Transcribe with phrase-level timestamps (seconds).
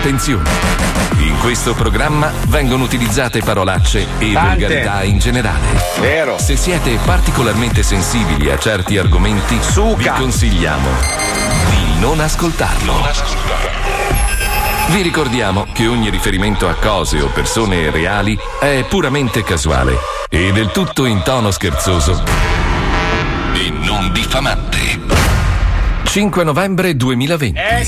[0.00, 0.48] Attenzione!
[1.18, 4.60] In questo programma vengono utilizzate parolacce e Tante.
[4.60, 5.78] volgarità in generale.
[5.98, 6.38] Vero.
[6.38, 9.60] Se siete particolarmente sensibili a certi argomenti,
[9.96, 10.88] vi consigliamo
[11.68, 12.94] di non ascoltarlo.
[14.88, 19.98] Vi ricordiamo che ogni riferimento a cose o persone reali è puramente casuale
[20.30, 22.24] e del tutto in tono scherzoso
[23.52, 25.19] e non diffamante.
[26.10, 27.56] 5 novembre 2020.
[27.56, 27.84] Eh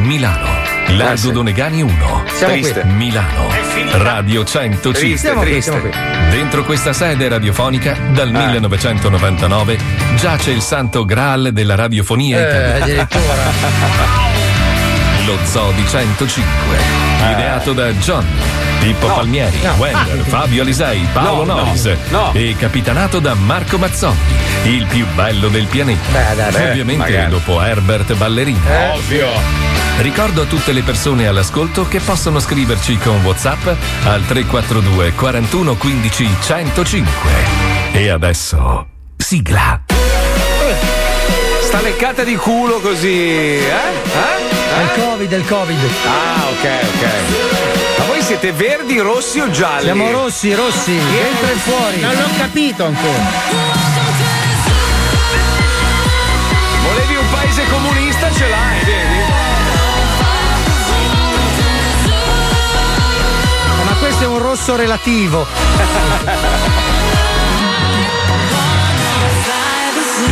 [0.00, 0.46] Milano.
[0.88, 2.22] Largo Donegani 1.
[2.34, 2.80] Siamo Triste.
[2.82, 2.90] qui.
[2.90, 3.48] Milano.
[3.92, 4.92] Radio 105.
[4.92, 5.70] Triste, Siamo qui, triste.
[5.70, 5.88] siamo
[6.28, 9.78] Dentro questa sede radiofonica, dal 1999,
[10.16, 13.08] giace il santo graal della radiofonia Eh, italiana.
[15.24, 17.13] Lo Zoo di 105.
[17.30, 18.24] Ideato da John.
[18.80, 19.14] Pippo No.
[19.14, 19.72] Palmieri, No.
[19.78, 22.32] Wender, Fabio Alisei, Paolo No, no, Nois no.
[22.34, 26.00] e capitanato da Marco Mazzotti, il più bello del pianeta.
[26.10, 27.30] Beh, dai, beh, Ovviamente magari.
[27.30, 28.92] dopo Herbert Ballerina.
[28.92, 29.28] Ovvio.
[29.98, 33.66] Ricordo a tutte le persone all'ascolto che possono scriverci con WhatsApp
[34.04, 37.30] al 342 41 15 105.
[37.92, 38.86] E adesso
[39.16, 39.80] sigla.
[41.62, 43.68] Sta leccata di culo così, eh?
[43.68, 44.43] Eh?
[44.74, 45.78] È il Covid, è il Covid.
[46.04, 47.98] Ah, ok, ok.
[47.98, 49.84] Ma voi siete verdi, rossi o gialli?
[49.84, 52.00] Siamo rossi, rossi, dentro e fuori.
[52.00, 53.22] Non l'ho capito ancora.
[56.82, 59.18] Volevi un paese comunista, ce l'hai, vedi?
[63.84, 65.46] Ma questo è un rosso relativo.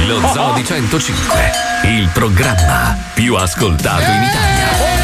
[0.07, 5.02] Lo Zoo di 105, il programma più ascoltato in Italia.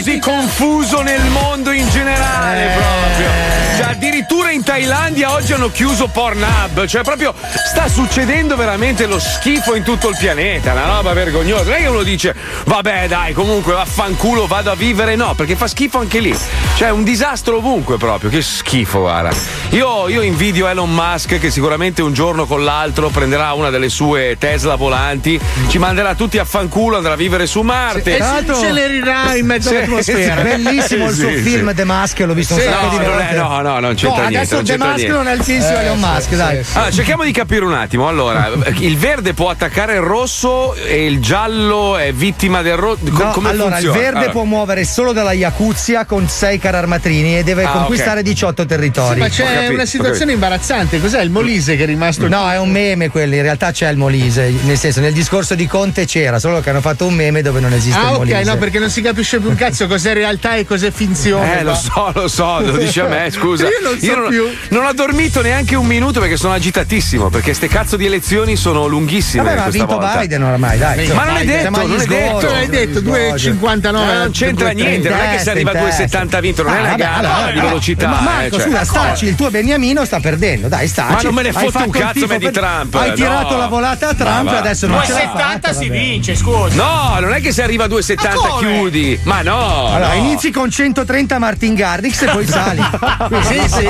[0.00, 3.28] Così confuso nel mondo in generale proprio.
[3.76, 6.86] Cioè, addirittura in Thailandia oggi hanno chiuso Pornhub.
[6.86, 7.34] Cioè, proprio
[7.66, 10.72] sta succedendo veramente lo schifo in tutto il pianeta.
[10.72, 11.64] Una roba vergognosa.
[11.64, 12.34] Non è che uno dice,
[12.64, 15.16] vabbè, dai, comunque vaffanculo, vado a vivere.
[15.16, 16.34] No, perché fa schifo anche lì.
[16.76, 18.30] Cioè, un disastro ovunque proprio.
[18.30, 19.30] Che schifo, guarda.
[19.70, 24.36] Io, io invidio Elon Musk che sicuramente un giorno con l'altro prenderà una delle sue
[24.38, 25.38] Tesla volanti,
[25.68, 28.16] ci manderà tutti a fanculo, andrà a vivere su Marte.
[28.16, 30.36] Tra l'altro- Accelerirà in mezzo Sì, all'atmosfera.
[30.36, 30.42] sì.
[30.42, 31.74] Bellissimo il suo Sì, film sì.
[31.74, 33.34] The Mask, l'ho visto un Sì, sacco no, di volte.
[33.34, 35.12] no, no, non c'entra No, niente, adesso non The Mask niente.
[35.12, 36.64] non è il di Elon Musk, dai.
[36.74, 38.08] Allora, cerchiamo di capire un attimo.
[38.08, 42.98] Allora, il verde può attaccare il rosso e il giallo è vittima del rosso.
[43.04, 43.96] No, come allora, funziona?
[43.96, 44.32] il verde Allora.
[44.32, 48.26] può muovere solo dalla Yakuzia con 6 carri armatrini e deve Ah, conquistare ok.
[48.26, 49.20] 18 territori.
[49.20, 51.00] Ma c'è una situazione imbarazzante.
[51.00, 52.28] Cos'è il Molise che è rimasto?
[52.28, 55.66] No, è un meme quello, in realtà c'è il Molise, nel senso nel discorso di
[55.66, 58.42] Conte c'era, solo che hanno fatto un meme dove non esiste Ah, il ok, Molise.
[58.44, 61.60] no, perché non si capisce più un cazzo cos'è realtà e cos'è finzione.
[61.60, 61.80] Eh, lo qua.
[61.80, 63.64] so, lo so, lo dice a me, scusa.
[63.64, 64.44] Io non so non, più.
[64.70, 67.28] non ho dormito neanche un minuto perché sono agitatissimo.
[67.30, 69.42] Perché ste cazzo di elezioni sono lunghissime.
[69.44, 70.18] Vabbè, ma ha vinto volta.
[70.18, 71.06] Biden ormai, dai.
[71.12, 72.38] Ma non è detto, non è detto.
[72.38, 73.92] Tu l'hai detto, 2,59.
[73.92, 76.76] Ma non c'entra niente, non è che se arriva a 2,70 ha vinto, non è
[76.76, 77.64] Ah, una vabbè, gara allora, di no.
[77.66, 78.08] velocità.
[78.08, 78.66] Ma eh, Marco, cioè.
[78.66, 81.12] scusa, staci, il tuo Beniamino sta perdendo, dai, staci.
[81.12, 83.14] Ma non me ne fotte fatto un cazzo di Trump, Hai no.
[83.14, 85.70] tirato la volata a Trump Ma e adesso non ce l'ha fatta.
[85.70, 86.74] 2,70 si vince, scusa.
[86.74, 88.58] No, non è che se arriva a 2,70 come?
[88.74, 89.20] chiudi.
[89.24, 89.59] Ma no.
[89.60, 90.14] Allora, no.
[90.14, 92.80] inizi con 130 Martin Garrix e poi sali.
[93.50, 93.84] Sì, sì,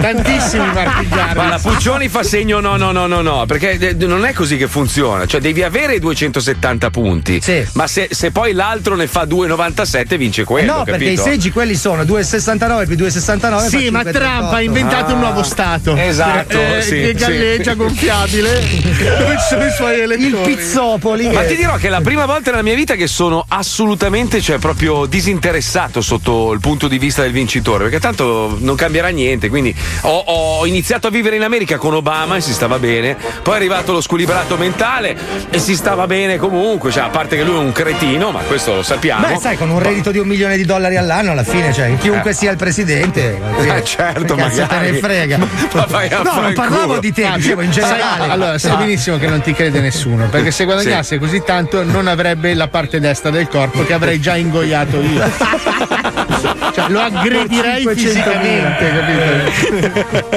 [0.00, 1.34] tantissimi Martin Garrix.
[1.36, 4.56] Ma la Puccioni fa segno no, no, no, no, no, perché eh, non è così
[4.56, 5.26] che funziona.
[5.26, 7.40] Cioè, devi avere i 270 punti.
[7.72, 10.78] Ma se, se poi l'altro ne fa 2,97 vince quello.
[10.78, 11.22] no, perché i capito?
[11.22, 13.66] seggi quelli sono 2,69 più 2,69.
[13.68, 14.12] Sì, ma 5,38.
[14.12, 15.96] Trump ha inventato un nuovo stato.
[15.96, 17.24] Esatto, Eh, sì, che sì.
[17.24, 18.60] galleggia gonfiabile.
[19.18, 20.28] Dove ci sono i suoi elettori.
[20.28, 21.28] Il Pizzopoli.
[21.30, 24.58] Ma ti dirò che è la prima volta nella mia vita che sono assolutamente, cioè
[24.58, 29.48] proprio disinteressato sotto il punto di vista del vincitore, perché tanto non cambierà niente.
[29.48, 33.54] Quindi ho, ho iniziato a vivere in America con Obama e si stava bene, poi
[33.54, 35.16] è arrivato lo squilibrato mentale
[35.50, 38.74] e si stava bene comunque, cioè, a parte che lui è un cretino, ma questo
[38.74, 39.28] lo sappiamo.
[39.28, 42.32] Beh, sai, con un reddito di un milione di dollari all'anno, alla fine, cioè, chiunque
[42.32, 42.34] Eh.
[42.34, 43.40] sia il presidente.
[43.60, 44.90] Eh, certo, che cazzo te magari.
[44.90, 45.38] ne frega.
[45.74, 48.02] Ma vai a no, non parlavo di te, dicevo in generale.
[48.18, 52.08] Sai- allora, sai benissimo che non ti crede nessuno, perché se guadagnasse così tanto non
[52.08, 55.30] avrebbe la parte destra del corpo che avrei già ingoiato io.
[56.74, 57.94] cioè, lo aggredirei 500.000.
[57.94, 60.32] fisicamente, capito?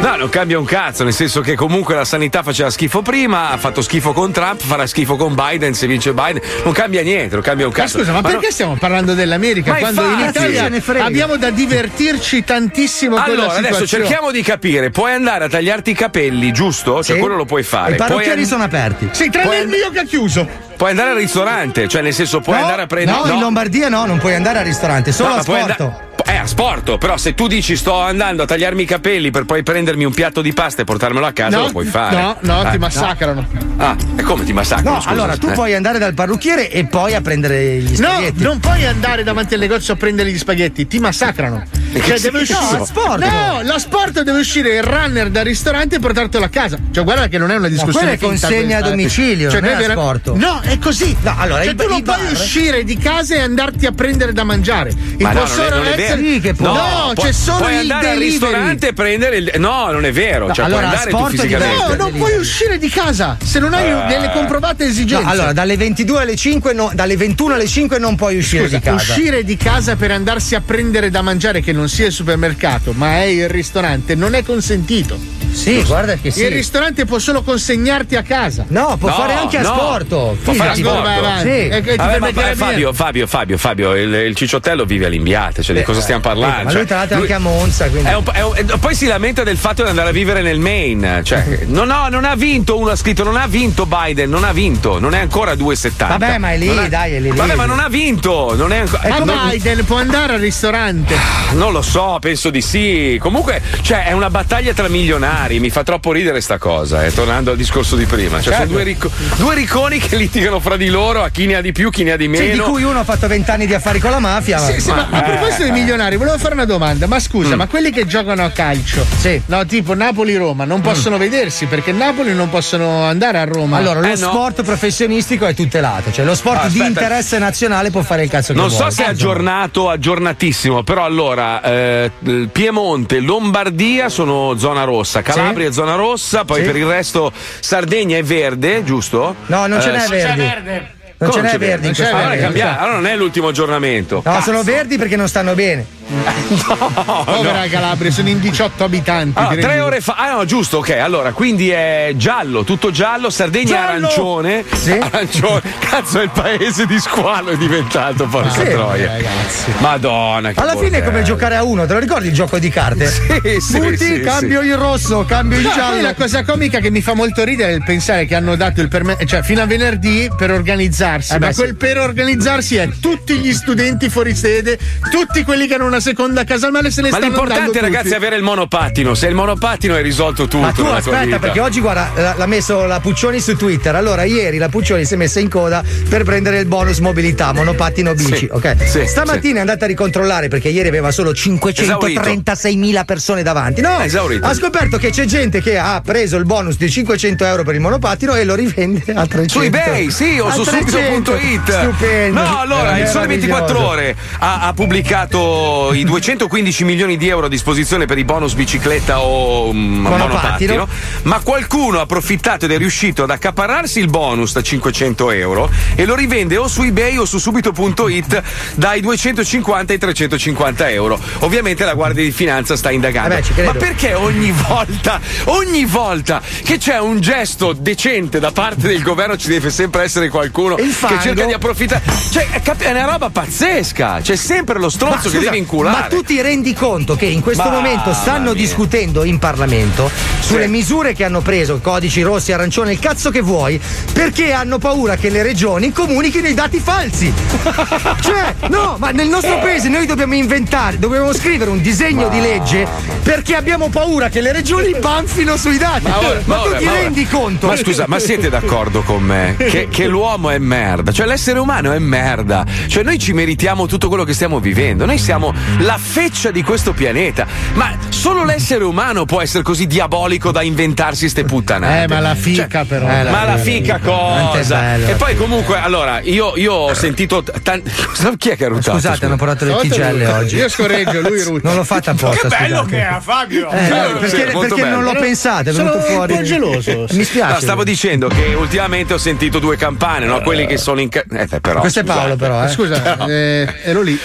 [0.00, 3.56] No, non cambia un cazzo, nel senso che comunque la sanità faceva schifo prima, ha
[3.56, 6.40] fatto schifo con Trump, farà schifo con Biden se vince Biden.
[6.64, 7.98] Non cambia niente, non cambia un Ma cazzo.
[7.98, 11.04] scusa, ma, no- perché stiamo parlando dell'America Ma quando in Italia ne frega.
[11.04, 14.90] abbiamo da divertirci tantissimo Allora, adesso cerchiamo di capire.
[14.90, 17.02] Puoi andare a tagliarti i capelli, giusto?
[17.02, 17.20] Cioè, Sì.
[17.20, 17.92] quello lo puoi fare.
[17.92, 19.08] I Puoi, parrucchieri an- sono aperti.
[19.12, 20.48] Sì, tranne Puoi il mio che ha chiuso.
[20.76, 23.18] Puoi andare al ristorante, cioè, nel senso, puoi no, andare a prendere.
[23.24, 26.05] no, in Lombardia no, non puoi andare al ristorante, solo No, a sporto.
[26.26, 30.04] È asporto, però se tu dici sto andando a tagliarmi i capelli per poi prendermi
[30.04, 32.16] un piatto di pasta e portarmelo a casa, no, lo puoi fare.
[32.20, 32.70] No, no, eh.
[32.72, 33.46] ti massacrano.
[33.76, 34.96] Ah, e come ti massacrano?
[34.96, 35.10] No, scusa?
[35.10, 35.52] allora tu Eh.
[35.52, 38.42] puoi andare dal parrucchiere e poi a prendere gli No, spaghetti.
[38.42, 41.62] non puoi andare davanti al negozio a prendere gli spaghetti, ti massacrano.
[41.96, 42.58] Cioè, deve uscire.
[42.76, 43.24] No, sport.
[43.24, 46.76] No, la sport deve uscire il runner dal ristorante e portartelo a casa.
[46.90, 47.98] Cioè, guarda che non è una discussione.
[47.98, 48.90] quella è consegna questa, a eh.
[48.90, 50.36] domicilio, Cioè, non è vera- asporto.
[50.36, 51.16] No, è così.
[51.22, 53.92] No, allora, cioè, i- tu non i puoi bar- uscire di casa e andarti a
[53.92, 54.90] prendere da mangiare.
[54.90, 56.15] Il Ma tuo no, non è, non è vero.
[56.16, 56.72] Sì, che può.
[56.72, 58.30] No, puoi- c'è solo puoi il andare al delivery.
[58.30, 59.52] ristorante e prendere il.
[59.58, 60.46] No, non è vero.
[60.48, 61.76] No, cioè, allora, puoi andare tu fisicamente.
[61.88, 64.06] No, non puoi uscire di casa se non hai Eh.
[64.08, 65.28] delle comprovate No, esigenze.
[65.30, 68.82] allora, dalle 22 alle 5, no- dalle 21 alle 5 non puoi uscire Scusa, di
[68.82, 69.12] casa.
[69.12, 73.18] uscire di casa per andarsi a prendere da mangiare che non sia il supermercato, ma
[73.18, 75.18] è il ristorante, non è consentito.
[75.52, 76.42] Sì, guarda che sì.
[76.42, 78.64] Il ristorante può solo consegnarti a casa.
[78.68, 79.74] No, può No, fare anche a no.
[79.74, 80.36] sporto.
[80.42, 80.80] Può fare a Fidati.
[80.96, 81.02] sport.
[81.06, 81.48] Vai avanti.
[81.48, 81.68] Sì.
[81.68, 82.54] E ti Vabbè, ma, eh.
[82.54, 86.60] Fabio, Fabio, Fabio, Fabio, il, il cicciottello vive all'imbiate, cioè di cosa stiamo parlando?
[86.60, 88.08] Eh, ma Cioè, lui tra l'altro è lui- anche a Monza, quindi.
[88.08, 90.58] è un è un- e poi si lamenta del fatto di andare a vivere nel
[90.58, 91.22] Maine.
[91.24, 92.78] Cioè, no, no, non ha vinto.
[92.78, 96.06] Uno ha scritto: non ha vinto Biden, non ha vinto, non è ancora 2,70.
[96.08, 97.36] Vabbè, ma è lì, ha- dai, è lì, lì.
[97.36, 98.54] Vabbè, ma non ha vinto.
[98.54, 99.08] Non è ancora.
[99.08, 101.14] Ma non- Biden può andare al ristorante.
[101.54, 103.16] non lo so, penso di sì.
[103.20, 105.35] Comunque, cioè, è una battaglia tra milionari.
[105.36, 108.40] Mi fa troppo ridere sta cosa, eh, tornando al discorso di prima.
[108.40, 108.62] Cioè, Certo.
[108.62, 111.70] sono due, ricco- due ricconi che litigano fra di loro a chi ne ha di
[111.72, 112.64] più, chi ne ha di Sì, meno.
[112.64, 114.58] di cui uno ha fatto 20 anni di affari con la mafia.
[114.58, 117.06] Sì, sì, ma a proposito dei milionari, volevo fare una domanda.
[117.06, 119.40] Ma scusa, ma quelli che giocano a calcio, Sì.
[119.46, 123.76] no, tipo Napoli-Roma, non possono vedersi perché Napoli non possono andare a Roma.
[123.76, 124.16] Allora, lo Eh, no.
[124.16, 127.00] sport professionistico è tutelato, cioè lo sport Ah, di aspetta.
[127.00, 128.84] interesse nazionale può fare il cazzo che Non vuole.
[128.84, 132.10] so se è aggiornato, aggiornatissimo, però allora eh,
[132.50, 136.66] Piemonte, Lombardia sono zona rossa, Calabria è zona rossa, poi Sì.
[136.66, 139.34] per il resto Sardegna è verde, giusto?
[139.46, 140.10] No, non ce Eh, n'è sì.
[140.10, 140.94] verdi.
[141.18, 142.60] Non ce n'è verdi in c'è questo Allora, verde?
[142.62, 144.16] allora non è l'ultimo aggiornamento.
[144.16, 144.42] No, Cazzo.
[144.50, 145.84] sono verdi perché non stanno bene.
[147.24, 149.38] Povera Calabria, sono in 18 abitanti.
[149.38, 150.14] Allora, ti tre ore fa.
[150.16, 150.90] Ah, no, giusto, ok.
[150.90, 154.06] Allora, quindi è giallo, tutto giallo, Sardegna Giallo!
[154.06, 154.64] arancione.
[154.72, 154.92] Sì.
[154.92, 155.62] Arancione.
[155.80, 159.12] Cazzo, è il paese di squalo è diventato, porca Sì, troia.
[159.12, 159.72] ragazzi.
[159.78, 162.68] Madonna, che Alla fine è come giocare a uno, te lo ricordi il gioco di
[162.70, 163.06] carte?
[163.06, 164.68] Sì, sì, Butti, sì, cambio sì.
[164.68, 166.00] il rosso, cambio il No, poi giallo.
[166.02, 168.88] la cosa comica che mi fa molto ridere è il pensare che hanno dato il
[168.88, 171.32] permesso, cioè fino a venerdì per organizzarsi.
[171.34, 171.58] Eh beh, ma sì.
[171.60, 174.78] quel per organizzarsi è tutti gli studenti fuori sede,
[175.10, 178.02] tutti quelli che hanno una seconda casa al mare se ne Ma stanno l'importante, ragazzi,
[178.04, 178.14] tutti.
[178.14, 179.14] è avere il monopattino.
[179.14, 180.58] Se il monopattino hai risolto tutto.
[180.58, 181.38] Ma tu nella tua aspetta, vita.
[181.38, 183.94] perché oggi guarda, l'ha l'ha messo la Puccioni su Twitter.
[183.94, 188.12] Allora, ieri la Puccioni si è messa in coda per prendere il bonus mobilità, monopattino
[188.14, 188.36] bici.
[188.36, 188.76] Sì, ok.
[188.86, 193.80] sì, Stamattina è andata a ricontrollare perché ieri aveva solo 536.000 persone davanti.
[193.80, 194.46] No, Esaurito.
[194.46, 197.80] ha scoperto che c'è gente che ha preso il bonus di 500 euro per il
[197.80, 199.48] monopattino e lo rivende a 300.
[199.48, 201.32] Su eBay, sì, o A su 300.
[201.32, 201.80] subito.it.
[201.80, 202.40] Stupendo.
[202.42, 203.84] No, allora, il Sole 24 Meraviglioso.
[203.90, 209.20] Ore ha, ha pubblicato i 215 milioni di euro a disposizione per i bonus bicicletta
[209.20, 210.26] o mm, Monopattino.
[210.26, 210.88] monopattino,
[211.22, 216.04] ma qualcuno ha approfittato ed è riuscito ad accaparrarsi il bonus da 500 euro e
[216.04, 218.42] lo rivende o su eBay o su subito.it
[218.74, 221.18] dai 250 ai 350 euro.
[221.40, 223.34] Ovviamente la Guardia di Finanza sta indagando.
[223.36, 223.72] Eh ci credo.
[223.72, 229.36] ma perché ogni volta, ogni volta che c'è un gesto decente da parte del governo
[229.36, 230.90] ci deve sempre essere qualcuno che
[231.20, 232.02] cerca di approfittare?
[232.30, 234.20] Cioè, è, cap- è una roba pazzesca.
[234.22, 235.75] C'è sempre lo stronzo Ma che scusa, deve inculare.
[235.82, 240.64] Ma tu ti rendi conto che in questo Mamma momento stanno discutendo in Parlamento sulle
[240.64, 240.70] Sì.
[240.70, 243.80] misure che hanno preso, codici rossi, arancione, il cazzo che vuoi,
[244.12, 247.32] perché hanno paura che le regioni comunichino i dati falsi.
[248.20, 252.86] cioè, no, ma nel nostro paese noi dobbiamo inventare, dobbiamo scrivere un disegno di legge
[253.22, 256.08] perché abbiamo paura che le regioni banfino sui dati.
[256.08, 257.66] Ma, ora- ma tu ora- ti ma ora- rendi conto?
[257.66, 261.12] Ma scusa, ma siete d'accordo con me che, che l'uomo è merda?
[261.12, 262.64] Cioè, l'essere umano è merda.
[262.86, 265.04] Cioè, noi ci meritiamo tutto quello che stiamo vivendo.
[265.06, 267.46] Noi siamo la feccia di questo pianeta.
[267.74, 272.02] Ma solo l'essere umano può essere così diabolico da inventarsi ste puttanate.
[272.04, 273.08] Eh, ma la fica Cioè, però.
[273.08, 274.78] eh, ma la fica è cosa?
[274.78, 275.08] bello.
[275.08, 277.42] E poi comunque, allora, io, io ho sentito.
[277.42, 277.82] t- tan-
[278.36, 278.92] chi è che ha ruttato?
[278.96, 279.26] Scusate, scusa?
[279.26, 280.56] hanno portato le tigelle oggi.
[280.56, 281.68] Io scorreggio, lui rutta.
[281.68, 282.48] Non l'ho fatta apposta.
[282.48, 282.90] Che bello scusate.
[282.96, 283.70] che era Fabio!
[283.70, 283.84] Eh,
[284.28, 286.32] Sì, perché perché non l'ho pensato, è Sono venuto fuori.
[286.32, 287.06] un po' geloso.
[287.12, 287.52] Mi spiace.
[287.54, 290.40] No, stavo dicendo che ultimamente ho sentito due campane, no?
[290.40, 291.08] Quelli che sono in.
[291.08, 292.68] ca- Eh, però, Questo è Paolo, però, eh.
[292.68, 294.18] Scusa, eh, ero lì.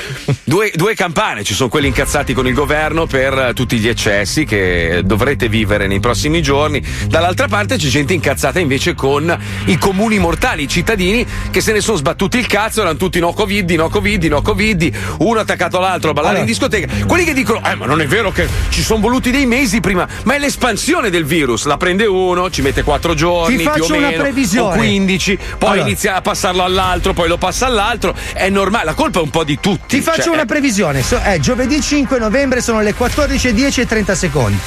[0.44, 4.44] Due, due campane, ci sono quelli incazzati con il governo per eh, tutti gli eccessi
[4.46, 6.84] che dovrete vivere nei prossimi giorni.
[7.08, 9.36] Dall'altra parte c'è gente incazzata invece con
[9.66, 13.32] i comuni mortali, i cittadini che se ne sono sbattuti il cazzo, erano tutti no
[13.34, 16.50] covid, no covid, no covid, uno attaccato all'altro a ballare Allora.
[16.52, 17.06] in discoteca.
[17.08, 20.08] Quelli che dicono, eh ma non è vero che ci sono voluti dei mesi prima,
[20.24, 23.74] ma è l'espansione del virus, la prende uno, ci mette quattro giorni, Ti più o
[23.74, 24.74] faccio una meno, previsione.
[24.74, 25.88] o 15, poi Allora.
[25.88, 29.44] inizia a passarlo all'altro, poi lo passa all'altro, è normale, la colpa è un po'
[29.44, 29.98] di tutti.
[29.98, 31.02] Ti faccio Cioè, una previsione.
[31.12, 34.58] So- è giovedì 5 novembre, sono le 14.10 e 30 secondi.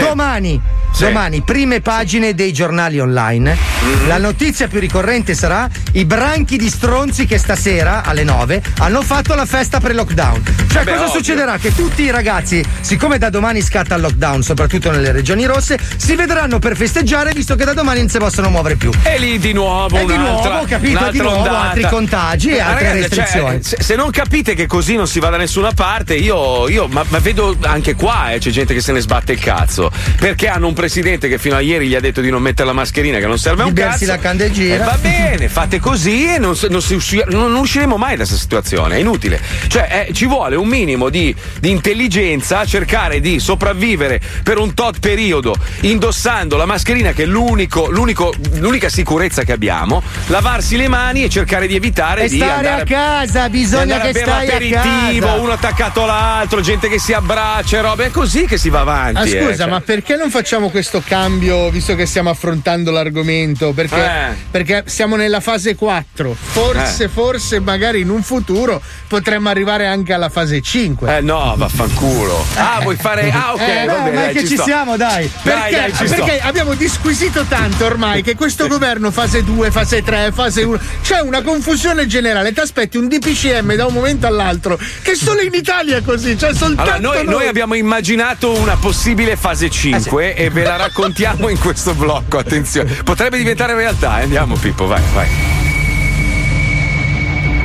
[0.00, 0.60] Domani,
[0.92, 1.04] Sì.
[1.04, 3.56] domani, prime pagine dei giornali online.
[3.82, 4.06] Mm-hmm.
[4.08, 9.34] La notizia più ricorrente sarà i branchi di stronzi che stasera alle 9 hanno fatto
[9.34, 10.42] la festa pre-lockdown.
[10.70, 11.16] Cioè, Beh, cosa ovvio.
[11.16, 11.56] succederà?
[11.56, 16.14] Che tutti i ragazzi, siccome da domani scatta il lockdown, soprattutto nelle regioni rosse, si
[16.16, 18.90] vedranno per festeggiare visto che da domani non si possono muovere più.
[19.04, 21.60] E lì di nuovo E di nuovo, capito, di nuovo ondata.
[21.60, 23.62] altri contagi e altre ragazzi, cioè, restrizioni.
[23.62, 27.04] se, se non capite che così non si va da nessuna parte, io, io- ma,
[27.08, 29.90] ma vedo anche qua, eh, c'è gente che se ne sbatte il cazzo.
[30.18, 32.72] Perché hanno un presidente che fino a ieri gli ha detto di non mettere la
[32.74, 34.12] mascherina, che non serve a un bersi cazzo.
[34.12, 34.74] la candeggina.
[34.74, 36.82] E va bene, fate così e non, non
[37.28, 39.40] non- usciremo mai da questa situazione, è inutile.
[39.68, 44.74] Cioè, eh, ci vuole un minimo di, di intelligenza a cercare di sopravvivere per un
[44.74, 50.88] tot periodo indossando la mascherina, che è l'unico, l'unico- l'unica sicurezza che abbiamo, lavarsi le
[50.88, 54.80] mani e cercare di evitare E di stare andare a casa, bisogna che stai a
[54.80, 55.34] casa.
[55.34, 59.18] uno attaccato all'altro, gente che si abbraccia e robe, è così che si va avanti.
[59.20, 59.66] Ah, eh, scusa, cioè.
[59.70, 63.72] ma perché non facciamo questo cambio visto che stiamo affrontando l'argomento?
[63.72, 64.34] Perché, Eh.
[64.50, 66.34] perché siamo nella fase 4.
[66.40, 67.08] Forse, Eh.
[67.08, 71.16] forse, magari in un futuro potremmo arrivare anche alla fase 5.
[71.18, 72.44] Eh no, vaffanculo.
[72.56, 73.30] Ah, vuoi fare.
[73.30, 74.10] Ah, ok, Eh, Eh, bene.
[74.10, 74.64] ma dai, che ci sto.
[74.64, 75.30] siamo, dai.
[75.42, 76.16] Dai, Perché, dai, sto.
[76.16, 81.20] perché abbiamo disquisito tanto ormai che questo governo fase 2, fase 3, fase 1 c'è
[81.20, 82.52] una confusione generale.
[82.52, 86.54] Ti aspetti un DPCM da un momento all'altro che solo in Italia è così, cioè
[86.54, 87.34] soltanto Allora, noi, noi.
[87.34, 92.38] noi abbiamo immaginato una possibile fase 5 e ve la raccontiamo in questo blocco.
[92.38, 94.20] Attenzione, potrebbe diventare realtà.
[94.20, 94.22] eh.
[94.22, 95.28] Andiamo, Pippo, vai, vai.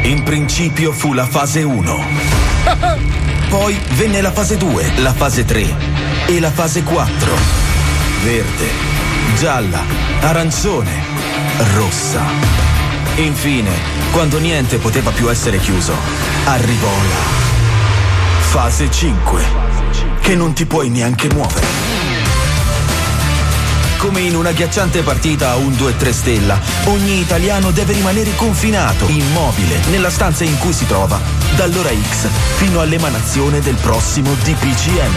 [0.04, 2.06] In principio fu la fase 1.
[3.50, 5.76] Poi venne la fase 2, la fase 3
[6.28, 7.32] e la fase 4.
[8.24, 8.68] Verde,
[9.38, 9.82] gialla,
[10.22, 10.92] arancione,
[11.76, 12.22] rossa.
[13.16, 13.72] Infine,
[14.12, 15.94] quando niente poteva più essere chiuso,
[16.46, 17.59] arrivò la
[18.50, 19.44] fase 5,
[20.22, 21.68] che non ti puoi neanche muovere.
[23.98, 29.80] Come in una ghiacciante partita a un 2-3 stella, ogni italiano deve rimanere confinato, immobile,
[29.92, 31.22] nella stanza in cui si trova,
[31.56, 35.16] dall'ora X fino all'emanazione del prossimo DPCM.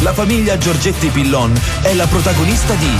[0.00, 2.90] La famiglia Giorgetti Pillon è la protagonista di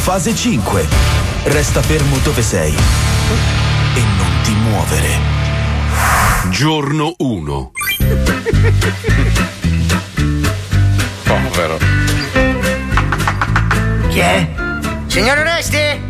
[0.00, 0.88] Fase 5.
[1.42, 5.37] Resta fermo dove sei e non ti muovere.
[6.50, 7.72] Giorno 1.
[11.24, 11.78] Povero.
[14.08, 14.48] Chi è?
[15.06, 16.00] Signor Oreste?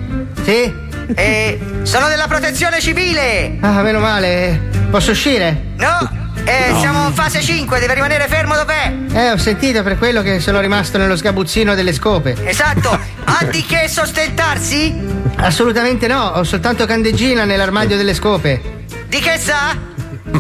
[0.43, 0.87] Sì?
[1.15, 3.57] Eh, sono della protezione civile!
[3.61, 4.71] Ah, meno male.
[4.91, 5.73] Posso uscire?
[5.77, 6.17] No?
[6.45, 8.93] Eh, siamo in fase 5, deve rimanere fermo dov'è?
[9.13, 12.37] Eh, ho sentito per quello che sono rimasto nello sgabuzzino delle scope.
[12.45, 12.99] Esatto!
[13.29, 14.95] Ha di che sostentarsi?
[15.37, 18.87] Assolutamente no, ho soltanto candeggina nell'armadio delle scope.
[19.09, 19.77] Di che sa?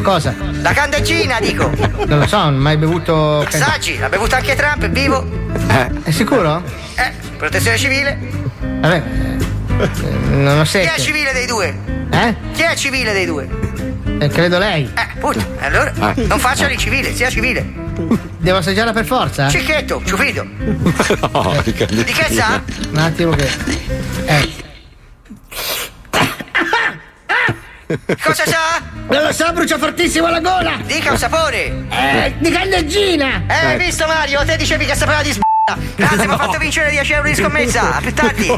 [0.02, 0.34] Cosa?
[0.60, 1.70] La candeggina, dico!
[2.06, 3.40] Non lo so, non ho mai bevuto.
[3.40, 5.26] Assaggi, l'ha bevuta anche Trump, è vivo?
[6.02, 6.62] È sicuro?
[6.96, 8.18] Eh, protezione civile?
[8.60, 9.02] Vabbè.
[9.78, 9.88] eh,
[10.30, 10.94] Non ho Chi sete.
[10.94, 11.75] è civile dei due?
[12.10, 12.34] Eh?
[12.52, 13.48] Chi è civile dei due?
[14.20, 14.84] Eh, credo lei.
[14.84, 17.87] Eh, appunto, allora non faccia l'incivile, sia civile.
[18.38, 19.48] Devo assaggiarla per forza?
[19.48, 20.44] Cicchetto, ciufido.
[21.32, 22.62] No, di Di che sa?
[22.90, 23.48] Un attimo che.
[24.26, 24.66] Eh.
[28.23, 28.83] Cosa sa?
[29.09, 30.78] Non lo so, brucia fortissimo la gola!
[30.85, 31.87] Dica un sapore.
[31.88, 33.45] Eh, di candeggina!
[33.47, 34.45] Eh, hai visto Mario?
[34.45, 35.76] Te dicevi che sapeva di s***a.
[35.97, 37.97] Grazie, mi ha fatto vincere 10 euro di scommessa.
[37.97, 38.47] A più tardi.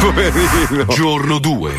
[0.00, 0.84] Poverino.
[0.94, 1.72] Giorno 2.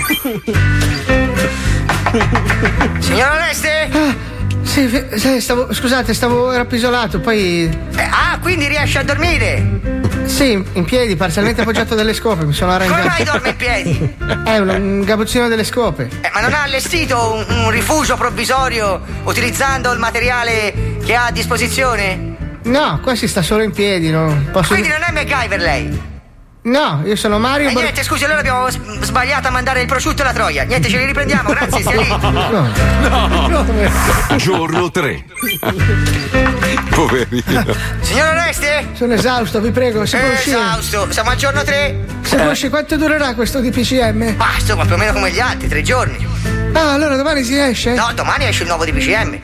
[2.99, 4.34] Signor Oreste?
[4.65, 5.73] Sì, stavo.
[5.73, 6.51] Scusate, stavo.
[6.51, 7.63] ero appisolato, poi.
[7.95, 10.03] Eh, ah, quindi riesce a dormire?
[10.25, 14.15] Sì, in piedi, parzialmente appoggiato dalle scope, mi sono Come mai dorme in piedi?
[14.43, 16.09] È un, un gabuzzino delle scope.
[16.21, 21.31] Eh, ma non ha allestito un, un rifugio provvisorio utilizzando il materiale che ha a
[21.31, 22.33] disposizione?
[22.63, 24.45] No, qua si sta solo in piedi, no.
[24.51, 24.73] Posso.
[24.73, 26.13] Quindi non è MacGyver lei?
[26.65, 30.23] No, io sono Mario E niente, scusi, allora abbiamo s- sbagliato a mandare il prosciutto
[30.23, 30.63] e la troia.
[30.63, 32.07] Niente, ce li riprendiamo, grazie, stia lì.
[34.37, 35.25] Giorno 3.
[36.89, 37.65] Poverino.
[38.01, 38.87] Signor Oreste?
[38.93, 40.57] Sono esausto, vi prego, si può Eh, uscire.
[40.57, 42.05] esausto, siamo al giorno 3.
[42.21, 44.33] Se può uscire, quanto durerà questo DPCM?
[44.35, 46.27] Ma insomma, più o meno come gli altri, tre giorni.
[46.73, 47.93] Ah, allora domani si esce?
[47.93, 49.39] No, domani esce il nuovo DPCM.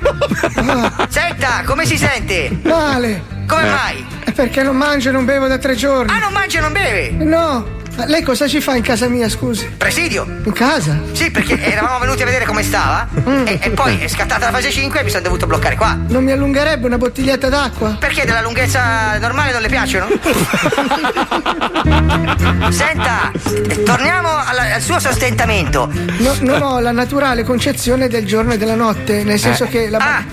[1.07, 2.57] Senta, come si sente?
[2.63, 3.39] Male.
[3.51, 4.05] Come mai?
[4.23, 6.09] È perché non mangio e non bevo da tre giorni.
[6.11, 7.09] Ah, non mangia e non beve?
[7.11, 9.65] No, Ma lei cosa ci fa in casa mia, scusi?
[9.77, 10.25] Presidio.
[10.45, 10.97] In casa?
[11.11, 13.05] Sì, perché eravamo venuti a vedere come stava
[13.43, 15.97] e, e poi è scattata la fase 5 e mi sono dovuto bloccare qua.
[16.07, 17.97] Non mi allungherebbe una bottiglietta d'acqua?
[17.99, 20.07] Perché della lunghezza normale non le piacciono?
[22.71, 23.31] Senta,
[23.67, 25.91] eh, torniamo alla- al suo sostentamento.
[26.19, 29.67] No, non ho la naturale concezione del giorno e della notte, nel senso Eh.
[29.67, 30.23] che la, ba-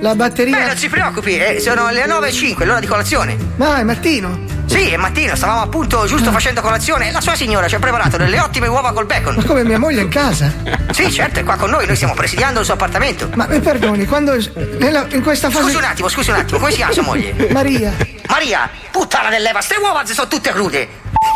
[0.00, 0.58] la batteria.
[0.58, 3.36] Beh, non si preoccupi, eh, sono le 9.05, l'ora di colazione.
[3.56, 4.57] Ma è mattino?
[4.68, 8.16] Sì, è mattino, stavamo appunto giusto facendo colazione e la sua signora ci ha preparato
[8.16, 9.34] delle ottime uova col bacon.
[9.36, 10.52] Ma come mia moglie è in casa?
[10.92, 13.28] Sì, certo, è qua con noi, noi stiamo presidiando il suo appartamento.
[13.34, 14.36] Ma mi perdoni, quando
[14.78, 15.64] nella- in questa fase.
[15.64, 17.34] Scusi un attimo, scusi un attimo, come si chiama sua moglie?
[17.50, 17.92] Maria.
[18.28, 20.88] Maria, puttana dell'Eva, ste uova sono tutte crude.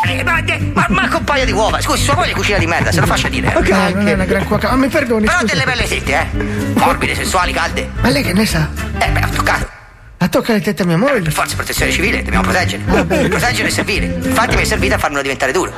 [0.07, 0.41] Eh, Ma,
[0.73, 1.81] ma, manco un paio di uova.
[1.81, 3.51] Scusi, sua moglie cucina di merda, se lo faccia dire.
[3.55, 4.69] Ok, non è una gran cuoca.
[4.69, 5.53] Ma mi perdoni, Però scusi.
[5.53, 6.43] delle belle tette, eh.
[6.75, 7.89] Morbide, sensuali, calde.
[8.01, 8.69] Ma lei che ne sa?
[8.99, 9.67] Eh, beh, ho toccato.
[10.23, 11.19] Ma tocca le tette a mia moglie.
[11.19, 12.81] Per forza, protezione civile, dobbiamo proteggere.
[12.83, 14.05] Proteggere e servire.
[14.05, 15.73] Infatti mi è servita a farmelo diventare duro.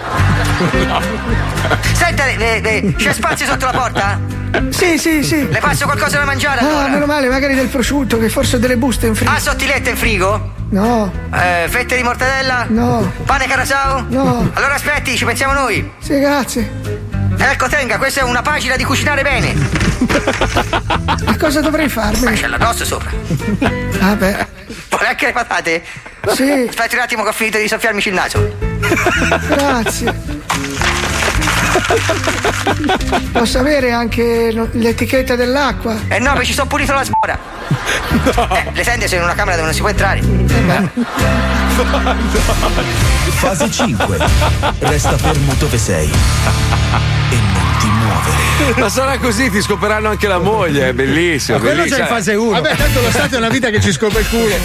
[1.93, 4.19] Senta, eh, eh, c'è spazio sotto la porta?
[4.69, 5.49] Sì, sì, sì.
[5.49, 6.87] Le passo qualcosa da mangiare Ah, allora?
[6.89, 9.31] meno male, magari del prosciutto, che forse ho delle buste in frigo.
[9.31, 10.53] Ah, sottilette in frigo?
[10.69, 12.67] No, Eh, fette di mortadella?
[12.69, 13.11] no.
[13.25, 14.05] Pane carasau?
[14.09, 14.47] No.
[14.53, 15.91] Allora aspetti, ci pensiamo noi.
[15.97, 16.71] Sì, grazie.
[17.35, 19.53] Ecco, tenga, questa è una pagina di cucinare bene.
[21.25, 22.35] Ma cosa dovrei Ma farmi?
[22.37, 23.11] c'è l'addosso sopra.
[23.11, 24.47] Vabbè.
[24.89, 25.83] Vuole anche le patate?
[26.33, 28.55] Sì, Aspetti un attimo che ho finito di soffiarmici il naso.
[29.47, 30.35] grazie.
[33.32, 35.96] Posso avere anche no- l'etichetta dell'acqua?
[36.08, 37.38] Eh no, perché ci sto pulito la sbora.
[38.36, 40.22] Eh, le tende sono in una camera dove non si può entrare.
[43.30, 44.18] Fase 5.
[44.80, 46.10] Resta fermo dove sei.
[46.10, 48.80] E non ti muovere.
[48.80, 51.60] Ma sarà così, ti scoperanno anche la moglie, è bellissimo.
[51.60, 52.50] Quello c'è in fase 1.
[52.51, 54.56] Vabbè, tanto lo stato è una vita che ci scopre il culo.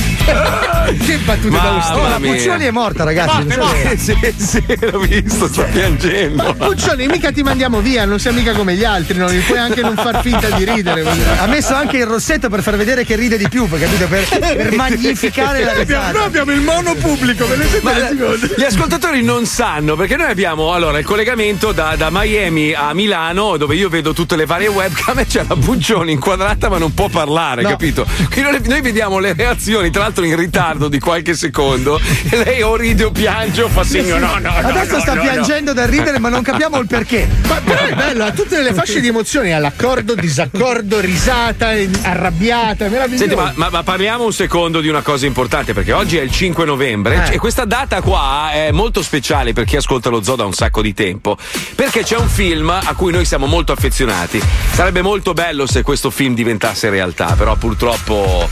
[1.05, 1.95] che battute da Mamma ustio.
[1.95, 2.33] Oh, la mia.
[2.33, 3.35] Puccioni è morta, ragazzi.
[3.35, 6.53] Morte, non so Sì, sì, l'ho visto, sto piangendo.
[6.57, 9.95] Puccioni, mica ti mandiamo via, non sei mica come gli altri, non puoi anche non
[9.95, 11.03] far finta di ridere.
[11.39, 14.07] Ha messo anche il rossetto per far vedere che ride di più, per, capito?
[14.07, 16.11] Per, per magnificare la risata.
[16.11, 20.73] noi abbiamo il mono pubblico, ve ne Ma gli ascoltatori non sanno perché noi abbiamo
[20.73, 25.19] allora il collegamento da, da Miami a Milano dove io vedo tutte le varie webcam
[25.19, 27.69] e c'è la Puccioni inquadrata ma non può parlare, No.
[27.69, 28.05] capito?
[28.31, 32.61] Quindi noi, noi vediamo le reazioni, tra l'altro in ritardo di qualche secondo e lei
[32.61, 34.67] o ride o piange o fa segno no, no, no.
[34.67, 35.29] Adesso no, sta no, no.
[35.29, 37.27] piangendo dal ridere, ma non capiamo il perché.
[37.47, 41.69] Ma però è bello, ha tutte le fasce di emozioni, all'accordo, disaccordo, risata,
[42.01, 42.89] arrabbiata.
[43.15, 46.31] Senti, ma, ma- ma parliamo un secondo di una cosa importante, perché oggi è il
[46.31, 47.35] 5 novembre Eh.
[47.35, 50.81] e questa data qua è molto speciale per chi ascolta lo zoo da un sacco
[50.81, 51.37] di tempo.
[51.75, 54.41] Perché c'è un film a cui noi siamo molto affezionati.
[54.73, 58.49] Sarebbe molto bello se questo film diventasse realtà, però purtroppo.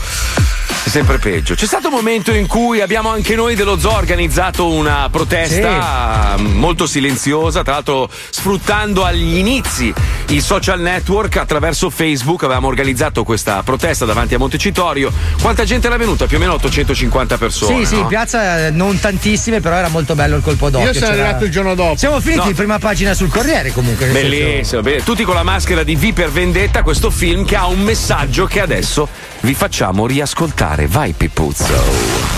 [0.82, 1.54] È sempre peggio.
[1.54, 6.86] C'è stato un momento in cui abbiamo anche noi dello zoo organizzato una protesta molto
[6.86, 9.92] silenziosa, tra l'altro sfruttando agli inizi
[10.28, 12.42] i social network attraverso Facebook.
[12.44, 15.12] Avevamo organizzato questa protesta davanti a Montecitorio.
[15.42, 16.26] Quanta gente era venuta?
[16.26, 17.78] Più o meno 850 persone.
[17.80, 18.00] Sì, sì, no?
[18.00, 20.88] in piazza eh, non tantissime, però era molto bello il colpo d'occhio.
[20.88, 21.96] Io sono c'era- arrivato il giorno dopo.
[21.98, 22.48] Siamo finiti No.
[22.48, 24.06] in prima pagina sul Corriere comunque.
[24.06, 25.02] senso- Bellissimo, bene.
[25.04, 28.60] tutti con la maschera di V per Vendetta, questo film che ha un messaggio che
[28.60, 29.06] adesso
[29.42, 30.86] vi facciamo riascoltare.
[30.86, 32.28] Vai Pippuzzo.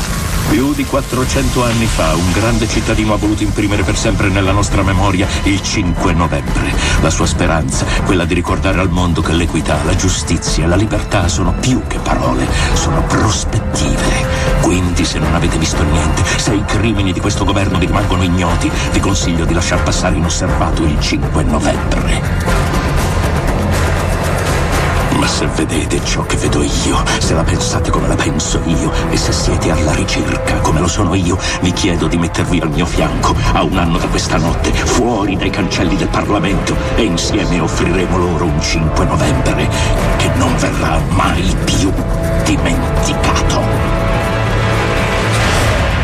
[0.51, 4.83] Più di 400 anni fa un grande cittadino ha voluto imprimere per sempre nella nostra
[4.83, 6.75] memoria il 5 novembre.
[7.01, 11.55] La sua speranza, quella di ricordare al mondo che l'equità, la giustizia la libertà sono
[11.55, 14.61] più che parole, sono prospettive.
[14.61, 18.71] Quindi se non avete visto niente, se i crimini di questo governo vi rimangono ignoti,
[18.91, 22.82] vi consiglio di lasciar passare inosservato il 5 novembre.
[25.33, 29.33] Se vedete ciò che vedo io, se la pensate come la penso io, e se
[29.33, 33.63] siete alla ricerca come lo sono io, vi chiedo di mettervi al mio fianco a
[33.63, 38.61] un anno da questa notte, fuori dai cancelli del Parlamento, e insieme offriremo loro un
[38.61, 39.69] 5 novembre
[40.19, 41.91] che non verrà mai più
[42.45, 43.61] dimenticato.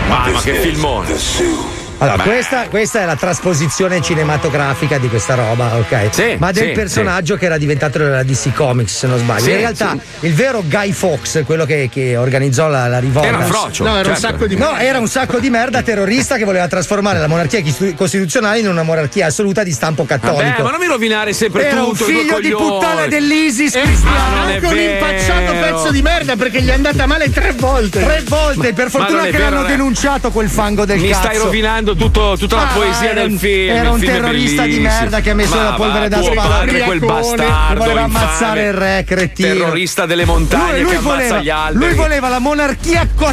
[0.09, 1.78] Ah, ma che filmone!
[2.01, 6.09] Allora, questa, questa è la trasposizione cinematografica di questa roba, ok?
[6.15, 9.43] Sì, Ma del sì, personaggio che era diventato della DC Comics, se non sbaglio.
[9.43, 10.27] Sì, In realtà, sì.
[10.27, 13.29] il vero Guy Fawkes, quello che, che organizzò la, la rivolta.
[13.29, 13.83] Era un frocio.
[13.83, 14.21] No, era un certo.
[14.21, 17.61] sacco di No, era un sacco di merda terrorista che voleva trasformare la monarchia
[17.97, 20.43] costituzionale in una monarchia assoluta di stampo cattolico.
[20.43, 22.11] Vabbè, ma non mi rovinare sempre Era un tutto.
[22.11, 24.41] i figlio due di puttana dell'ISIS, E cristiano.
[24.45, 24.93] anche un vero.
[24.93, 28.01] impacciato pezzo di merda perché gli è andata male tre volte.
[28.05, 29.69] Tre volte, per fortuna che vero, l'hanno eh.
[29.69, 31.23] denunciato quel fango del Mi cazzo.
[31.23, 33.77] stai rovinando sfogando tutto- tutta la Ah, poesia del un- film.
[33.77, 36.49] era un film terrorista di merda che ha messo Ma la polvere da spada.
[36.49, 37.79] padre, quel bastardo.
[37.85, 38.25] voleva infame.
[38.25, 39.49] ammazzare il re, cretino.
[39.49, 41.87] Terrorista delle montagne Lui, lui che ammazza voleva, gli alberi.
[41.87, 43.33] lui voleva la monarchia co-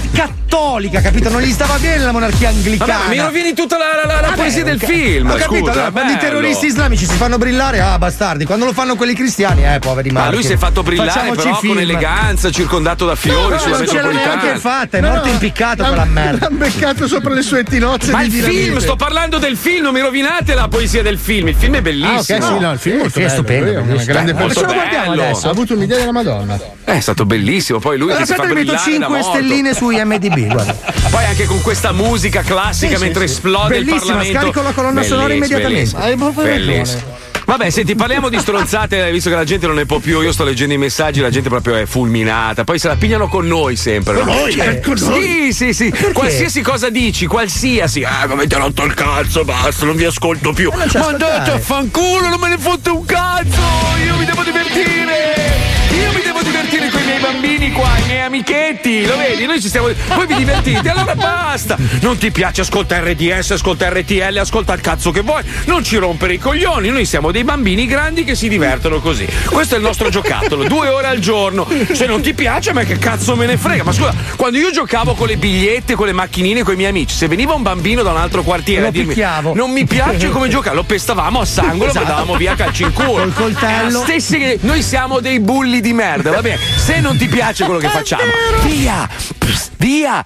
[0.50, 1.30] cattolica, capito?
[1.30, 2.94] Non gli stava bene la monarchia anglicana.
[2.98, 5.30] Vabbè, mi rovini tutta la, la- la Vabbè, poesia del film.
[5.30, 8.46] Ho capito, scusa, allora, quando i terroristi islamici si fanno brillare, ah, bastardi.
[8.46, 11.56] Quando lo fanno quelli cristiani, eh, poveri Ma lui si è fatto brillare Facciamoci però
[11.56, 11.74] film.
[11.74, 14.42] con eleganza, circondato da fiori No, sulla non ce l'ha metropolitana.
[14.44, 16.50] neanche fatta, è morto impiccato quella merda.
[16.50, 18.60] L'ha beccato sopra le sue tinozze Ma di il dinamite.
[18.62, 21.48] film, sto parlando del film, non mi rovinate la poesia del film.
[21.48, 22.16] Il film è bellissimo.
[22.16, 24.50] Ah, ok, sì, no, il film è molto è bello, stupendo, è una grande Ma
[24.50, 25.48] ce lo guardiamo adesso?
[25.48, 26.60] Ha avuto un'idea della Madonna.
[26.86, 27.80] Eh, È stato bellissimo.
[27.80, 29.32] Poi lui che si fa Aspetta, gli metto brillare da 5 morto.
[29.38, 30.76] stelline su IMDB, guarda.
[31.10, 33.34] Poi anche con questa musica classica Sì, sì, mentre sì.
[33.34, 34.40] esplode il Bellissima, Parlamento.
[34.40, 35.98] scarico la colonna sonora Bellissimo, immediatamente.
[35.98, 36.42] bellissimo.
[36.44, 37.24] Bellissimo.
[37.46, 40.20] Vabbè, senti, parliamo di stronzate, visto che la gente non ne può più.
[40.22, 42.64] Io sto leggendo i messaggi, la gente proprio è fulminata.
[42.64, 44.16] Poi se la pigliano con noi sempre.
[44.16, 44.34] Con no?
[44.34, 44.52] noi?
[44.52, 45.54] Cioè, Eh, con sì, noi?
[45.54, 45.94] sì, sì.
[46.12, 48.04] Qualsiasi cosa dici, qualsiasi.
[48.04, 50.72] Ah, ma avete rotto il cazzo, basta, non vi ascolto più.
[50.90, 53.62] ci Ma andate a fanculo, non me ne fotte un cazzo!
[54.04, 55.65] Io mi devo divertire!
[55.96, 59.46] Io mi devo divertire con i miei bambini qua, i miei amichetti, lo vedi?
[59.46, 59.88] Noi ci stiamo.
[60.14, 61.78] Voi vi divertite, allora basta!
[62.02, 66.34] Non ti piace ascolta RDS, ascolta RTL, ascolta il cazzo che vuoi, non ci rompere
[66.34, 69.26] i coglioni, noi siamo dei bambini grandi che si divertono così.
[69.46, 71.66] Questo è il nostro giocattolo, due ore al giorno.
[71.94, 73.84] Se non ti piace, a me che cazzo me ne frega?
[73.84, 77.16] Ma scusa, quando io giocavo con le bigliette, con le macchinine, con i miei amici,
[77.16, 79.54] se veniva un bambino da un altro quartiere Lo a dirmi picchiavo.
[79.56, 82.06] non mi piace come giocare, lo pestavamo a sangue, lo Esatto.
[82.06, 83.14] mandavamo via calci in culo.
[83.14, 84.02] Col coltello.
[84.04, 86.58] Che- noi siamo dei bulli di merda, va bene.
[86.78, 88.24] Se non ti piace quello che facciamo,
[88.64, 90.26] via, pss, via.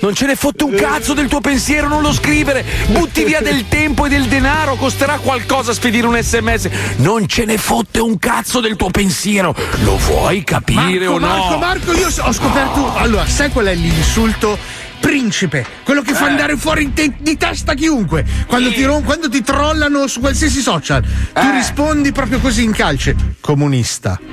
[0.00, 2.64] Non ce ne fotte un cazzo del tuo pensiero, non lo scrivere.
[2.88, 6.68] Butti via del tempo e del denaro, costerà qualcosa spedire un sms.
[6.96, 9.54] Non ce ne fotte un cazzo del tuo pensiero.
[9.84, 11.26] Lo vuoi capire Marco, o no?
[11.26, 12.94] Marco, Marco, io ho scoperto.
[12.96, 14.58] Allora, sai qual è l'insulto?
[15.00, 16.30] Principe, quello che fa Eh.
[16.30, 18.24] andare fuori te- di testa chiunque.
[18.46, 21.52] Quando, ti, rom- quando ti trollano su qualsiasi social, tu Eh.
[21.52, 24.18] rispondi proprio così in calce: comunista.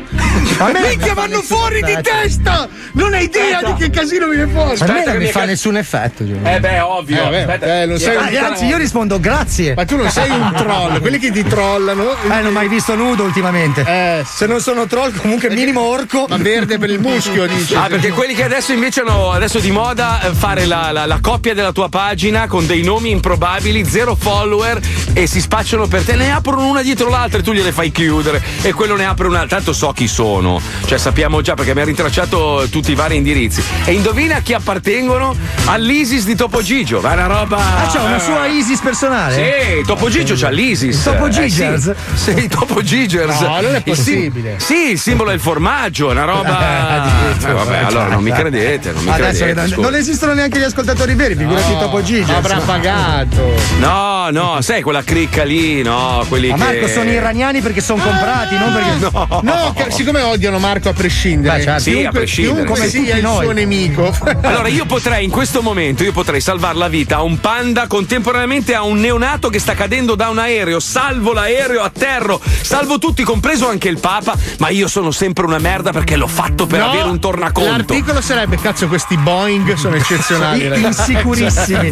[0.73, 2.67] Minchia, vanno fuori di testa!
[2.93, 4.69] Non hai idea di che casino viene fuori.
[4.79, 6.23] A me Aspetta non che mi fa ca- nessun effetto.
[6.23, 7.17] Eh beh, ovvio.
[7.17, 7.81] Eh, vabbè, Aspetta.
[7.81, 9.73] eh, non sei Ah, un anzi, io rispondo grazie.
[9.75, 12.11] Ma tu non sei un troll, quelli che ti trollano.
[12.23, 13.81] Eh, non ho mai visto nudo ultimamente.
[13.85, 16.25] Eh, Se non sono troll, comunque minimo orco.
[16.27, 17.75] Ma verde per il muschio, dice.
[17.75, 21.19] Ah, perché quelli che adesso invece hanno adesso di moda eh, fare la, la- la
[21.21, 24.79] coppia della tua pagina con dei nomi improbabili, zero follower
[25.13, 28.41] e si spacciano per te, ne aprono una dietro l'altra e tu gliele fai chiudere
[28.61, 29.57] e quello ne apre un'altra.
[29.57, 33.61] Tanto so chi sono, cioè sappiamo già perché mi ha rintracciato tutti i vari indirizzi.
[33.85, 35.35] E indovina a chi appartengono?
[35.65, 37.57] All'ISIS di Topo Gigio, è una roba.
[37.57, 39.35] Ah, c'ha una sua ISIS personale?
[39.35, 41.03] Sì, Topo Gigio c'ha l'ISIS.
[41.03, 41.93] Topo Eh, Gigers?
[42.13, 42.33] sì.
[42.37, 43.39] Sì, Topo Gigers.
[43.39, 44.55] No, non è Il sim- possibile.
[44.59, 47.25] sì, il simbolo è il formaggio, una roba.
[47.47, 49.75] Eh, vabbè, allora non mi credete, non mi Adesso credete.
[49.79, 52.31] non esistono neanche gli ascoltatori veri, figurati Topo Gigi.
[52.31, 53.53] Avrà pagato.
[53.79, 56.63] No, no, sai quella cricca lì, no, quelli Ma che.
[56.63, 58.85] Marco sono iraniani perché sono comprati, non perché.
[59.17, 59.41] No.
[59.43, 61.81] No, che- siccome odiano Marco a prescindere, Beh, certo.
[61.81, 63.43] Sì, a chiunque, prescindere, chiunque come sia il noi.
[63.43, 64.15] suo nemico.
[64.41, 68.73] Allora io potrei in questo momento io potrei salvare la vita a un panda contemporaneamente
[68.75, 73.67] a un neonato che sta cadendo da un aereo, salvo l'aereo, atterro, salvo tutti, compreso
[73.67, 77.09] anche il Papa, ma io sono sempre una merda perché l'ho fatto per No, avere
[77.09, 77.69] un tornaconto.
[77.69, 80.36] L'articolo sarebbe: cazzo, questi Boeing sono eccezionali.
[80.39, 80.85] Ragazzi.
[80.85, 81.89] Insicurissimi.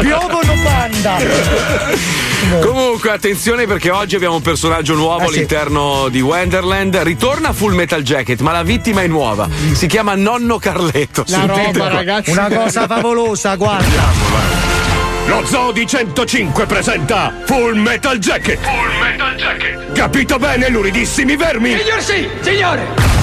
[0.00, 1.16] Piovono panda.
[2.60, 5.34] Comunque, attenzione perché oggi abbiamo un personaggio nuovo Eh sì.
[5.34, 6.96] all'interno di Wonderland.
[6.96, 9.48] Ritorna Full Metal Jacket, ma la vittima è nuova.
[9.72, 11.24] Si chiama Nonno Carletto.
[11.28, 11.88] La Sentite roba, qua.
[11.88, 12.30] ragazzi.
[12.30, 14.60] Una cosa favolosa, guarda.
[15.26, 18.58] Lo Zoo di 105 presenta Full Metal Jacket.
[18.60, 19.92] Full Metal Jacket.
[19.92, 21.76] Capito bene, luridissimi vermi?
[21.78, 23.21] Signor sì, signore!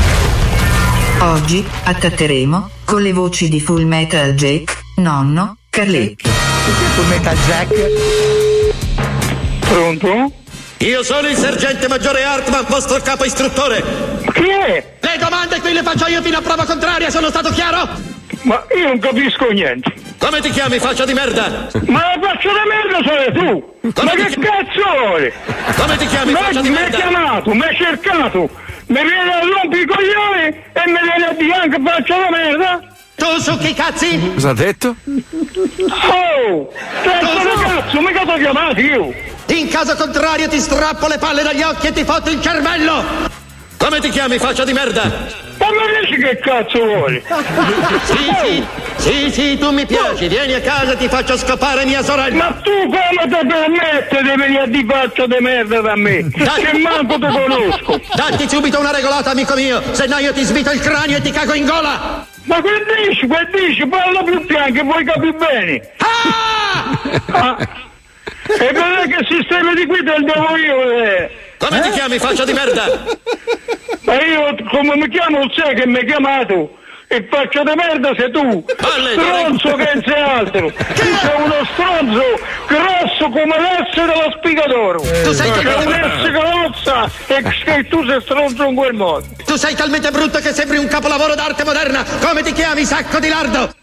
[1.21, 6.29] Oggi attaccheremo con le voci di Full Metal Jack, Nonno, Carletto.
[6.29, 7.73] Full Metal Jack.
[9.59, 10.31] Pronto?
[10.77, 13.83] Io sono il sergente maggiore Hartman, vostro capo istruttore.
[14.33, 14.95] Chi è?
[15.01, 17.87] Le domande qui le faccio io fino a prova contraria, sono stato chiaro?
[18.43, 19.93] Ma io non capisco niente.
[20.17, 21.67] Come ti chiami, faccia di merda?
[21.87, 23.91] Ma la faccia di merda sei tu!
[23.93, 24.45] Come Ma ti che chiami?
[24.45, 25.31] cazzo vuoi?
[25.75, 26.97] Come ti chiami, Ma faccia di mi hai merda?
[26.97, 28.49] chiamato, mi hai cercato,
[28.89, 32.79] mi viene a rompere i coglioni e mi viene a dire anche faccia di merda?
[33.15, 34.31] Tu su chi cazzi?
[34.33, 34.95] Cosa ha detto?
[35.07, 36.71] Oh!
[37.03, 39.13] Testa di cazzo, mica ti ho chiamato io!
[39.47, 43.03] In caso contrario ti strappo le palle dagli occhi e ti fotto il cervello!
[43.77, 45.47] Come ti chiami, faccia di merda?
[45.69, 47.23] Ma dici che cazzo vuoi?
[48.03, 52.01] Sì, sì, sì, sì, tu mi piaci, vieni a casa e ti faccio scopare mia
[52.01, 52.35] sorella!
[52.35, 56.27] Ma tu come ti permetti di venire di faccia di merda da me?
[56.29, 56.63] Dai.
[56.63, 58.01] Che manco ti conosco!
[58.15, 61.31] Datti subito una regolata, amico mio, se no io ti svito il cranio e ti
[61.31, 62.25] cago in gola!
[62.43, 63.85] Ma che dici, che dici?
[63.85, 65.81] Parla più piano che vuoi capire bene!
[65.97, 66.99] Ah!
[67.31, 67.57] Ah,
[68.59, 71.29] e non è che il sistema di guida il devo io, eh.
[71.59, 72.87] Come ti chiami, faccia di merda?
[74.01, 76.77] Ma io come mi chiamo, non sai che mi hai chiamato.
[77.11, 80.71] E faccia di merda sei tu, stronzo che non sei altro.
[80.71, 82.23] Tu sei uno stronzo
[82.67, 85.23] grosso come l'esse dello spigatore.
[85.23, 89.25] Tu sei un'esse carozza e che tu sei stronzo in quel modo.
[89.43, 92.05] Tu sei talmente brutto che sembri un capolavoro d'arte moderna.
[92.21, 93.73] Come ti chiami, sacco di lardo?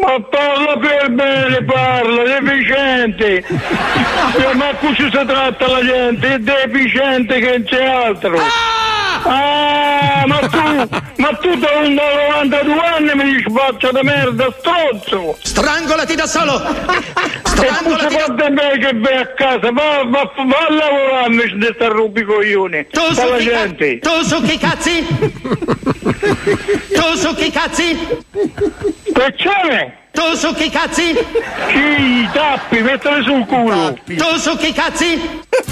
[0.00, 3.44] Ma parla per bene, parla, deficiente.
[4.54, 8.36] Ma così si tratta la gente, è deficiente che non c'è altro.
[8.36, 8.93] Ah,
[9.24, 15.36] ma tu, ma tu da un 92 anni mi dici faccia di merda, stronzo!
[15.42, 16.60] Strangolati da solo!
[17.42, 18.50] Strangolati da solo!
[18.50, 22.86] me che vai a casa, va, va, va a lavorare invece di sta rubi coglione!
[22.86, 23.98] Tu su chi gente!
[23.98, 25.06] Tu su chi cazzi?
[26.92, 27.98] tu su chi cazzi?
[29.12, 30.02] Peccione!
[30.14, 31.12] Tu su chi cazzi?
[31.66, 33.98] Chi tappi, mettili sul culo!
[34.04, 35.20] Tu su chi cazzi?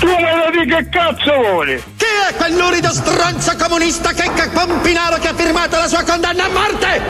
[0.01, 1.83] Tu me lo dici che cazzo vuole?
[1.97, 6.49] Chi è quel lurido stronzo comunista che Pompinaro che ha firmato la sua condanna a
[6.49, 7.01] morte?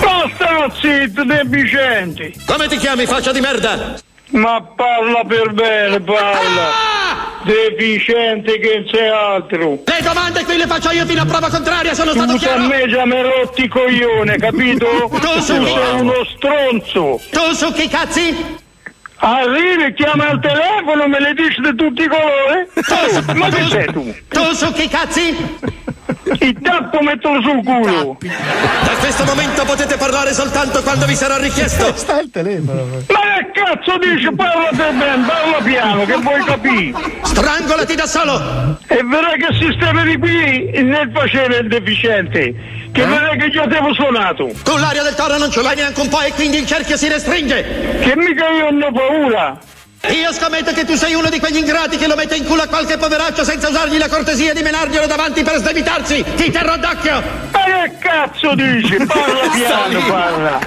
[0.00, 2.34] Basta zitto, deficienti!
[2.44, 4.08] Come ti chiami, faccia di merda?
[4.30, 6.68] Ma parla per bene, parla!
[6.68, 7.42] Ah!
[7.42, 9.82] Deficiente che c'è altro!
[9.84, 12.62] Le domande qui le faccio io fino a prova contraria, sono stato Tu a chiaro?
[12.66, 14.86] me già mi rotti coglione, capito?
[15.10, 15.72] Tu su tu chi?
[15.72, 17.20] sei uno stronzo!
[17.30, 18.58] Tu su chi cazzi?
[19.22, 22.68] Arrivi, chiama al telefono, me le dici di tutti i colori?
[22.74, 24.14] Oh, ma che sei tu?
[24.28, 25.36] Tu su chi cazzi?
[26.38, 28.16] Il tappo mettilo sul culo!
[28.20, 31.92] Da questo momento potete parlare soltanto quando vi sarà richiesto.
[31.96, 32.84] Sta al telefono.
[33.08, 34.32] Ma che cazzo dici?
[34.34, 36.98] Parla per bene, parla piano, che vuoi capire?
[37.22, 38.78] Strangolati da solo!
[38.86, 42.54] E vedrai che sistema di qui nel facere il deficiente,
[42.92, 45.74] che non è che io ti avevo suonato, Tu l'aria del toro non ce l'hai
[45.76, 47.98] neanche un po' e quindi il cerchio si restringe.
[48.02, 49.58] che mica io non ho paura.
[50.08, 52.68] Io scommetto che tu sei uno di quegli ingrati che lo mette in culo a
[52.68, 56.24] qualche poveraccio senza usargli la cortesia di menarglielo davanti per sdebitarsi.
[56.36, 57.22] Ti terrò d'occhio!
[57.52, 58.96] Ma che cazzo dici?
[59.04, 60.58] Parla piano, parla.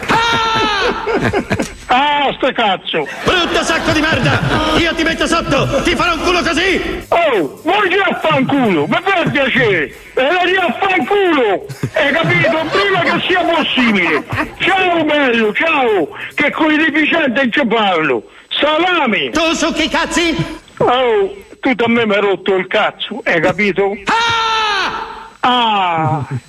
[1.87, 3.07] Ah, sto cazzo.
[3.23, 4.39] Brutto sacco di merda!
[4.77, 5.81] Io ti metto sotto!
[5.81, 7.05] Ti farò un culo così!
[7.09, 8.85] Oh, vuoi già a fanculo?
[8.85, 11.65] Ma per piacere, e la dia a fanculo!
[11.93, 12.65] Hai capito?
[12.71, 14.23] Prima che sia possibile!
[14.59, 16.09] Ciao bello, ciao!
[16.33, 18.23] Che con i deficienti non ci parlo!
[18.59, 19.29] Salami!
[19.31, 20.35] Tu su chi cazzi?
[20.77, 23.91] Oh, tu da me mi hai rotto il cazzo, hai capito?
[24.05, 25.11] Ah!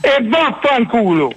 [0.01, 1.33] E vaffanculo!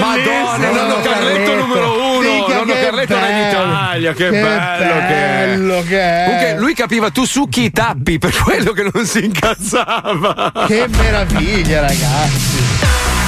[0.00, 3.44] Madonna, nonno Carletto numero uno, Figa, nonno che Carletto Re bello.
[3.44, 6.24] d'Italia, che, Che bello, bello che è.
[6.24, 10.52] Comunque lui capiva tu succhi i tappi, per quello che non si incazzava.
[10.66, 12.67] Che meraviglia, ragazzi.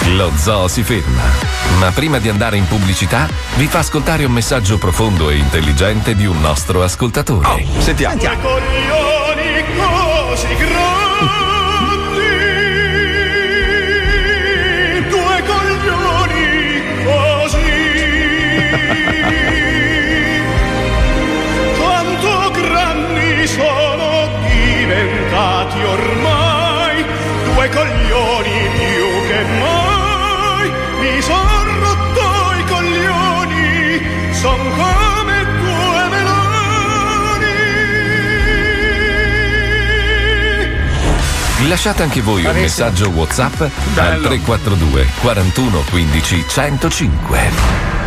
[0.08, 1.22] Lo zoo si ferma,
[1.78, 6.26] ma prima di andare in pubblicità vi fa ascoltare un messaggio profondo e intelligente di
[6.26, 7.66] un nostro ascoltatore.
[7.78, 8.16] sentiamo.
[8.16, 11.48] coglioni così grandi,
[15.08, 17.88] due coglioni così,
[21.78, 27.04] quanto grandi sono diventati ormai,
[27.52, 29.89] due coglioni più che mai,
[31.20, 34.00] mi son rotto i coglioni,
[34.32, 36.48] son come due meloni.
[41.68, 44.28] Lasciate anche voi un messaggio WhatsApp al Bello.
[44.28, 47.99] 342 41 15 105.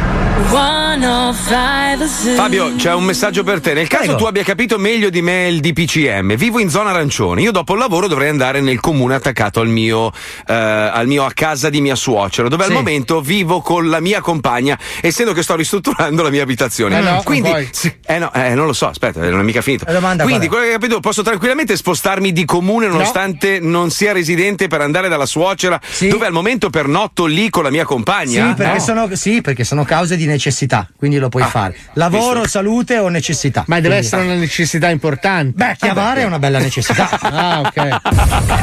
[2.35, 3.73] Fabio, c'è un messaggio per te.
[3.73, 4.17] Nel caso Prego.
[4.19, 7.41] tu abbia capito meglio di me il DPCM, vivo in zona arancione.
[7.41, 10.11] Io dopo il lavoro dovrei andare nel comune attaccato al mio,
[10.47, 12.69] eh, al mio a casa di mia suocera, dove Sì.
[12.69, 16.99] al momento vivo con la mia compagna, essendo che sto ristrutturando la mia abitazione.
[16.99, 17.67] Eh no, Quindi, poi.
[17.71, 19.85] sì, eh no, eh, non lo so, aspetta, non è mica finito.
[19.87, 24.13] La domanda Quindi, quello che ho capito, posso tranquillamente spostarmi di comune nonostante non sia
[24.13, 26.07] residente per andare dalla suocera, Sì.
[26.09, 28.49] dove al momento pernotto lì con la mia compagna.
[28.49, 28.79] Sì perché, No.
[28.79, 31.75] sono, sì, perché sono cause di necessità, quindi lo puoi Ah, fare.
[31.93, 32.57] Lavoro, visto.
[32.57, 33.63] salute o necessità.
[33.67, 35.53] Ma deve Quindi- essere una necessità importante.
[35.55, 37.09] Beh, chiavare è una bella necessità.
[37.33, 37.99] Ah, ok.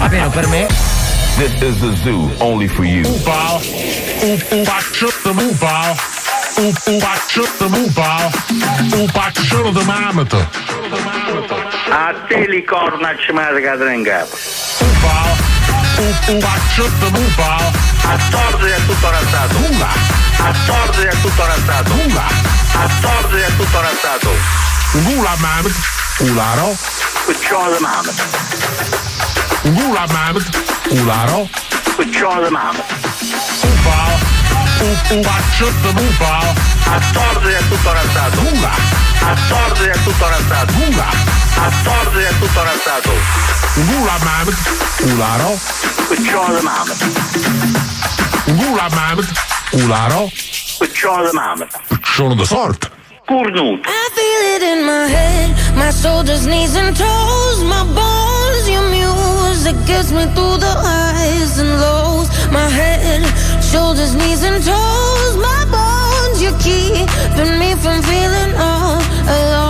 [0.00, 0.66] Almeno per me.
[1.36, 3.04] This is the zoo, only for you.
[11.90, 15.49] A te li cornac mi ha in capo.
[16.00, 17.72] Oepal, oepaccio de moepal,
[18.08, 19.56] A torto è tutto razzato.
[20.38, 21.94] A torto è tutto razzato.
[22.72, 24.30] A torto è tutto razzato.
[24.92, 25.74] gula mamet,
[26.20, 26.74] ularo,
[27.24, 28.12] Cuccione di mamma.
[29.62, 31.48] gula mamet, ularo,
[31.96, 32.82] Cuccione di mamma.
[33.62, 34.18] oepal,
[34.80, 36.54] un, un bacio da bufalo.
[36.86, 38.40] A torre è tutto razzato.
[38.40, 38.70] Ula.
[39.22, 41.39] A torre è tutto razzato.
[41.60, 41.66] Ula.
[41.66, 43.10] A torre è tutto razzato.
[43.74, 44.56] Gula Mahmed.
[45.12, 45.58] Ularo.
[46.08, 46.94] Piccione di mamma.
[48.46, 49.30] Gula Mahmed.
[49.72, 50.30] Ularo.
[50.78, 51.66] Piccione di mamma.
[52.02, 52.90] Sono da sorte.
[53.26, 53.80] Cornuto.
[53.84, 58.68] I feel it in my head, my shoulders, knees, and toes, my bones.
[58.68, 62.28] Your music gets me through the highs and lows.
[62.50, 63.22] My head,
[63.62, 66.42] shoulders, knees, and toes, my bones.
[66.42, 69.69] You're keeping me from feeling all alone.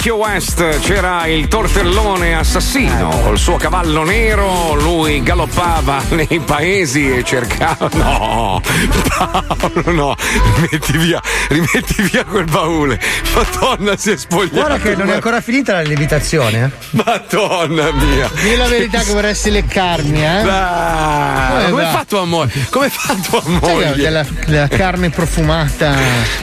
[0.00, 7.22] Vecchio West c'era il tortellone assassino col suo cavallo nero, lui galoppava nei paesi e
[7.22, 7.88] cercava.
[8.00, 8.60] No,
[9.08, 10.16] Paolo, no,
[10.56, 12.98] rimetti via, rimetti via quel baule.
[13.34, 14.54] Madonna, si è spogliato.
[14.66, 16.64] Guarda che non è ancora finita la levitazione.
[16.64, 17.02] eh.
[17.04, 18.30] Madonna mia.
[18.42, 20.40] Dì la verità che vorresti leccarmi, eh?
[20.40, 22.66] Eh, come hai fatto a moglie?
[22.70, 23.94] Come hai fatto a moglie?
[23.96, 25.94] della, della carne profumata.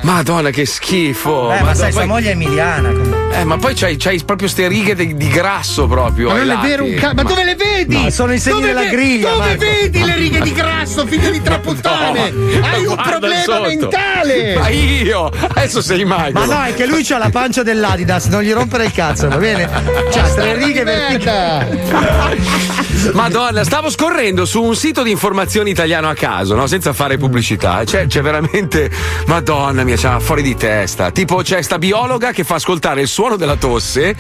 [0.04, 1.52] Madonna, che schifo.
[1.52, 2.92] Eh, ma sai, sua moglie è emiliana.
[3.32, 6.28] Eh, ma poi c'hai, c'hai proprio ste righe di, di grasso proprio.
[6.30, 7.96] Ma non è vero un ca- Ma dove le vedi?
[7.98, 9.60] Ma sono i segni Dove della ve- griglia, Dove Marco.
[9.60, 12.30] vedi le righe di grasso, figlio di traputtane?
[12.30, 13.62] No, Hai un problema sotto.
[13.68, 14.56] mentale!
[14.58, 15.32] Ma io?
[15.48, 16.32] Adesso sei mai.
[16.34, 19.38] Ma no, è che lui c'ha la pancia dell'Adidas, non gli rompere il cazzo, va
[19.38, 19.70] bene?
[20.12, 21.80] C'ha tre righe verticali.
[23.14, 26.68] Madonna, stavo scorrendo su un sito di informazioni italiano a caso, no?
[26.68, 27.82] senza fare pubblicità.
[27.86, 28.90] C'è, c'è veramente.
[29.28, 31.12] Madonna mia, c'è fuori di testa.
[31.12, 34.16] Tipo, c'è sta biologa che fa ascoltare il suono della tosse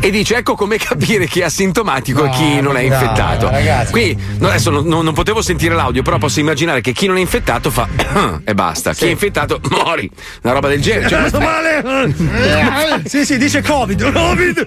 [0.00, 3.48] e dice: Ecco come capire chi è asintomatico e chi non è dai, infettato.
[3.50, 3.90] ragazzi.
[3.92, 7.20] Qui no, adesso non, non- potevo sentire l'audio, però posso immaginare che chi non è
[7.20, 7.86] infettato fa
[8.44, 8.92] e basta.
[8.94, 10.10] Chi è infettato muori.
[10.42, 11.08] Una roba del genere.
[11.08, 11.70] Cioè, Sto male!
[13.12, 14.10] Sì, sì, dice Covid.
[14.12, 14.66] Covid!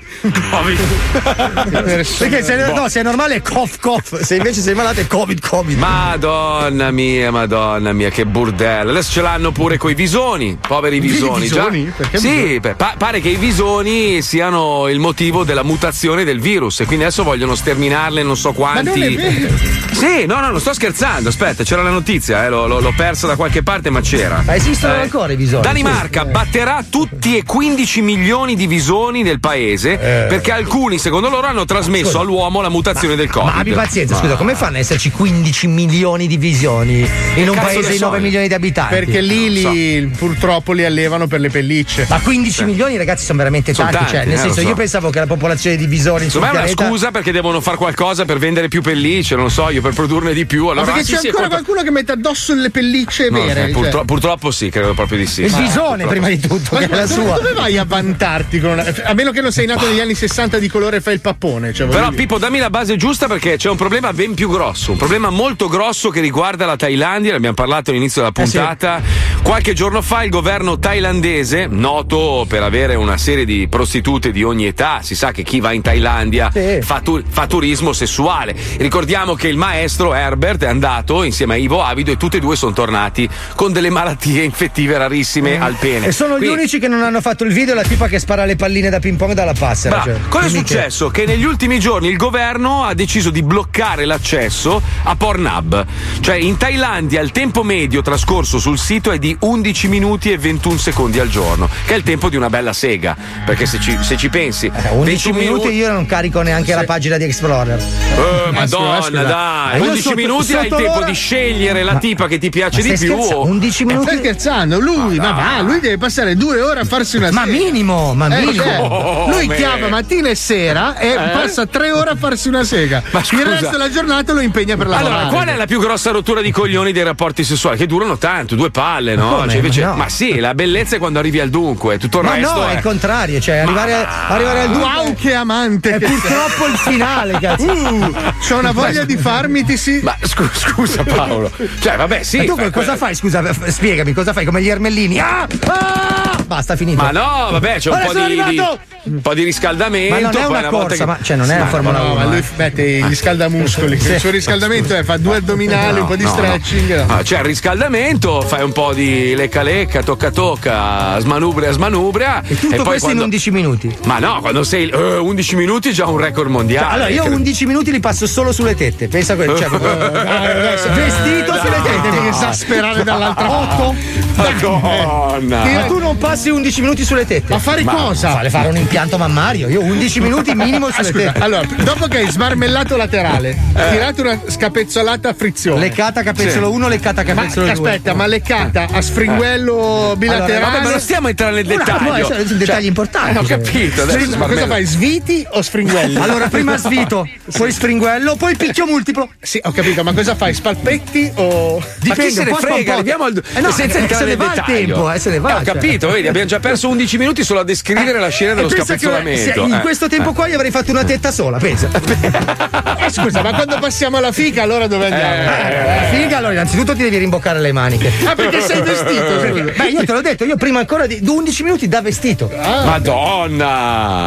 [2.17, 5.39] Perché se, no, se è normale è cough cough, se invece sei malato è Covid
[5.45, 5.77] Covid.
[5.77, 8.91] Madonna mia, madonna mia, che burdello.
[8.91, 11.41] Adesso ce l'hanno pure coi visoni, poveri visoni.
[11.41, 11.85] visoni?
[11.85, 11.91] già.
[11.95, 16.85] Perché sì, pa- pare che i visoni siano il motivo della mutazione del virus e
[16.85, 19.15] quindi adesso vogliono sterminarle non so Ma non è quanti.
[19.15, 19.53] vero!
[19.95, 21.29] Sì, no, no, non sto scherzando.
[21.29, 24.43] Aspetta, c'era la notizia, eh, l'ho, l'ho- l'ho persa da qualche parte, ma c'era.
[24.45, 25.61] Ma esistono Eh, ancora i visoni?
[25.61, 31.63] Danimarca batterà tutti e 15 milioni di visoni del paese perché alcuni, secondo loro, hanno
[31.65, 32.19] trasmesso Scusa.
[32.19, 33.53] all'uomo la mutazione del Covid.
[33.53, 37.55] Ma abbi pazienza, scusa, Ma- come fanno ad esserci 15 milioni di visioni in un
[37.55, 38.23] paese di so 9 io?
[38.23, 38.93] milioni di abitanti?
[38.95, 40.17] Perché lì Non so.
[40.25, 42.05] purtroppo li allevano per le pellicce.
[42.09, 43.84] Ma 15 milioni, ragazzi, sono veramente tanti.
[43.91, 44.67] Tanti, cioè, nel eh, senso, so.
[44.67, 46.87] io pensavo che la popolazione di visoni sul Secondo me è una pianeta.
[46.95, 50.45] scusa perché devono fare qualcosa per vendere più pellicce, non so io, per produrne di
[50.45, 50.65] più.
[50.65, 53.41] Ma Allora, perché ah, sì, c'è sì, ancora qualcuno che mette addosso le pellicce No,
[53.43, 53.61] vere?
[53.61, 53.71] eh, cioè.
[53.71, 55.43] purtro- purtroppo sì, credo proprio di sì.
[55.43, 56.09] Il Sì, visone, purtroppo.
[56.09, 57.35] prima di tutto, Ma che è la dove, sua.
[57.37, 58.85] dove vai a vantarti con una...
[59.03, 61.73] A meno che non sei nato negli anni 60 di colore e fai il pappone.
[61.73, 62.15] Cioè, Però dire.
[62.15, 65.67] Pippo dammi la base giusta perché c'è un problema ben più grosso, un problema molto
[65.67, 68.57] grosso che riguarda la Thailandia, ne abbiamo parlato all'inizio della Eh sì.
[68.57, 69.01] puntata,
[69.41, 74.67] Qualche giorno fa il governo thailandese, noto per avere una serie di prostitute di ogni
[74.67, 78.55] età, si sa che chi va in Thailandia fa, tu- fa turismo sessuale.
[78.77, 82.55] Ricordiamo che il maestro Herbert è andato insieme a Ivo Avido e tutti e due
[82.55, 86.07] sono tornati con delle malattie infettive rarissime al pene.
[86.07, 88.45] E sono gli Quindi- unici che non hanno fatto il video, la tipa che spara
[88.45, 90.01] le palline da ping pong dalla passera.
[90.03, 90.19] Cioè.
[90.29, 91.09] Cosa è Quindi che- successo?
[91.09, 95.85] Che negli ultimi giorni il governo ha deciso di bloccare l'accesso a Pornhub.
[96.21, 100.77] Cioè in Thailandia il tempo medio trascorso sul sito è di 11 minuti e 21
[100.77, 103.17] secondi al giorno, che è il tempo di una bella sega.
[103.45, 104.67] Perché se ci, se ci pensi...
[104.67, 107.79] 11 21 minuti minuti- io non carico neanche la pagina di Explorer.
[107.79, 109.23] Eh, Madonna, scusa.
[109.23, 112.37] dai, Ma io 11 sotto- minuti hai il sotto tempo di scegliere la tipa che
[112.37, 112.97] ti piace Ma di più.
[113.15, 113.45] scherzando?
[113.45, 114.07] 11 Ma minuti.
[114.07, 114.79] stai scherzando?
[114.79, 117.51] Lui, ma va, lui deve passare due ore a farsi una Ma sega.
[117.61, 118.63] minimo, ma Eh, minimo.
[118.63, 119.25] certo.
[119.29, 119.55] lui Come?
[119.55, 121.15] chiama mattina e sera e Eh?
[121.33, 123.01] passa tre ore a farsi una sega.
[123.11, 123.43] Ma Il scusa.
[123.43, 125.15] resto della giornata lo impegna per lavorare.
[125.15, 127.77] Allora, qual è la più grossa rottura di coglioni dei rapporti sessuali?
[127.77, 129.35] Che durano tanto, due palle, no?
[129.35, 129.47] Come?
[129.47, 129.95] Cioè, invece- Ma no.
[129.95, 132.71] ma sì, la bellezza è quando arrivi al dunque, tutto il Ma resto no, è.
[132.71, 135.89] è il contrario, cioè arrivare, arrivare al dunque Wow, che amante!
[135.95, 137.63] è che purtroppo il finale, cazzo.
[137.71, 138.13] Uh,
[138.47, 139.99] c'ho una voglia di farmi, ti si.
[140.03, 141.51] Ma scu- scusa Paolo.
[141.79, 142.37] Cioè, vabbè, sì.
[142.37, 143.15] Ma tu fai- cosa fai?
[143.15, 144.45] Scusa, spiegami, cosa fai?
[144.45, 145.19] Come gli ermellini?
[145.19, 145.47] Ah!
[145.67, 146.43] Ah!
[146.45, 147.01] Basta, finito.
[147.01, 148.61] Ma no, vabbè, c'è un Ora po' di, di-
[149.05, 150.13] un po' di riscaldamento.
[150.13, 152.05] Ma non è una una corsa, che- ma- cioè, non è Ma una Formula No,
[152.05, 152.13] 1.
[152.15, 152.43] ma lui eh.
[152.55, 153.99] mette gli scaldamuscoli.
[153.99, 154.11] Sì.
[154.11, 156.35] Il suo riscaldamento è fa due addominali, un po' di No, no.
[156.35, 157.03] stretching.
[157.07, 162.41] Ah, c'è il riscaldamento, fai un po' di lecca lecca, tocca tocca, smanubria smanubria.
[162.45, 163.97] E tutto poi questo quando- in 11 minuti.
[164.05, 166.85] Ma no, quando sei eh, 11 minuti è già un record mondiale.
[166.85, 169.07] Cioè, allora, io Credo- 11 minuti li passo solo sulle tette.
[169.09, 169.57] Pensa a quello.
[169.57, 171.59] Cioè, adesso, vestito dai.
[171.59, 172.09] sulle tette.
[172.09, 173.83] Devi esasperare dall'altra parte.
[173.83, 173.95] 8.
[174.35, 175.63] Madonna.
[175.65, 177.51] Ma tu non passi 11 minuti sulle tette.
[177.51, 178.31] Ma fare cosa?
[178.31, 179.67] Fare, fare un impianto mammario.
[179.67, 181.43] Io 11 minuti minimo sulle scusa, tette.
[181.43, 183.57] allora, dopo che hai smarmellato laterale,
[183.91, 185.79] tirato una scapezzolata a frizione.
[185.81, 187.73] Leccata capezzolo 1, leccata Ma capezzolo 2.
[187.73, 190.59] aspetta, ma leccata a sfringuello bilaterale.
[190.65, 192.25] Vabbè, ma non stiamo entrando nel attimo, dettaglio.
[192.25, 193.24] sono dettagli importanti.
[193.33, 194.01] Eh, ho capito.
[194.03, 194.85] Adesso Sì, ma cosa fai?
[194.85, 196.15] Sviti o sfringuelli?
[196.25, 199.29] Allora, prima svito, poi sfringuello, poi picchio multiplo.
[199.41, 200.53] Sì, ho capito, ma cosa fai?
[200.53, 201.81] Spalpetti o.
[202.07, 202.93] Ma chi se ne frega?
[202.95, 203.41] Arriviamo al.
[203.53, 205.49] Eh no, senza eh, entrare se ne nel va il tempo, eh, se ne va,
[205.49, 205.73] Eh, ho cioè.
[205.73, 209.51] capito, vedi, abbiamo già perso 11 minuti solo a descrivere la scena dello scapezzolamento.
[209.53, 209.81] se in Eh.
[209.81, 211.89] questo tempo qua gli avrei fatto una tetta sola, pensa.
[212.97, 215.33] Eh, scusa, ma quando passiamo alla fica, allora dove andiamo?
[215.33, 218.11] Eh, figa, allora innanzitutto ti devi rimboccare le maniche.
[218.25, 219.37] Ah, perché sei vestito?
[219.39, 222.49] Perché- Beh, io te l'ho detto, io prima ancora di 11 minuti da vestito.
[222.55, 223.14] Madonna!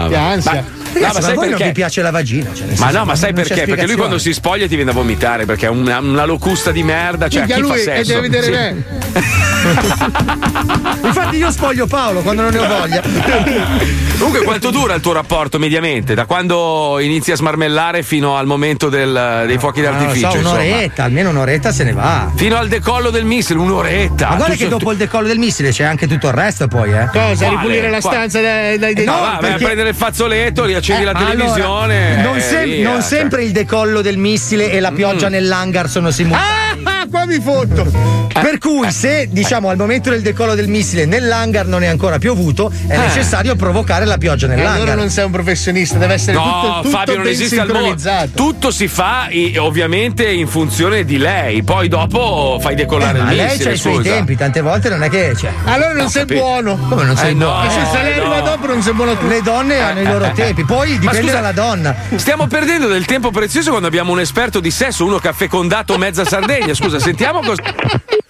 [0.08, 0.52] Che ansia.
[0.52, 1.72] Ma, Ragazzi, no, ma ma sai voi non vi perché?
[1.72, 2.50] piace la vagina?
[2.54, 3.66] Cioè, Ma no, ma sai non perché?
[3.66, 6.82] Perché lui quando si spoglia ti viene da vomitare perché è una, una locusta di
[6.82, 7.28] merda.
[7.28, 8.12] Cioè, Minchia, chi fa lui e sesso?
[8.14, 8.50] deve vedere Sì.
[8.50, 8.84] me.
[11.08, 13.02] Infatti io spoglio Paolo quando non ne ho voglia.
[14.18, 16.14] Comunque, quanto dura il tuo rapporto mediamente?
[16.14, 20.30] Da quando inizi a smarmellare fino al momento del- dei fuochi Non lo d'artificio?
[20.30, 20.54] so, insomma?
[20.62, 22.30] un'oretta, almeno un'oretta se ne va.
[22.34, 24.28] Fino al decollo del missile, un'oretta.
[24.30, 26.66] Ma guarda Tu che so- dopo il decollo del missile c'è anche tutto il resto
[26.66, 27.06] poi, eh.
[27.12, 27.34] Cosa?
[27.34, 27.48] Quale?
[27.50, 28.40] Ripulire la stanza
[28.78, 31.10] dai, dai, dai No, No, va, vai a perché- prendere il fazzoletto, riaccendi Eh, la
[31.12, 32.22] allora, televisione.
[32.22, 32.96] non, e sem- non cioè.
[32.96, 33.00] Mm.
[33.00, 36.82] sempre il decollo del missile e la pioggia nell'hangar sono simultanei.
[36.84, 38.26] Ah, qua mi fotto.
[38.38, 42.70] Per cui, se diciamo al momento del decollo del missile nell'hangar non è ancora piovuto,
[42.86, 42.98] è Eh.
[42.98, 44.74] necessario provocare la pioggia nell'hangar.
[44.76, 47.68] Allora non sei un professionista, deve essere No, tutto, tutto Fabio, non ben esiste al
[47.68, 47.96] mondo.
[48.34, 49.28] Tutto si fa
[49.58, 51.62] ovviamente in funzione di lei.
[51.64, 53.64] Poi dopo fai decollare Eh, ma il lei missile.
[53.64, 55.50] c'ha i suoi tempi, tante volte non è che c'è.
[55.64, 56.40] Allora non Ho sei capito.
[56.40, 56.78] buono.
[56.88, 57.66] Come non sei Eh, no, buono?
[57.66, 58.22] E se, se lei no.
[58.22, 59.26] arriva dopo non sei buono tu.
[59.26, 61.94] Le donne hanno i loro tempi, poi Ma dipende scusa, dalla donna.
[62.14, 65.96] Stiamo perdendo del tempo prezioso quando abbiamo un esperto di sesso, uno che ha fecondato
[65.98, 66.72] mezza Sardegna.
[66.74, 67.62] Scusa, sentiamo cosa.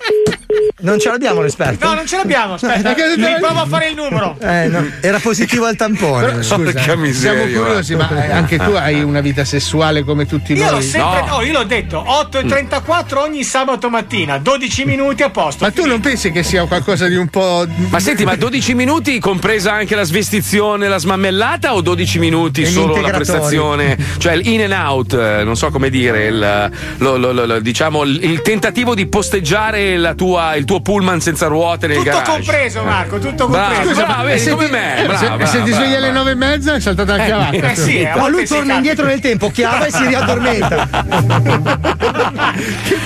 [0.81, 1.87] Non ce l'abbiamo l'esperto?
[1.87, 2.55] No, non ce l'abbiamo.
[2.55, 4.37] Aspetta, Perché- mi provo a fare il numero.
[4.41, 6.27] Eh, no, era positivo al tampone.
[6.27, 6.79] Però, scusa,
[7.13, 10.83] siamo curiosi, ma eh, anche tu hai una vita sessuale come tutti Io l'ho noi.
[10.83, 11.21] sempre.
[11.27, 11.35] No.
[11.37, 15.65] Oh, io l'ho detto 8.34 ogni sabato mattina, 12 minuti a posto.
[15.65, 17.67] Ma tu non pensi che sia qualcosa di un po'.
[17.89, 22.67] Ma senti, ma 12 minuti compresa anche la svestizione, la smammellata o 12 minuti E
[22.67, 23.97] solo la prestazione?
[24.19, 27.61] Cioè il in and out, eh, non so come dire, il, lo- lo- lo- lo-
[27.61, 32.11] diciamo il, il tentativo di posteggiare la tua- il tuo pullman senza ruote nel Tutto
[32.11, 32.31] garage.
[32.31, 33.89] compreso, Marco, tutto compreso.
[33.95, 36.13] scusa, vedi, se come ti- me, eh, brava, se, brava, se ti svegli alle brava.
[36.19, 37.71] nove e mezza è saltata la chiavata.
[37.71, 40.89] Eh sì, a No, volte lui torna indietro nel tempo, chiava e si riaddormenta.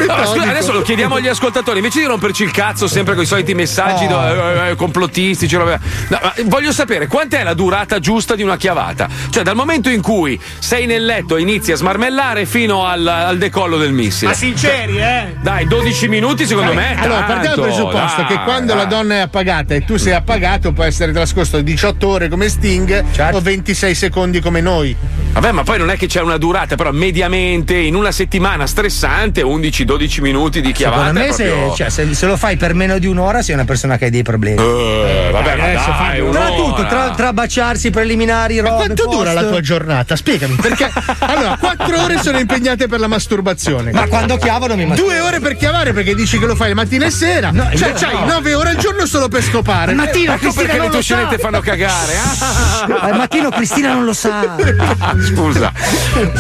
[0.03, 3.27] Allora, scusa, adesso lo chiediamo agli ascoltatori, invece di romperci il cazzo sempre con i
[3.27, 4.21] soliti messaggi Oh.
[4.27, 5.79] eh, eh, complottistici, roba-
[6.09, 9.09] no, ma voglio sapere quant'è la durata giusta di una chiavata.
[9.31, 13.39] Cioè, dal momento in cui sei nel letto e inizi a smarmellare fino al, al
[13.39, 14.31] decollo del missile.
[14.31, 15.37] Ma sinceri, eh?
[15.41, 16.95] Dai, 12 minuti secondo me.
[16.95, 18.83] è Allora, Partiamo dal presupposto dai, che quando dai.
[18.83, 23.05] la donna è appagata e tu sei appagato può essere trascorso 18 ore come Sting
[23.13, 23.37] Certo.
[23.37, 24.95] o 26 secondi come noi.
[25.33, 29.43] Vabbè, ma poi non è che c'è una durata, però mediamente in una settimana stressante,
[29.43, 31.01] 11-12 minuti di chiavata.
[31.07, 33.55] Secondo me, è se, proprio- cioè, se- se lo fai per meno di un'ora, sei
[33.55, 34.61] una persona che ha dei problemi.
[34.63, 36.39] Eh, vabbè, ma adesso dai, un'ora.
[36.39, 38.75] tra tutto, tra, tra baciarsi, preliminari, robe.
[38.85, 39.35] Quanto dura post?
[39.43, 40.17] la tua giornata?
[40.17, 40.91] Spiegami, perché
[41.21, 43.93] allora 4 ore sono impegnate per la masturbazione.
[43.93, 45.11] Ma quando chiavo non mi masturbo.
[45.11, 47.53] Due ore per chiavare perché dici che lo fai mattina e sera.
[47.53, 48.27] cioè, io- c'hai no.
[48.35, 49.91] 9 ore al giorno solo per scopare.
[49.91, 51.15] Al mattino, Ecco Cristina perché non le tue lo sa.
[51.15, 52.13] scenette fanno cagare.
[52.17, 53.01] ah.
[53.01, 54.57] Al mattino Cristina non lo sa.
[55.21, 55.73] Scusa.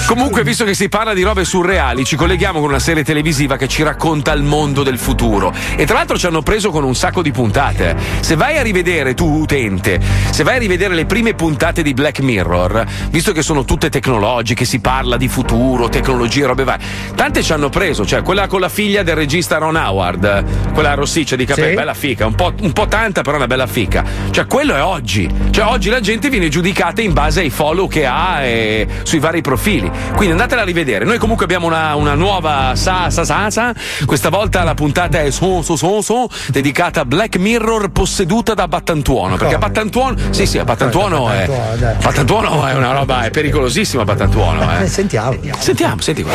[0.06, 3.68] Comunque, visto che si parla di robe surreali, ci colleghiamo con una serie televisiva che
[3.68, 5.52] ci racconta il mondo del futuro.
[5.76, 7.96] E tra l'altro ci hanno preso con un sacco di puntate.
[8.20, 12.20] Se vai a rivedere, tu utente, se vai a rivedere le prime puntate di Black
[12.20, 17.52] Mirror, visto che sono tutte tecnologiche, si parla di futuro, tecnologie, robe varie, tante ci
[17.52, 18.04] hanno preso.
[18.04, 21.74] Cioè, quella con la figlia del regista Ron Howard, quella rossiccia di capelli, Sì.
[21.74, 24.04] bella fica, un po', un po' tanta, però una bella fica.
[24.30, 25.28] Cioè, quello è oggi.
[25.50, 29.40] Cioè, oggi la gente viene giudicata in base ai follow che ha e sui vari
[29.40, 29.90] profili.
[30.14, 31.04] Quindi andatela a rivedere.
[31.06, 33.72] Noi comunque abbiamo una, una nuova sa, sa, sa, sa.
[34.04, 38.68] Questa volta la puntata è so, so, so, so, dedicata a Black Mirror posseduta da
[38.68, 39.36] Battantuono.
[39.36, 41.48] Perché a Battantuono, sì, sì, a Battantuono è.
[42.02, 44.04] Battantuono, è una roba, è pericolosissima.
[44.04, 44.88] Battantuono, Eh, eh.
[45.30, 45.60] Sentiamo.
[45.60, 46.32] Sentiamo, senti qua.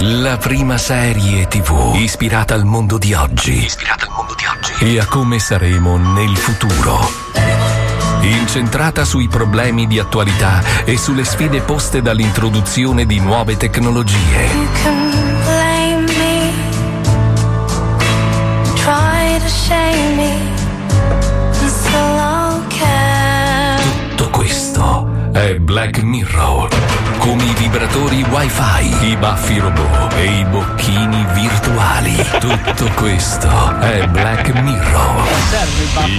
[0.00, 3.64] La prima serie TV ispirata al mondo di oggi.
[3.64, 4.72] Ispirata al mondo di oggi.
[4.84, 7.26] E a come saremo nel futuro.
[8.20, 15.37] Incentrata sui problemi di attualità e sulle sfide poste dall'introduzione di nuove tecnologie.
[25.48, 26.68] È Black Mirror.
[27.20, 32.14] Come i vibratori wifi, i baffi robot e i bocchini virtuali.
[32.38, 35.26] Tutto questo è Black Mirror.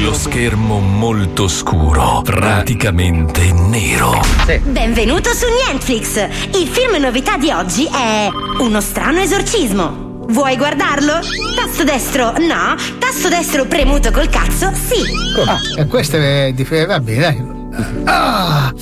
[0.02, 4.20] Lo schermo molto scuro, praticamente nero.
[4.64, 6.16] Benvenuto su Netflix!
[6.56, 8.28] Il film novità di oggi è
[8.58, 10.26] Uno strano esorcismo.
[10.30, 11.20] Vuoi guardarlo?
[11.56, 15.04] Tasto destro no, tasto destro premuto col cazzo sì.
[15.46, 17.58] Ah, e questo è di va bene, dai.
[18.06, 18.74] Ah,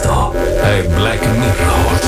[0.00, 0.32] questo
[0.62, 1.98] è Black Mirror.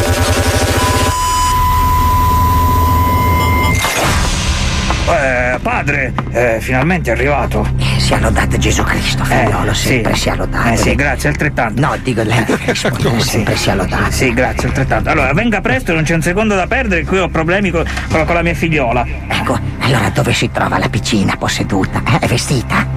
[5.05, 7.69] Eh, padre, eh, finalmente è arrivato.
[7.99, 10.71] Sia lodato Gesù Cristo, figliolo, sempre sia lodato.
[10.71, 11.81] Eh sì, grazie, altrettanto.
[11.81, 14.11] No, dico lei deve rispondere, sempre sia lodato.
[14.11, 15.11] Sì, grazie, altrettanto.
[15.11, 18.35] Allora, venga presto, non c'è un secondo da perdere, qui ho problemi con, con- con
[18.35, 19.05] la mia figliola.
[19.29, 22.03] Ecco, allora dove si trova la piccina posseduta?
[22.07, 22.92] Eh, È vestita?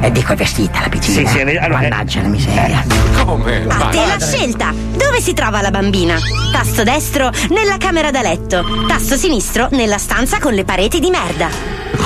[0.00, 1.28] E dico è vestita la piccina?
[1.28, 1.88] Sì, sì, allora, eh.
[1.88, 2.84] Mannaggia la miseria.
[3.24, 3.66] Come?
[3.68, 4.72] A te la scelta!
[4.96, 6.16] Dove si trova la bambina?
[6.52, 11.48] Tasto destro nella camera da letto, tasto sinistro nella stanza con le pareti di merda.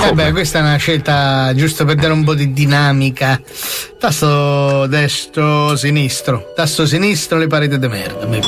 [0.05, 3.39] eh beh, questa è una scelta giusto per dare un po' di dinamica.
[3.99, 6.53] Tasto destro, sinistro.
[6.55, 8.25] Tasto sinistro, le pareti di merda.
[8.25, 8.41] Beh.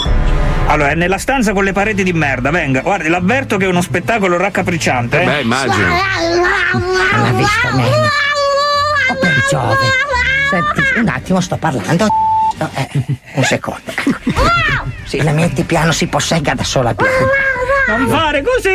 [0.68, 2.82] Allora, è nella stanza con le pareti di merda, venga.
[2.82, 5.22] Guardi, l'avverto che è uno spettacolo raccapricciante.
[5.22, 5.26] Eh?
[5.26, 5.88] Beh, immagino.
[5.88, 8.25] L'ha visto niente.
[9.50, 9.76] Giove.
[10.50, 12.08] Senti, un attimo, sto parlando.
[12.76, 12.90] Eh,
[13.36, 13.82] un secondo.
[13.86, 15.24] ecco.
[15.24, 17.55] La metti piano, si possegga da sola piano.
[17.88, 18.70] Non fare così!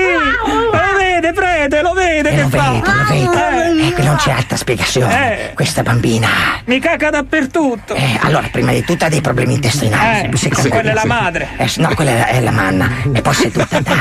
[0.47, 2.71] Lo vede, prete, lo vede Eh, che lo fa!
[2.71, 3.33] vedo, lo vedo.
[3.33, 5.51] Eh, Ecco, non c'è altra spiegazione.
[5.51, 5.55] Eh.
[5.55, 6.29] Questa bambina.
[6.67, 7.95] mi caca dappertutto!
[7.95, 10.29] Eh, allora, prima di tutto ha dei problemi intestinali.
[10.33, 11.49] Eh, Secondo sì, quella è la madre.
[11.57, 12.89] Eh, no, quella è la, manna.
[13.13, 13.93] È posseduta da.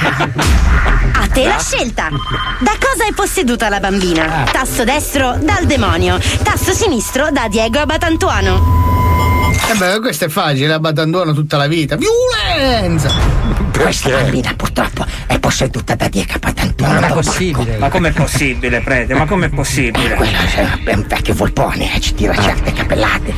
[1.22, 2.10] A te la scelta!
[2.60, 4.44] Da cosa è posseduta la bambina?
[4.52, 8.78] Tasto destro dal demonio, tasto sinistro da Diego Abatantuano.
[9.72, 11.96] Eh beh, questo è facile, abbandono tutta la vita.
[11.98, 13.39] Violenza!
[13.80, 16.96] Questa bambina purtroppo è posseduta da Diego Patantuono.
[16.96, 17.78] Non è possibile.
[17.78, 19.14] Ma com'è possibile, prete?
[19.14, 20.16] Ma com'è possibile?
[20.16, 20.38] Quello
[20.84, 23.34] è un vecchio volpone, eh, ci tira certe cappellate.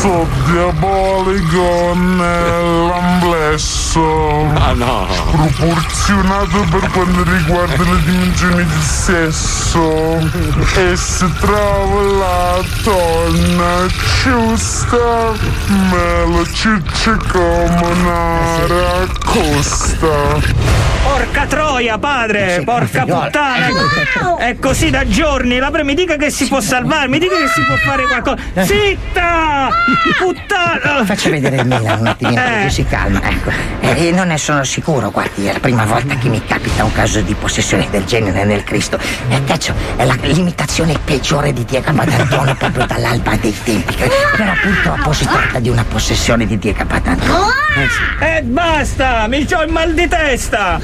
[0.00, 4.46] So diabolico nell'amblesso.
[4.54, 5.06] Ah no.
[5.30, 10.16] Proporzionato per quanto riguarda le dimensioni del sesso.
[10.74, 13.86] E se trova la donna
[14.22, 15.34] giusta,
[15.68, 19.06] me lo ciccia come una
[19.50, 20.68] raccosta.
[21.02, 22.62] Porca troia, padre!
[22.64, 23.68] Porca puttana!
[24.38, 25.58] È così da giorni!
[25.58, 28.36] La pre- mi dica che si può salvare, mi dica che si può fare qualcosa!
[28.64, 29.68] Zitta!
[30.18, 31.04] Puttana!
[31.04, 32.62] Faccia vedere il Milan un attimino, Eh.
[32.64, 33.50] così si calma, ecco.
[33.80, 37.20] Eh, non ne sono sicuro, guardi, è la prima volta che mi capita un caso
[37.22, 38.98] di possessione del genere nel Cristo.
[39.28, 43.94] E cazzo, è la l'imitazione peggiore di Diego Patantuono proprio dall'alba dei tempi.
[43.96, 47.58] Però purtroppo si tratta di una possessione di Diego Patantone.
[48.20, 49.26] Eh, basta!
[49.28, 50.80] Mi c'ho il mal di testa!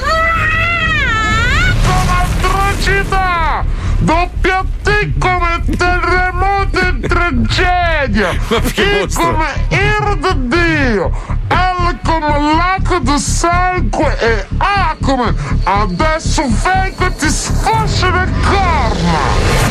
[2.09, 3.65] Atrocità!
[3.99, 8.31] Doppia T come terremoto e tragedia!
[8.77, 11.11] I come ira di Dio!
[11.49, 15.35] L come lago di sangue e A come
[15.65, 19.66] adesso vengo e ti sfascio le corna!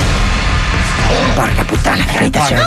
[1.33, 2.57] Porca puttana, veramente c'è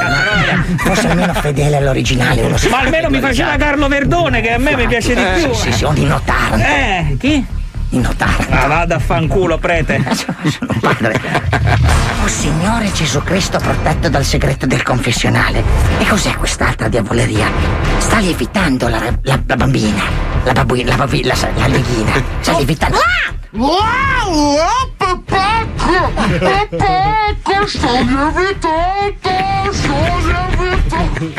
[0.76, 4.76] Forse almeno fedele all'originale uno si Ma almeno mi faceva Carlo Verdone, che a me
[4.76, 5.53] mi piace di più.
[5.55, 6.62] Sì, sì, sì, o di notare.
[6.62, 7.45] Eh, chi?
[7.89, 8.47] Di notare.
[8.51, 10.03] Ah, vada a fanculo, prete.
[10.66, 15.62] Oh Signore Gesù Cristo protetto dal segreto del confessionale.
[15.99, 17.49] E cos'è quest'altra diavoleria?
[17.99, 20.03] Sta lievitando la, la- la bambina.
[20.45, 22.22] La babuina, la babuina, la, la leghina.
[22.41, 22.99] Sta lievitando.
[23.51, 23.76] Wow!
[24.29, 26.12] Oh, Pepacco!
[26.39, 27.66] Pepacco!
[27.66, 29.72] Sto lievitando!
[29.72, 29.95] Sto
[30.59, 31.33] lievitando!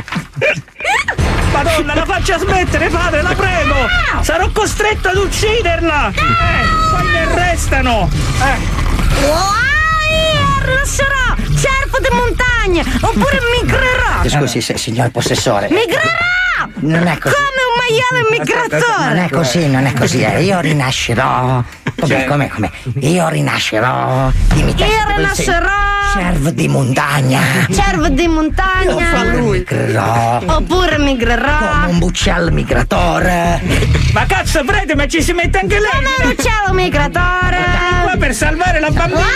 [1.54, 3.76] Madonna, la faccia smettere, padre, la prego!
[4.22, 6.10] Sarò costretto ad ucciderla!
[6.10, 8.10] Eh, poi mi arrestano!
[8.42, 8.88] Eh.
[9.26, 9.68] Wow,
[10.66, 11.36] lascerò!
[11.56, 12.84] Cervo di montagna!
[13.02, 14.24] Oppure migrerà!
[14.28, 15.68] Scusi, se- signor possessore.
[15.70, 16.70] Migrerà!
[16.82, 17.36] Non è così.
[17.36, 19.08] Come un maiale migratore!
[19.14, 20.22] Non è così, non è così.
[20.24, 20.44] eh.
[20.44, 21.64] Io rinascerò.
[22.00, 22.72] Come, come, come?
[23.00, 24.32] Io rinascerò.
[24.54, 25.68] Dimmi te, Io rinascerò.
[26.14, 27.40] Cervo di montagna.
[27.72, 29.32] Cervo di montagna!
[29.40, 30.42] Migrerò.
[30.44, 31.58] Oppure migrerà!
[31.82, 33.62] Come un buccello migratore.
[34.14, 35.90] Ma cazzo, prete, ma ci si mette anche lei!
[35.92, 37.58] Come un uccello migratore!
[38.04, 39.28] Qua per salvare la bambina!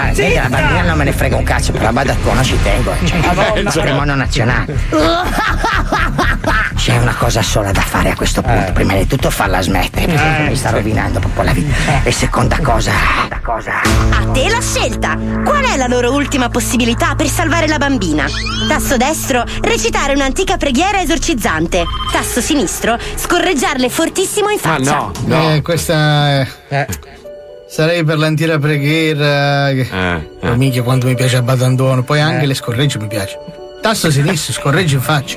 [0.00, 2.56] Ah, vedi, la bambina non me ne frega un cazzo, però vado a tuono ci
[2.62, 2.94] tengo.
[3.04, 3.58] Cioè, Madonna.
[3.58, 4.74] il patrimonio nazionale.
[6.76, 8.72] C'è una cosa sola da fare a questo punto.
[8.72, 11.74] Prima di tutto farla smettere, perché Eh, mi sta rovinando proprio la vita.
[12.04, 12.92] E seconda cosa.
[13.42, 13.80] cosa.
[13.82, 15.16] A te la scelta!
[15.44, 18.24] Qual è la loro ultima possibilità per salvare la bambina?
[18.68, 21.84] Tasto destro, recitare un'antica preghiera esorcizzante.
[22.10, 25.10] Tasto sinistro, scorreggiarle fortissimo in faccia.
[25.54, 26.86] Eh, questa è.
[27.68, 29.70] Sarei per l'antira preghiera.
[29.72, 29.88] che-
[30.42, 32.02] Oh, minchia, quanto mi piace a Batantuono.
[32.02, 33.38] Poi anche le scorregge mi piace.
[33.80, 35.36] Tasto sinistro, scorregge in faccia.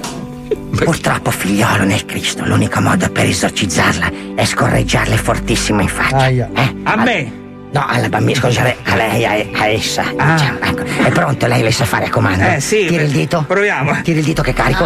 [0.76, 6.28] Purtroppo, figliolo nel Cristo, l'unico modo per esorcizzarla è scorreggiarle fortissimo in faccia.
[6.28, 6.76] Eh?
[6.84, 7.44] A me?
[7.72, 10.04] No, alla bambina, scusate, a lei, a, a essa.
[10.04, 10.84] Diciamo, ecco.
[10.84, 12.44] È pronto, lei le sa fare a comando?
[12.44, 12.54] Ah.
[12.56, 13.44] Eh, sì, Tiri il dito.
[13.48, 14.02] Proviamo.
[14.02, 14.86] Tiri il dito che carico.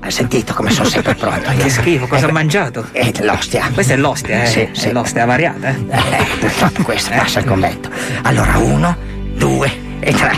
[0.00, 1.50] Hai sentito come sono sempre pronto?
[1.56, 2.86] Che schifo, cosa ha mangiato?
[2.92, 3.70] Eh, l'ostia.
[3.72, 4.46] Questa è l'ostia, eh?
[4.46, 4.88] Sì, sì.
[4.88, 5.76] È l'ostia variata, eh?
[5.90, 7.90] Eh, purtroppo questo passa il convento.
[8.22, 8.96] Allora, uno,
[9.34, 9.70] due
[10.00, 10.36] e tre.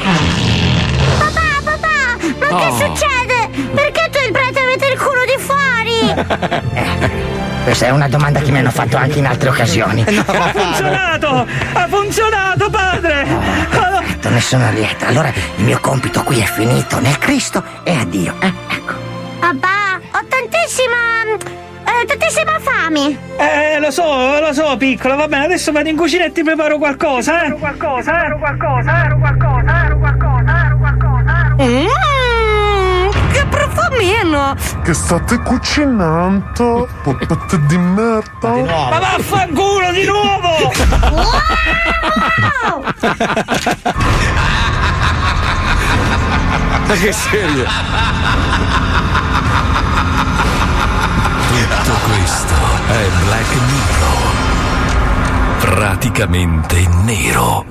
[1.19, 2.49] Papà, papà!
[2.51, 2.77] Ma Oh.
[2.79, 3.71] che succede?
[3.75, 4.06] Perché
[4.37, 7.24] e prete avete il culo di fuori?
[7.64, 10.05] Questa è una domanda che mi hanno fatto anche in altre occasioni.
[10.26, 11.47] Ha funzionato!
[11.72, 13.26] Ha funzionato, padre!
[13.70, 15.07] Certo, ne sono lieta.
[15.09, 18.34] Allora il mio compito qui è finito nel Cristo e addio.
[18.41, 18.53] Eh?
[19.41, 20.95] Papà, ho tantissima.
[21.84, 23.18] eh, tantissima fame.
[23.39, 26.78] Eh, lo so, lo so, piccolo, va bene, adesso vado in cucina e ti preparo
[26.78, 27.53] qualcosa, eh?
[27.53, 31.87] qualcosa, ero qualcosa, ero qualcosa, ero qualcosa, ero qualcosa, Mmm,
[33.77, 34.55] che profumino!
[34.83, 36.89] Che state cucinando?
[37.03, 38.49] Poppette di merda?
[38.49, 40.72] Ma vaffanculo di nuovo!
[46.87, 47.64] Ma che serio?
[51.49, 52.55] Tutto questo
[52.89, 54.35] è Black Mirror.
[55.59, 57.64] Praticamente nero.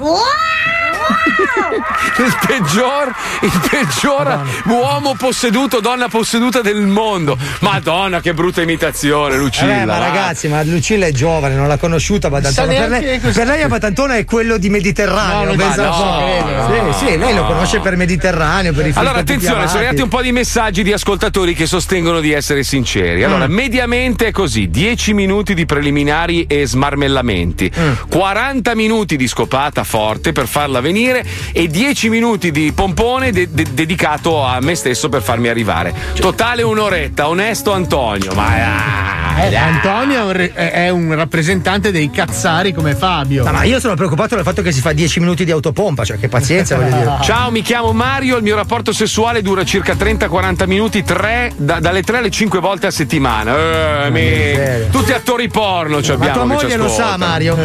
[2.18, 7.38] Il peggior, il peggior uomo posseduto, donna posseduta del mondo.
[7.60, 9.82] Madonna, che brutta imitazione, Lucilla.
[9.82, 12.68] Eh, ma ragazzi, ma Lucilla è giovane, non l'ha conosciuta Badantona.
[12.74, 15.52] Per lei, per lei Badantona è quello di Mediterraneo.
[15.52, 15.98] No, pensa po'.
[15.98, 17.48] no, sì, no, sì, lei lo no.
[17.48, 21.54] conosce per Mediterraneo, per i Allora, attenzione, sono arrivati un po' di messaggi di ascoltatori
[21.54, 23.24] che sostengono di essere sinceri.
[23.24, 23.54] Allora, Mm.
[23.54, 27.92] mediamente è così: 10 minuti di preliminari e smarmellamenti, Mm.
[28.10, 33.66] 40 minuti di scopata forte per farla venire e 10 minuti di pompone de- de-
[33.74, 35.94] dedicato a me stesso per farmi arrivare.
[36.20, 39.54] Totale un'oretta, onesto Antonio, ma ah, Eh.
[39.56, 43.44] Antonio è un, re- è un rappresentante dei cazzari come Fabio.
[43.44, 46.18] No, ma io sono preoccupato del fatto che si fa 10 minuti di autopompa, cioè
[46.18, 47.18] che pazienza, voglio dire.
[47.22, 52.02] Ciao, mi chiamo Mario, il mio rapporto sessuale dura circa 30-40 minuti, tre- da- dalle
[52.04, 54.06] 3 alle 5 volte a settimana.
[54.06, 56.34] Eh, mi- tutti attori porno ci Ma abbiamo.
[56.46, 57.18] tua che ci moglie lo sa.
[57.18, 57.58] Mario.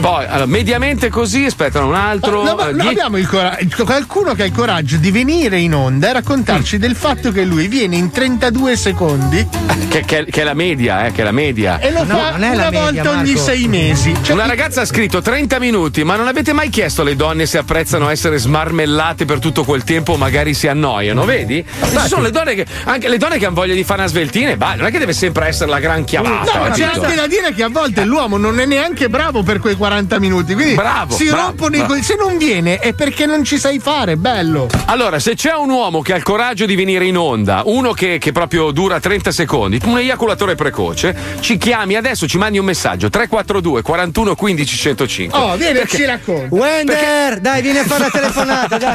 [0.00, 2.42] Poi, allora, mediamente così, aspettano un altro.
[2.44, 5.58] No, ma eh, noi die- abbiamo il cora- qualcuno che ha il coraggio di venire
[5.58, 9.46] in onda e raccontarci del fatto che lui viene in 32 secondi.
[9.88, 11.78] che, che- che è la media, eh, che è la media.
[11.78, 14.14] E lo fa una volta ogni sei mesi.
[14.22, 17.58] Cioè, Una ragazza ha scritto 30 minuti, ma non avete mai chiesto alle donne se
[17.58, 21.64] apprezzano essere smarmellate per tutto quel tempo o magari si annoiano, vedi?
[21.80, 24.50] Ci sono le donne che, anche le donne che hanno voglia di fare una sveltina
[24.50, 26.52] e non è che deve sempre essere la gran chiavata.
[26.58, 29.58] No, ma c'è anche da dire che a volte l'uomo non è neanche bravo per
[29.60, 30.54] quei 40 minuti.
[30.54, 31.94] Quindi Bravo, si bravo, rompono i bravo.
[31.94, 34.68] co- Se non viene è perché non ci sai fare, bello.
[34.86, 38.18] Allora, se c'è un uomo che ha il coraggio di venire in onda, uno che,
[38.18, 43.08] che proprio dura 30 secondi, un eiaculatore precoce, ci chiami adesso, ci mandi un messaggio
[43.08, 45.38] 342 41 15 105.
[45.38, 46.54] Oh, vieni e Perché- ci racconta.
[46.54, 48.94] Wender, dai, vieni a fare la telefonata, dai.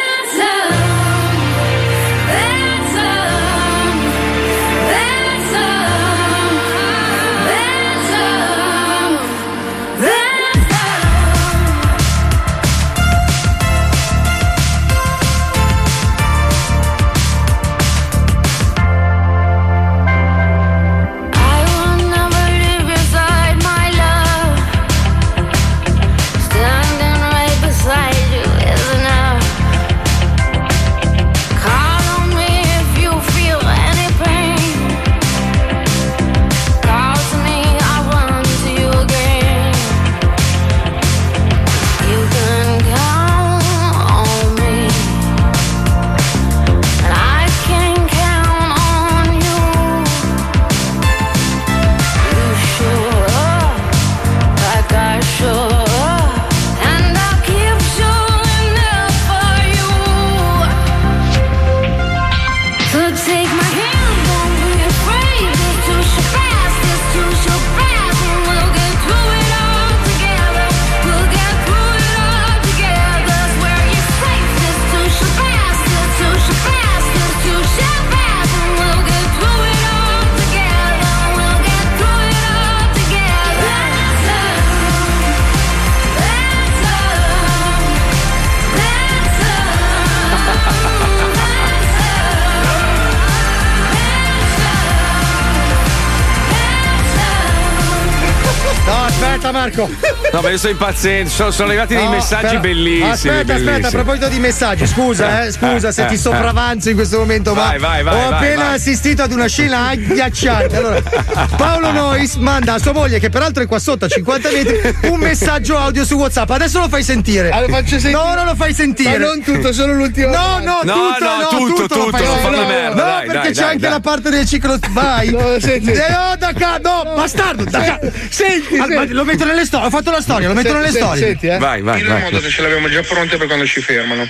[100.51, 103.09] Io sto impaziente, sono, sono arrivati dei No, messaggi però- bellissimi.
[103.09, 103.91] Aspetta, aspetta, a bellissimi.
[104.03, 107.79] proposito di messaggi, scusa, eh, scusa Eh, se ti eh, sopravanzo in questo momento, Vai,
[107.79, 108.73] ma vai, vai, ho vai, appena vai.
[108.75, 110.75] assistito ad una scena agghiacciante.
[110.77, 111.01] Allora,
[111.57, 115.19] Paolo Nois manda a sua moglie, che peraltro è qua sotto a 50 metri, un
[115.19, 116.49] messaggio audio su WhatsApp.
[116.49, 117.49] Adesso lo fai sentire.
[117.49, 118.11] Ah, lo faccio sentire?
[118.11, 119.17] No, non lo fai sentire.
[119.17, 120.29] Ma non tutto, solo l'ultimo.
[120.29, 122.41] No, no, No, tutto, no, no, tutto, tutto, lo tutto, fai non sentire.
[122.55, 124.77] farla merda, No, dai, perché dai, c'è dai, anche la parte del ciclo.
[124.89, 125.29] Vai.
[125.29, 125.91] No, senti.
[125.91, 127.99] No, da ca- no, bastardo, da ca-
[128.29, 131.23] Senti, Ah, Lo metto nelle storie, ho fatto la storia, lo metto nelle storie.
[131.23, 131.57] senti, eh.
[131.57, 132.21] Vai, vai, in vai.
[132.21, 134.27] modo che ce l'abbiamo già pronte per quando ci fermano.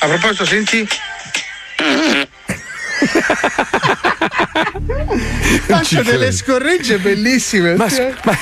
[0.00, 0.86] A proposito, senti?
[5.66, 7.74] Faccio delle scorregge bellissime.
[7.74, 8.36] Ma, ma- ma-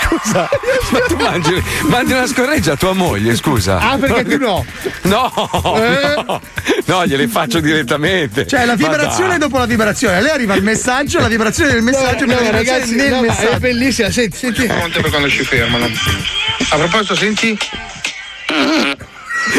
[0.00, 0.48] scusa,
[0.90, 3.78] ma tu mangi, mangi una scorreggia a tua moglie, scusa.
[3.78, 4.64] Ah, perché tu no?
[5.02, 5.32] No,
[5.76, 6.24] Eh?
[6.26, 6.40] no,
[6.86, 8.46] no, gliele faccio direttamente.
[8.46, 10.16] Cioè la vibrazione dopo la vibrazione.
[10.16, 13.26] A lei arriva il messaggio, la vibrazione del messaggio, no, vibrazione ragazzi, nel no, ma
[13.26, 13.58] è messaggio.
[13.58, 14.10] bellissima.
[14.10, 14.66] Senti, senti.
[14.66, 15.86] Pronte per quando ci fermano.
[15.86, 17.58] A proposito, senti?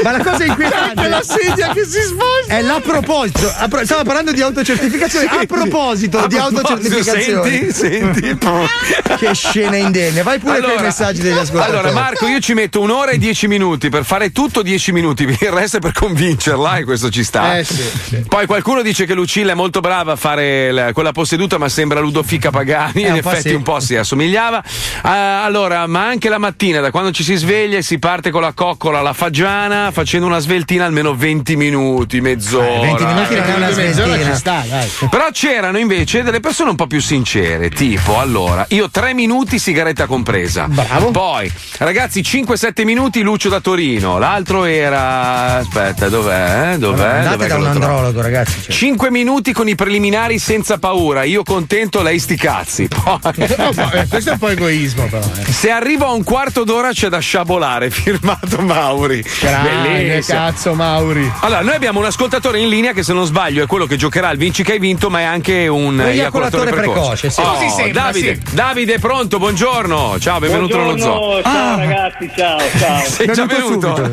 [0.04, 2.56] Ma la cosa inquietante Anche la sedia che si sposta.
[2.58, 3.48] È l'a proposito.
[3.84, 5.02] Stavo parlando di autocertificazione.
[5.34, 5.40] Sì.
[5.40, 7.72] a proposito A di proposito, autocertificazione.
[7.72, 8.38] senti, senti.
[9.18, 10.22] che scena indenne.
[10.24, 11.78] Vai pure con i messaggi degli ascoltatori.
[11.78, 15.24] Allora, Marco, io ci metto un'ora e dieci minuti per fare tutto dieci minuti.
[15.40, 17.58] Il resto è per convincerla, e questo ci sta.
[17.58, 18.24] Eh, sì, sì.
[18.28, 22.00] Poi qualcuno dice che Lucilla è molto brava a fare la- quella posseduta, ma sembra
[22.00, 23.04] Ludofica Pagani.
[23.04, 23.54] Eh, In effetti, sì.
[23.56, 24.64] un po' si assomigliava.
[25.04, 28.54] Ah, allora, ma anche la mattina, da quando ci si sveglia, si parte con la
[28.54, 32.66] coccola alla fagiana, facendo una sveltina almeno 20 minuti, mezz'ora.
[32.68, 34.32] Eh, 20 minuti non è una Mezz'ora sveltina.
[34.32, 34.90] ci sta, dai.
[35.10, 40.06] Però c'erano invece delle persone un po' più sincere, tipo allora, io tre minuti sigaretta
[40.06, 40.68] compresa.
[40.68, 41.12] Bravo.
[41.12, 44.18] Poi, ragazzi, 5-7 minuti Lucio da Torino.
[44.18, 45.58] L'altro era.
[45.58, 46.76] Aspetta, dov'è?
[46.78, 47.08] Dov'è?
[47.18, 48.62] Andate Dov'è da un andrologo, ragazzi.
[48.64, 48.72] cioè.
[48.72, 51.24] 5 minuti con i preliminari senza paura.
[51.24, 52.88] Io contento, lei sti cazzi.
[52.88, 53.52] Poi.
[53.74, 55.24] No, eh, questo è un po' egoismo, però.
[55.38, 55.52] Eh.
[55.52, 59.24] Se arrivo a un quarto d'ora c'è da sciabolare, firmato Mauri.
[59.40, 60.38] Grande, Bellissimo.
[60.40, 61.32] cazzo, Mauri.
[61.42, 64.30] Allora, noi abbiamo un ascoltatore in linea che se non sbaglio è quello che giocherà
[64.30, 67.28] al Vinci che hai vinto, ma è anche un eiaculatore eiaculatore precoce.
[67.28, 67.40] precoce, sì.
[67.42, 68.56] Oh, Così sembra, Davide, sì.
[68.56, 70.20] Davide, pronto, buongiorno.
[70.20, 71.42] Ciao, benvenuto nello zoo.
[71.42, 73.00] Ciao ragazzi, ciao, ciao.
[73.06, 74.10] Sei già venuto?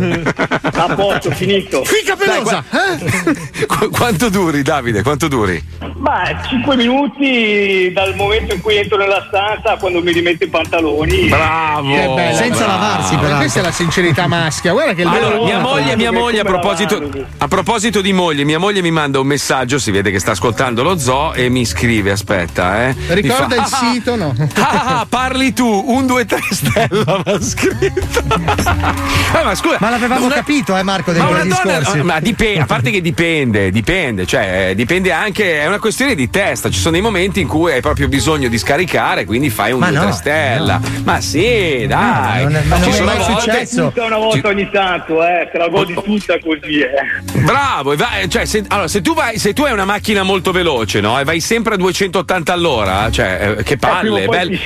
[0.62, 1.84] A posto, finito.
[1.84, 2.64] Fica pelosa!
[3.66, 5.02] Qu- quanto duri, Davide?
[5.02, 5.62] Quanto duri?
[5.96, 10.48] Ma 5 minuti dal momento in cui entro nella stanza a quando mi rimetto i
[10.48, 11.28] pantaloni.
[11.28, 11.88] Bravo!
[11.94, 12.72] Che bella, Senza bravo.
[12.82, 13.38] lavarsi, peraltro.
[13.38, 14.72] Questa è la sincerità maschia.
[14.72, 18.44] Guarda che il Allora, vero mia moglie, mia moglie, a proposito, a proposito di moglie,
[18.44, 21.64] mia moglie mi manda un messaggio, si vede che sta ascoltando lo zoo e mi
[21.64, 22.94] scrive, aspetta, eh.
[23.08, 24.34] Ricorda fa, il sito, no?
[24.54, 29.08] Ah, parli tu, un, due, tre stella, mi ha scritto.
[29.32, 32.02] Eh, ma scusa, Ma l'avevamo una- capito, eh, Marco, dei ma giorni donna, scorsi.
[32.02, 36.28] ma dipende, a parte che dipende, dipende, cioè eh, dipende anche, è una questione di
[36.28, 39.78] testa, ci sono dei momenti in cui hai proprio bisogno di scaricare, quindi fai un
[39.78, 40.80] Ma 2 no, 3 stella.
[41.04, 42.42] Ma sì, dai.
[42.42, 43.92] non è- ma non Ci è sono mai volte- successo.
[43.96, 47.40] Una volta ogni tanto, eh, te la godi tutta così, eh.
[47.44, 51.00] Bravo, vai- cioè, se, allora, se tu vai, se tu hai una macchina molto veloce,
[51.00, 51.18] no?
[51.18, 54.58] E vai sempre a 280 all'ora, cioè, eh, che Prima palle, bello.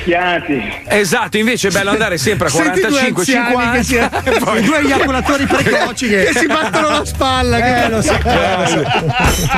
[0.89, 4.33] Esatto, invece è bello andare sempre a Senti due 45, anziani che 50.
[4.33, 7.85] si- poi- I due eiaculatori precoci che, Che si battono la spalla.
[7.85, 8.17] Eh, lo so.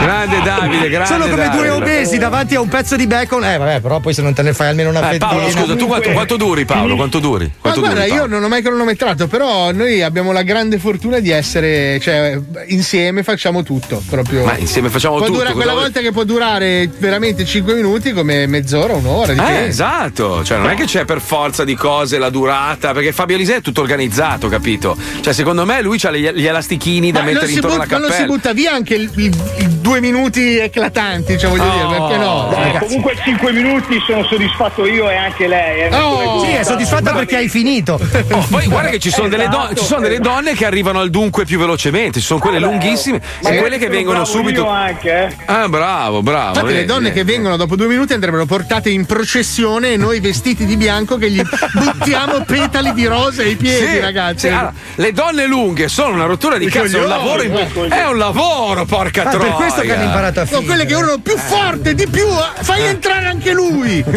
[0.01, 1.57] Grande Davide, grande Sono come Davide.
[1.57, 3.45] due obesi davanti a un pezzo di bacon.
[3.45, 5.87] Eh, vabbè, però poi se non te ne fai almeno una Eh, Paolo, scusa, tu
[5.87, 6.97] quanto, quanto duri, Paolo?
[6.97, 7.45] Quanto duri?
[7.45, 8.35] Ma Quanto guarda, duri, io Paolo?
[8.35, 13.63] non ho mai cronometrato, però noi abbiamo la grande fortuna di essere, cioè, insieme facciamo
[13.63, 14.03] tutto.
[14.09, 14.45] Proprio.
[14.45, 15.39] Ma insieme facciamo Può tutto.
[15.39, 19.33] dura- quella volta che può durare veramente 5 minuti, come mezz'ora, un'ora.
[19.33, 19.67] Eh, dipende.
[19.67, 23.57] esatto, cioè non è che c'è per forza di cose la durata, perché Fabio Lisei
[23.59, 24.97] è tutto organizzato, capito?
[25.21, 27.99] Cioè, secondo me lui ha gli, gli elastichini da Ma mettere intorno but- alla ma
[27.99, 28.35] non si cappella.
[28.37, 31.73] butta via anche il, il- i due minuti eclatanti, cioè voglio Oh.
[31.73, 32.49] dire, perché no?
[32.51, 32.85] Dai, Ragazzi.
[32.87, 35.81] comunque 5 minuti sono soddisfatto io e anche lei.
[35.83, 35.97] Eh.
[35.97, 37.99] Oh, Sì, è soddisfatta perché hai finito.
[38.33, 40.86] Oh, poi guarda che ci sono, delle, Esatto, don- ci sono delle donne che arrivano
[40.95, 44.31] al dunque più velocemente, ci sono quelle lunghissime Ma e quelle che sono vengono bravo
[44.31, 44.61] subito.
[44.63, 45.37] io anche, eh.
[45.47, 46.55] Ah, bravo, bravo.
[46.55, 47.15] Infatti le donne vedi.
[47.21, 51.31] che vengono dopo due minuti andrebbero portate in processione e noi vestiti di bianco che
[51.31, 54.47] gli buttiamo petali di rosa ai piedi, Sì, ragazzi.
[54.47, 58.05] sì, allora, le donne lunghe sono una rottura di cazzo, è un lavoro, in- è
[58.07, 59.47] un lavoro, porca Ma troia.
[59.49, 60.67] per questo che hanno imparato a Sono fingere.
[60.67, 64.05] quelle che urlano più forte, di più, eh, fai entrare anche lui.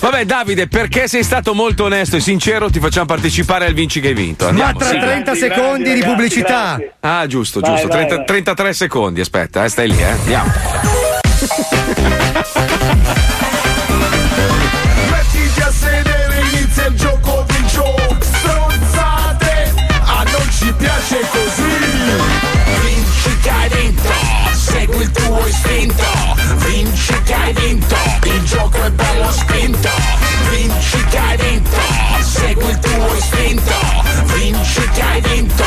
[0.00, 4.08] Vabbè, Davide, perché sei stato molto onesto e sincero, ti facciamo partecipare al Vinci che
[4.08, 4.44] hai vinto.
[4.44, 4.78] Ma Andiamo.
[4.78, 4.98] tra sì.
[4.98, 6.62] 30 Grandi, secondi grandi, di ragazzi, pubblicità.
[6.76, 6.92] grazie.
[7.00, 7.86] Ah, giusto, Vai, giusto.
[7.88, 8.24] vai, 30 vai.
[8.26, 10.04] 33 secondi, aspetta, eh, stai lì, eh.
[10.04, 10.52] Andiamo.
[15.10, 21.76] Mettiti a sedere, inizia il gioco di gioco Stronzate, a non ci piace così
[22.82, 24.12] Vinci che hai vinto,
[24.54, 26.04] segui il tuo istinto
[26.66, 29.57] Vinci che hai vinto, il gioco è bello spinto
[32.80, 33.74] tuo istinto
[34.34, 35.64] Vinci che hai vinto,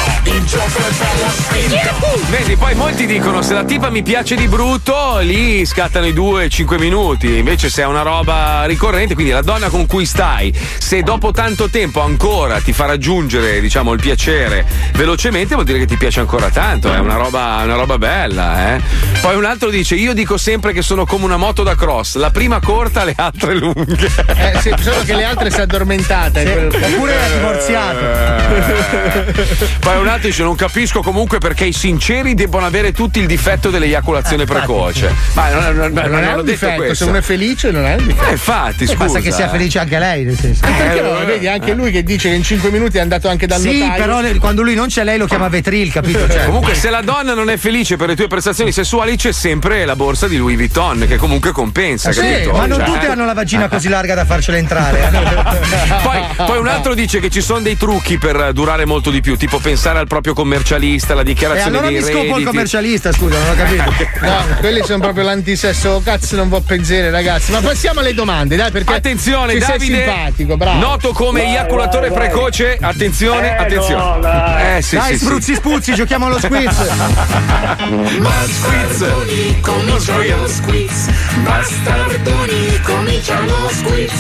[2.29, 6.79] Vedi, poi molti dicono se la tipa mi piace di brutto, lì scattano i 2-5
[6.79, 7.37] minuti.
[7.37, 11.69] Invece se è una roba ricorrente, quindi la donna con cui stai, se dopo tanto
[11.69, 16.49] tempo ancora ti fa raggiungere, diciamo, il piacere velocemente, vuol dire che ti piace ancora
[16.49, 16.91] tanto.
[16.93, 18.81] È una roba, una roba bella, eh.
[19.21, 22.31] Poi un altro dice: Io dico sempre che sono come una moto da cross, la
[22.31, 24.09] prima corta, le altre lunghe.
[24.27, 26.41] Eh, sì, solo che le altre si è addormentata.
[26.41, 27.99] quello- Oppure è divorziato.
[27.99, 29.45] Eh.
[29.79, 33.69] Poi un altro dice: Non capisco comunque perché i sinceri debbano avere tutti il difetto
[33.69, 35.13] dell'eiaculazione precoce.
[35.33, 37.03] Ma non, non, non, non è un difetto, questo.
[37.03, 38.27] se uno è felice non è un difetto.
[38.27, 38.97] Eh, infatti, Eh, scusa.
[39.03, 40.65] basta che sia felice anche lei, nel senso.
[40.65, 41.19] Eh, perché no?
[41.21, 43.79] Eh, Vedi, anche lui che dice che in 5 minuti è andato anche dal Sì,
[43.79, 44.01] notaio.
[44.01, 46.27] però le- quando lui non c'è, lei lo chiama Vetril, capito?
[46.27, 49.85] Cioè, Comunque, se la donna non è felice per le tue prestazioni sessuali, c'è sempre
[49.85, 52.51] la borsa di Louis Vuitton che comunque compensa, Eh sì, capito?
[52.53, 54.99] ma non Cioè- tutte hanno la vagina così larga da farcela entrare.
[55.01, 55.93] eh.
[56.03, 59.37] poi, poi un altro dice che ci sono dei trucchi per durare molto di più,
[59.37, 63.49] tipo pensare al proprio commercialista, la dichiarazione allora dei mi scopo il commercialista, scusa, non
[63.49, 63.79] ho capito.
[64.31, 66.01] No, quelli sono proprio l'antisesso.
[66.03, 67.51] Cazzo, non può pensare, ragazzi.
[67.51, 68.93] Ma passiamo alle domande, dai, perché.
[68.93, 70.79] Attenzione, ci sei Davide, simpatico, bravo.
[70.79, 72.27] noto come Vai, eiaculatore vai, vai.
[72.29, 72.77] precoce.
[72.79, 74.03] Attenzione, Eh, attenzione.
[74.03, 74.77] no, dai.
[74.77, 75.55] Eh, sì, Dai, sì, spruzzi sì.
[75.55, 76.75] spuzzi, giochiamo allo squiz.
[78.21, 81.07] Bastardoni, comincia lo squiz.
[81.43, 84.11] Bastardoni, comincia lo squiz.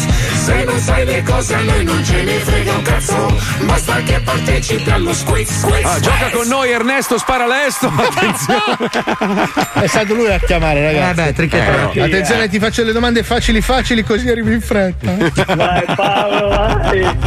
[0.43, 3.39] Se non sai le cose a noi non ce ne frega un cazzo.
[3.65, 5.49] Basta che partecipi allo squiz.
[5.59, 7.87] squiz, Ah, gioca con noi Ernesto Sparalesto.
[7.95, 8.89] Attenzione.
[9.85, 11.19] È stato lui a chiamare, ragazzi.
[11.19, 11.91] Eh beh, trichettone.
[11.93, 12.05] Eh, no.
[12.05, 15.13] Attenzione, ti faccio le domande facili, facili, così arrivi in fretta.
[15.55, 17.17] Vai Paolo, vai.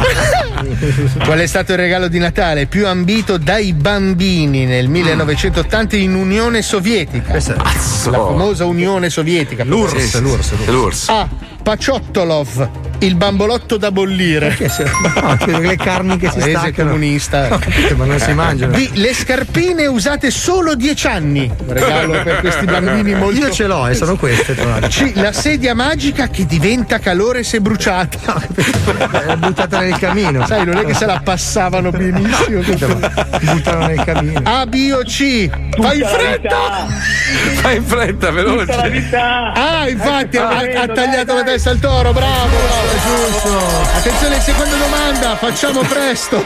[1.23, 6.61] Qual è stato il regalo di Natale più ambito dai bambini nel 1980 in Unione
[6.61, 7.33] Sovietica?
[7.33, 7.39] La
[8.11, 9.63] famosa Unione Sovietica.
[9.63, 10.65] L'URSS, l'URSS, l'URSS.
[10.67, 11.09] l'URSS.
[11.09, 11.27] A.
[11.63, 12.69] Paciottolov,
[12.99, 14.57] il bambolotto da bollire.
[15.21, 16.89] No, che- le carni che si Paese staccano.
[16.91, 17.47] comunista.
[17.47, 18.71] Capito, ma non si mangiano.
[18.75, 18.89] B.
[18.93, 21.51] Le scarpine usate solo 10 anni.
[21.65, 23.39] Un regalo per questi bambini molto.
[23.39, 24.89] Io ce l'ho e sono queste, tra l'altro.
[24.89, 25.11] C.
[25.15, 28.41] La sedia magica che diventa calore se bruciata.
[29.27, 30.45] È buttata nel camino.
[30.45, 32.61] Sai, non è che se la passavano benissimo.
[32.61, 34.39] Buttano nel camino.
[34.43, 35.49] A, B o C?
[35.79, 36.87] Fai in fretta!
[37.61, 38.65] Fai in fretta, veloce.
[38.65, 39.51] Tutta la vita.
[39.53, 41.35] Ah, infatti, ha, Dai, ha dai, tagliato dai.
[41.37, 43.57] la testa al toro, bravo, bravo, giusto.
[43.95, 46.43] Attenzione, seconda domanda, facciamo presto.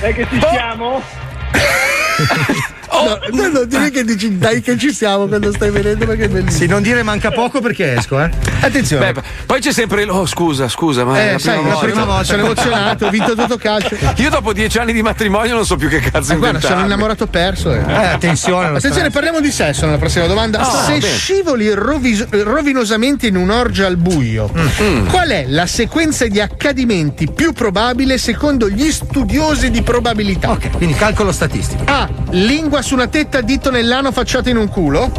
[0.00, 1.02] Dai che ci siamo?
[2.94, 6.28] No, no, non dire che dici dai che ci siamo quando stai venendo perché è
[6.28, 6.58] bellissimo.
[6.58, 8.30] Sì, non dire manca poco perché esco, eh.
[8.60, 9.12] Attenzione.
[9.12, 10.10] Beh, poi c'è sempre il.
[10.10, 11.18] Oh, scusa, scusa, ma.
[11.18, 11.86] è eh, la sai, prima la volta.
[11.90, 13.96] prima volta sono emozionato, ho vinto tutto calcio.
[14.16, 17.26] Io dopo dieci anni di matrimonio non so più che cazzo Eh, guarda, sono innamorato
[17.26, 17.72] perso.
[17.72, 17.78] Eh.
[17.86, 18.66] Eh, attenzione.
[18.68, 19.12] Attenzione, stress.
[19.12, 20.60] parliamo di sesso nella prossima domanda.
[20.66, 21.06] Oh, Se bene.
[21.14, 25.08] scivoli rovis- rovinosamente in un'orgia al buio, Mm.
[25.08, 30.50] qual è la sequenza di accadimenti più probabile secondo gli studiosi di probabilità?
[30.50, 31.82] Ok, quindi calcolo statistico.
[31.86, 32.08] A.
[32.30, 35.10] Lingua su una tetta, dito nell'ano, facciata in un culo.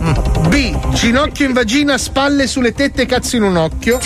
[0.49, 0.93] B.
[0.93, 3.97] Ginocchio in vagina, spalle sulle tette, cazzo in un occhio.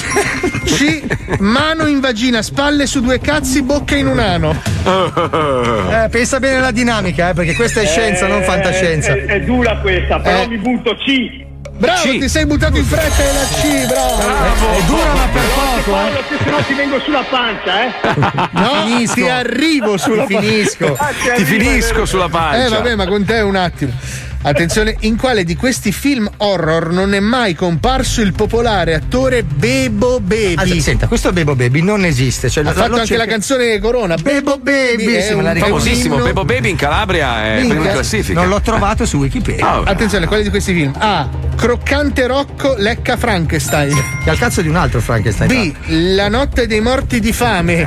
[0.64, 1.01] C.
[1.39, 4.55] Mano in vagina, spalle su due cazzi, bocca in un ano.
[4.86, 9.12] Eh, pensa bene alla dinamica, eh, perché questa è scienza, non fantascienza.
[9.12, 10.47] È, è dura questa, però Eh.
[10.47, 11.47] mi butto C.
[11.80, 12.20] Bravo, C.
[12.20, 14.72] ti sei buttato in fretta e la C, bravo.
[14.72, 15.91] È dura ma per poco, eh.
[15.91, 17.91] Paolo, che se no ti vengo sulla pancia, eh.
[18.60, 19.14] No, finisco.
[19.14, 20.95] ti arrivo sulla Ti finisco.
[20.97, 22.66] Ah, Ti arriva, finisco sulla pancia.
[22.66, 23.91] Eh vabbè, ma con te un attimo.
[24.42, 30.20] Attenzione, in quale di questi film horror non è mai comparso il popolare attore Bebo
[30.22, 30.78] Baby?
[30.78, 32.50] Ah, senta, questo Bebo Baby non esiste.
[32.50, 34.16] Cioè, ha fatto anche cerca- la canzone Corona.
[34.16, 35.56] Bebo Baby, è un-.
[35.58, 38.40] Famosissimo, inno- Bebo Baby in Calabria è in classifica.
[38.40, 39.68] Non l'ho trovato su Wikipedia.
[39.68, 39.82] Ah.
[39.86, 40.94] Attenzione, quali di questi film?
[40.98, 41.28] A.
[41.58, 44.02] Croccante Rocco lecca Frankenstein.
[44.24, 45.50] Che al cazzo di un altro Frankenstein.
[45.50, 45.74] B.
[46.16, 47.86] La notte dei morti di fame.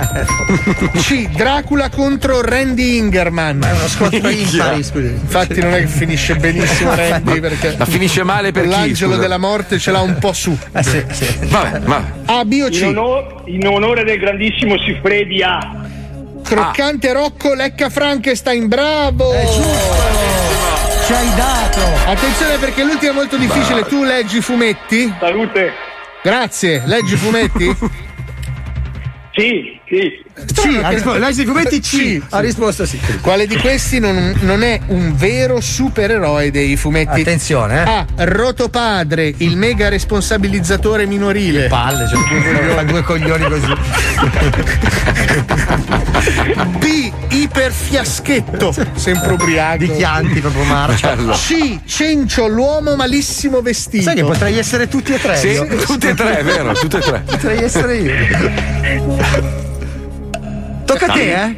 [1.01, 1.29] C.
[1.31, 3.63] Dracula contro Randy Ingerman.
[3.63, 5.07] È uno scusi.
[5.07, 8.69] Infatti non è che finisce benissimo Randy perché Ma finisce male per chi?
[8.69, 9.21] l'angelo scusa?
[9.23, 10.57] della morte ce l'ha un po' su.
[10.73, 11.27] Eh, sì, sì.
[11.47, 12.05] Vabbè, vabbè.
[12.27, 12.81] A, B o C?
[12.81, 15.59] In, onor- in onore del grandissimo Siffredi A.
[16.45, 19.33] Croccante Rocco lecca Frankenstein, bravo!
[21.07, 21.81] Ci hai dato.
[22.07, 23.85] Attenzione perché l'ultima è molto difficile.
[23.85, 25.13] Tu leggi i fumetti?
[25.21, 25.73] Salute.
[26.23, 27.77] Grazie, leggi i fumetti?
[29.35, 30.23] Sì, sì.
[30.55, 31.19] Sì, ha risposto.
[31.19, 32.23] Lei si fumetti C.
[32.31, 32.99] Ha risposto sì.
[33.21, 37.21] Quale di questi non, non è un vero supereroe dei fumetti?
[37.21, 37.91] Attenzione, eh.
[37.91, 38.07] A.
[38.25, 41.69] Rotopadre, il mega responsabilizzatore minorile.
[41.69, 43.75] Palle, cioè, fa due coglioni così.
[46.79, 47.13] B.
[47.31, 49.79] Iperfiaschetto, sempre ubriaco.
[49.79, 51.17] Di Chianti, proprio marcia.
[51.17, 51.81] C.
[51.85, 54.05] Cencio, l'uomo malissimo vestito.
[54.05, 55.37] Sai che potrei essere tutti e tre.
[55.37, 55.67] Sì, io.
[55.67, 57.23] tutte e tre, è vero, tutte e tre.
[57.27, 59.71] Potrei essere io.
[60.85, 61.57] Tocca a te, eh?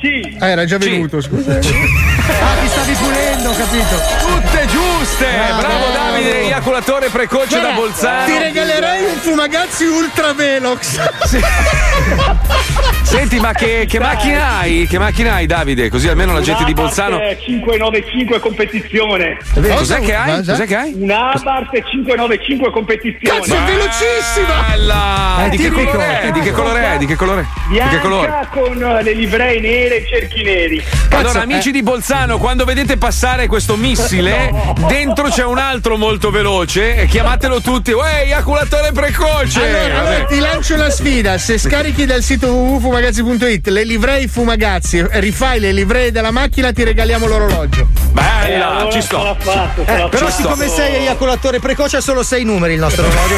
[0.00, 0.36] Sì.
[0.38, 1.58] Ah, era già venuto, scusa.
[2.22, 4.00] Ah, ti stavi pulendo, ho capito.
[4.26, 5.26] Tutte giuste!
[5.26, 5.92] Ah, Bravo bene.
[5.92, 8.24] Davide, eiaculatore precoce da Bolzano.
[8.24, 10.98] Ti regalerei un Fumagazzi Ultra Velox.
[13.02, 14.86] Senti, ma che, che macchina hai?
[14.86, 15.90] Che macchina hai, Davide?
[15.90, 17.18] Così almeno la gente di Bolzano.
[17.18, 19.36] 595 competizione.
[19.52, 20.42] Cos'è che hai?
[20.44, 20.94] Cos'è che hai?
[20.96, 23.38] Un Abarth 595 competizione.
[23.40, 24.64] Cazzo, è velocissima!
[24.70, 25.44] Bella!
[25.44, 26.30] È Di che colore è?
[26.30, 26.96] Di che colore è?
[26.96, 27.46] Di che colore?
[27.68, 28.28] Di che colore?
[28.28, 30.82] Bianca con eh, le livree nere e cerchi neri.
[31.10, 34.52] Allora, amici di Bolzano, quando vedete passare questo missile,
[34.88, 36.96] dentro c'è un altro molto veloce.
[36.96, 39.62] e Chiamatelo tutti, uè, eiaculatore precoce!
[39.62, 41.38] Allora, allora, ti lancio una sfida.
[41.38, 47.26] Se scarichi dal sito www.fumagazzi.it le livrei Fumagazzi, rifai le livree della macchina, ti regaliamo
[47.26, 47.88] l'orologio.
[48.12, 49.36] Bella, ci sto.
[49.36, 50.42] Eh, però Ci sto.
[50.42, 53.34] siccome sei eiaculatore precoce ha solo 6 numeri il nostro orologio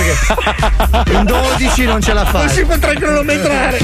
[1.05, 2.39] che in 12 non ce la fa.
[2.39, 3.79] Non si potrà cronometrare.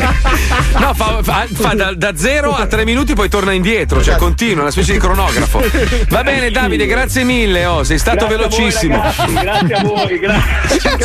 [0.78, 4.62] No, fa, fa- fa da, da zero a tre minuti, poi torna indietro, cioè continua,
[4.62, 5.60] una specie di cronografo.
[6.08, 9.02] Va bene, Davide, grazie mille, oh, sei stato Grazie a voi, velocissimo.
[9.42, 10.78] grazie a voi, grazie.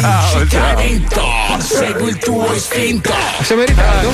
[0.00, 1.60] Ciao, ciao.
[1.60, 3.12] segui il tuo istinto.
[3.42, 4.10] Siamo in ritardo?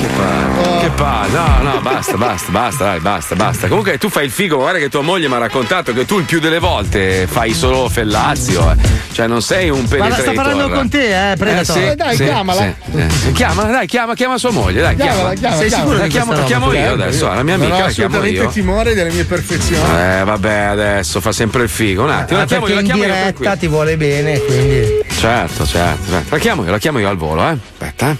[0.79, 3.67] Che pa, no, no, basta, basta, basta, dai, basta, basta.
[3.67, 6.25] Comunque tu fai il figo, guarda che tua moglie mi ha raccontato che tu il
[6.25, 8.75] più delle volte fai solo fellazio, eh.
[9.13, 10.21] cioè non sei un Ma penetrator.
[10.21, 11.77] sta parlando con te, eh, Predator.
[11.77, 12.61] Eh, sì, Eh, dai, sì, chiamala.
[12.61, 13.31] sì, eh.
[13.33, 15.33] Chiamala, dai, chiama, chiama sua moglie, dai, Chiamala, chiama.
[15.35, 17.91] chiamala, Sei sicuro La di chiamo, chiamo io adesso, la mia Non amica ho la
[17.93, 18.49] chiamo assolutamente io.
[18.49, 19.74] timore delle mie perfezioni.
[19.75, 22.03] Eh, vabbè, adesso fa sempre il figo.
[22.03, 23.07] Un attimo, la Ah, chiamo perché io, la in chiamo io.
[23.07, 23.57] diretta tranquillo.
[23.57, 24.99] ti vuole bene, quindi.
[25.19, 26.27] Certo, certo, certo.
[26.35, 27.57] La chiamo io, la chiamo io al volo, eh.
[27.79, 28.17] Aspetta, eh.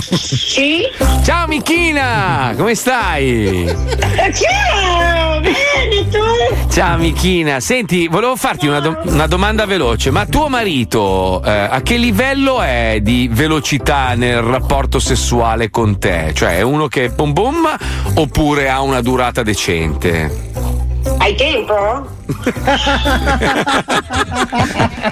[0.00, 0.82] Sì?
[1.24, 3.66] Ciao Michina, come stai?
[4.32, 6.68] Ciao, bene tu?
[6.70, 11.80] Ciao Michina, senti, volevo farti una, do- una domanda veloce, ma tuo marito eh, a
[11.82, 16.32] che livello è di velocità nel rapporto sessuale con te?
[16.34, 17.76] Cioè è uno che boom boom
[18.14, 20.50] oppure ha una durata decente?
[21.18, 22.15] Hai tempo?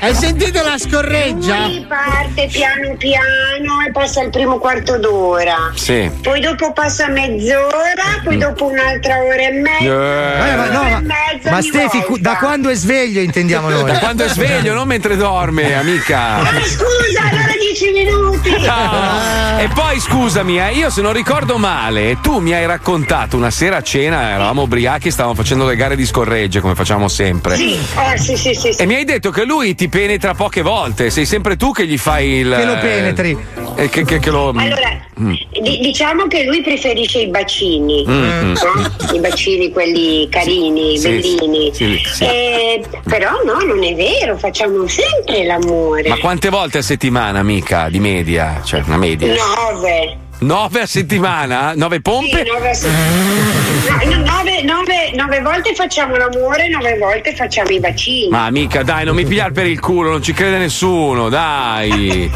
[0.00, 1.66] Hai sentito la scorreggia?
[1.66, 5.70] Lui parte piano piano e passa il primo quarto d'ora.
[5.74, 6.10] Sì.
[6.22, 9.84] Poi dopo passa mezz'ora, poi dopo un'altra ora e mezza.
[9.84, 11.02] Eh, ma, no, ma,
[11.50, 12.30] ma Stefi, volta.
[12.30, 13.84] da quando è sveglio intendiamo noi?
[13.84, 16.36] Da quando è sveglio, non mentre dorme, amica.
[16.36, 18.32] Ah, scusa, allora dieci minuti.
[18.66, 23.50] Ah, E poi scusami, eh, io se non ricordo male, tu mi hai raccontato una
[23.50, 27.56] sera a cena, eravamo ubriachi e stavamo facendo le gare di scorregge come facciamo sempre.
[27.56, 28.72] Sì, eh, sì, sì, sì.
[28.72, 28.82] sì.
[28.82, 31.98] E mi hai detto che lui ti penetra poche volte, sei sempre tu che gli
[31.98, 32.54] fai il.
[32.56, 33.36] Che lo penetri.
[33.76, 34.48] eh, che, che- che lo.
[34.56, 35.32] Allora, Mm.
[35.62, 39.14] di- diciamo che lui preferisce i bacini, Mm, no?
[39.14, 41.70] i bacini quelli carini, Sì, bellini.
[41.72, 42.24] sì, sì.
[42.24, 46.08] Eh, però no, non è vero, facciamo sempre l'amore.
[46.08, 48.60] Ma quante volte a settimana, amica, di media?
[48.64, 49.34] Cioè, una media?
[49.34, 50.18] Nove.
[50.40, 51.72] Nove a settimana?
[51.74, 52.42] Nove pompe?
[52.44, 57.70] Sì, nove, a se- no, no, nove, nove- nove volte facciamo l'amore, nove volte facciamo
[57.70, 58.28] i bacini.
[58.28, 62.30] Ma amica, dai, non mi pigliare per il culo, non ci crede nessuno, dai.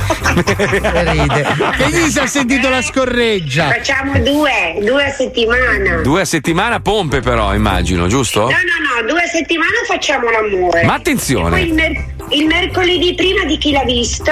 [1.79, 3.69] E gli si è sentito la scorreggia.
[3.69, 5.97] Facciamo due, due a settimana.
[6.01, 8.43] Due a settimana pompe, però, immagino, giusto?
[8.43, 10.85] No, no, no, due a settimana facciamo l'amore.
[10.85, 12.17] Ma attenzione.
[12.31, 14.31] Il, mer- il mercoledì prima di chi l'ha visto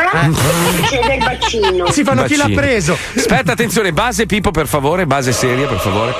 [0.88, 1.84] c'è del bacino.
[2.44, 2.96] Bacino.
[3.16, 6.14] Aspetta, attenzione, base Pippo, per favore, base seria, per favore.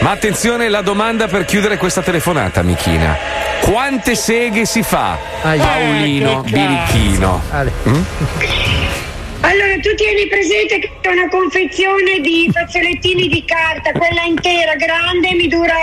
[0.00, 3.16] Ma attenzione, la domanda per chiudere questa telefonata, Michina.
[3.60, 5.16] Quante seghe si fa?
[5.40, 6.50] Paolino Eh.
[6.50, 7.42] Birichino.
[7.88, 8.02] Mm?
[9.44, 15.34] Allora, tu tieni presente che è una confezione di fazzolettini di carta, quella intera, grande,
[15.34, 15.74] mi dura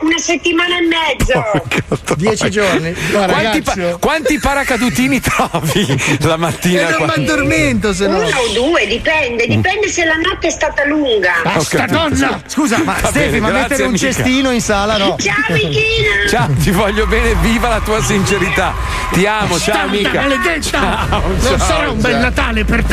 [0.00, 2.14] una settimana e mezzo.
[2.16, 2.94] Dieci giorni.
[3.12, 6.80] Quanti, pa- quanti paracadutini trovi la mattina?
[6.88, 8.16] E non quando- m'addormento se no.
[8.16, 11.34] Uno o due, dipende, dipende se la notte è stata lunga.
[11.44, 12.40] Basta, donna!
[12.46, 14.06] Scusa, ma Va Stefi, bene, ma mettere un amica.
[14.06, 15.16] cestino in sala no?
[15.18, 16.26] Ciao Michina!
[16.28, 18.72] Ciao, ti voglio bene, viva la tua sincerità.
[19.12, 20.20] Ti amo, ciao Bastarda amica.
[20.22, 20.60] maledetta!
[20.70, 22.16] Ciao, non ciao, sarà un bel.
[22.16, 22.85] Natale per te!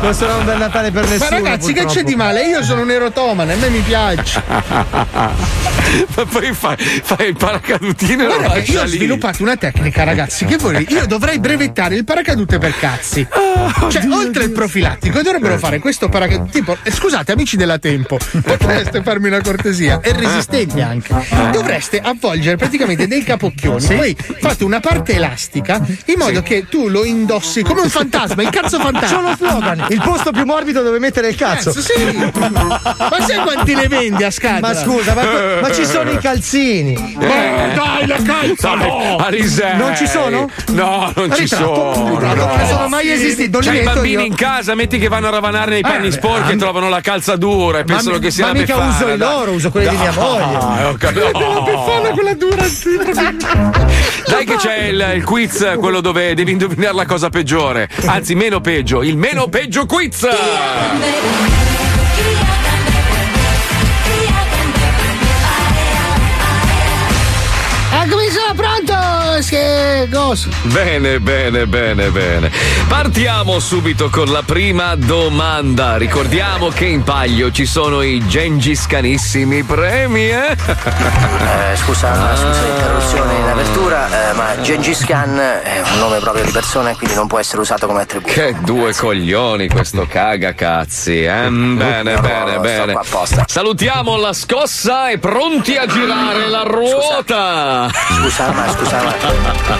[0.00, 1.30] Non sarà un bel Natale per Ma nessuno.
[1.30, 2.08] ragazzi, che c'è purtroppo.
[2.08, 2.46] di male?
[2.46, 4.42] Io sono un erotomane, a me mi piace.
[6.16, 8.90] Ma poi fai, fai il paracadutino e lo Guarda io ho lì.
[8.90, 13.26] sviluppato una tecnica, ragazzi, che voi io dovrei brevettare il paracadute per cazzi.
[13.30, 16.50] Ah, Cioè, oltre il profilatico, dovrebbero fare questo paracadute.
[16.50, 20.00] Tipo, eh, scusate, amici della Tempo, potreste farmi una cortesia?
[20.02, 21.14] E resistenti anche.
[21.52, 23.86] Dovreste avvolgere praticamente dei capocchioni.
[23.86, 28.50] Poi fate una parte elastica in modo che tu lo indossi come un fantasma, il
[28.50, 29.23] cazzo fantasma.
[29.24, 31.72] Uno slogan, il posto più morbido dove mettere il cazzo.
[31.72, 32.30] Cazzo, sì.
[32.38, 34.68] Ma sai quanti ne vendi a scatola?
[34.68, 35.22] Ma scusa, ma,
[35.62, 37.16] ma ci sono i calzini.
[37.18, 39.16] Eh, dai, la calza, no!
[39.16, 39.76] Alisei.
[39.76, 40.48] Non ci sono?
[40.72, 41.94] No, non ci Ritratto.
[41.94, 42.18] sono.
[42.18, 42.34] No.
[42.34, 44.20] non sono mai esistiti, C'hai i bambini io.
[44.20, 47.00] in casa, metti che vanno a ravanare nei panni Eh, sporchi e ma- trovano la
[47.00, 49.70] calzatura e Ma pensano mi- che sia ma la mica befana, uso i loro, uso
[49.70, 50.56] quelli di mia moglie.
[50.56, 51.84] Ah, ho capito.
[51.86, 52.62] Fanno quella dura.
[54.26, 57.88] Dai che c'è il, il quiz, quello dove devi indovinare la cosa peggiore.
[58.06, 60.26] Anzi, meno peggio, il meno peggio quiz.
[67.90, 68.93] Eccomi sono pronto!
[70.62, 72.50] Bene, bene, bene, bene.
[72.86, 75.96] Partiamo subito con la prima domanda.
[75.96, 80.52] Ricordiamo che in palio ci sono i gengiscanissimi premi, eh?
[80.52, 82.36] Eh, scusa, Ah.
[82.36, 86.94] scusa l'interruzione in apertura, eh, ma Gengis Khan è un nome proprio di persona e
[86.94, 88.32] quindi non può essere usato come attributo.
[88.32, 91.50] Che due coglioni questo cagacazzi, eh?
[91.50, 92.98] Mm, Bene, No, bene, sto bene.
[93.46, 97.88] Salutiamo la scossa e pronti a girare la ruota.
[97.92, 99.23] Scusa, ma scusa, ma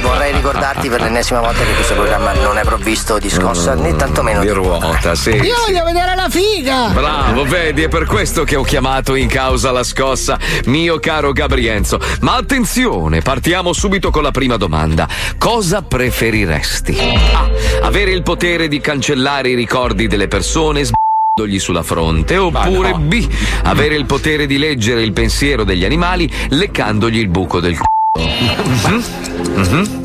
[0.00, 4.40] vorrei ricordarti per l'ennesima volta che questo programma non è provvisto di scossa né tantomeno
[4.40, 5.30] Di ruota, sì.
[5.30, 5.72] Io sì.
[5.72, 6.88] voglio vedere la figa!
[6.88, 11.98] Bravo, vedi, è per questo che ho chiamato in causa la scossa, mio caro Gabrienzo.
[12.20, 15.08] Ma attenzione, partiamo subito con la prima domanda.
[15.38, 16.98] Cosa preferiresti?
[17.32, 17.86] A.
[17.86, 22.98] Avere il potere di cancellare i ricordi delle persone sbagliandogli sulla fronte oppure no.
[22.98, 23.28] B.
[23.64, 27.93] Avere il potere di leggere il pensiero degli animali leccandogli il buco del c***o.
[28.16, 29.02] 嗯哼
[29.56, 30.03] 嗯哼。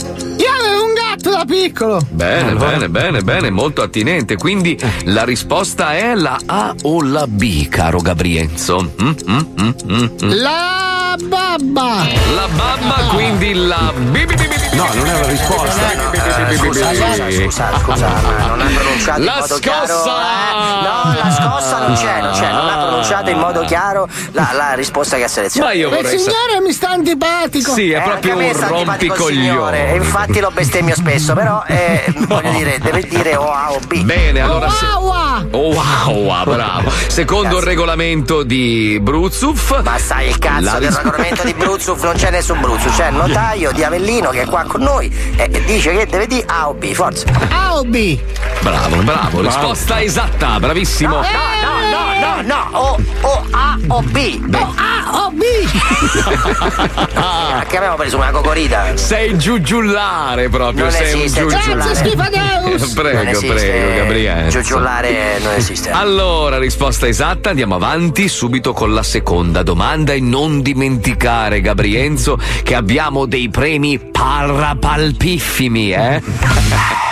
[1.20, 2.00] Gatto da piccolo!
[2.10, 4.36] Bene, bene, bene, bene, molto attinente.
[4.38, 8.94] Quindi la risposta è la A o la B, caro Gabrienzo?
[9.02, 10.32] Mm, mm, mm, mm, mm.
[10.42, 12.06] La babba!
[12.34, 14.26] La babba, quindi la B.
[14.26, 15.92] B- B- B- B- No, non è la risposta.
[15.92, 19.60] Eh, scusa, scusa, scusa, scusa, ma non ha pronunciato La in modo scossa!
[19.60, 20.06] chiaro.
[20.06, 20.82] eh?
[20.82, 24.74] No, la scossa non c'è, non c'è, non ha pronunciato in modo chiaro la, la
[24.76, 25.74] risposta che ha selezionato.
[25.74, 26.20] Ma io vorrei sapere.
[26.46, 27.74] signore mi sta antipatico!
[27.74, 29.92] Sì, è Eh, proprio un il rompicoglione.
[29.92, 34.02] E infatti lo bestemmio spesso, però eh, voglio dire, deve dire o A o B.
[34.04, 34.70] Bene, allora.
[34.70, 35.48] se- Wow, wow.
[35.52, 36.92] Oh wow, wow, bravo.
[37.08, 39.82] Secondo il regolamento di Bruzuf.
[39.84, 43.08] Ma sai il cazzo la del ris- regolamento di Bruzuf, non c'è nessun Bruzuf, c'è
[43.10, 46.44] il notaio di Avellino che è qua con noi e e dice che deve dire
[46.48, 47.26] A o B, forza.
[47.50, 48.18] A o B?
[48.62, 51.16] Bravo, bravo, risposta esatta, bravissimo.
[51.16, 51.79] No, no, no,
[52.20, 54.40] no, no, o, o A o B.
[54.54, 55.44] O A o B?
[57.70, 58.98] Che abbiamo preso una cocorita.
[58.98, 61.76] Sei giugiullare proprio, Non sei esiste un giugiullare.
[61.76, 62.88] Grazie, Schifadeus!
[62.94, 64.50] Prego, prego, Gabriele.
[64.50, 65.92] Giugiullare non esiste.
[65.92, 72.76] Allora, risposta esatta, andiamo avanti subito con la seconda domanda e non dimenticare, Gabrienzo, che
[72.76, 76.22] abbiamo dei premi parapalpiffimi, eh?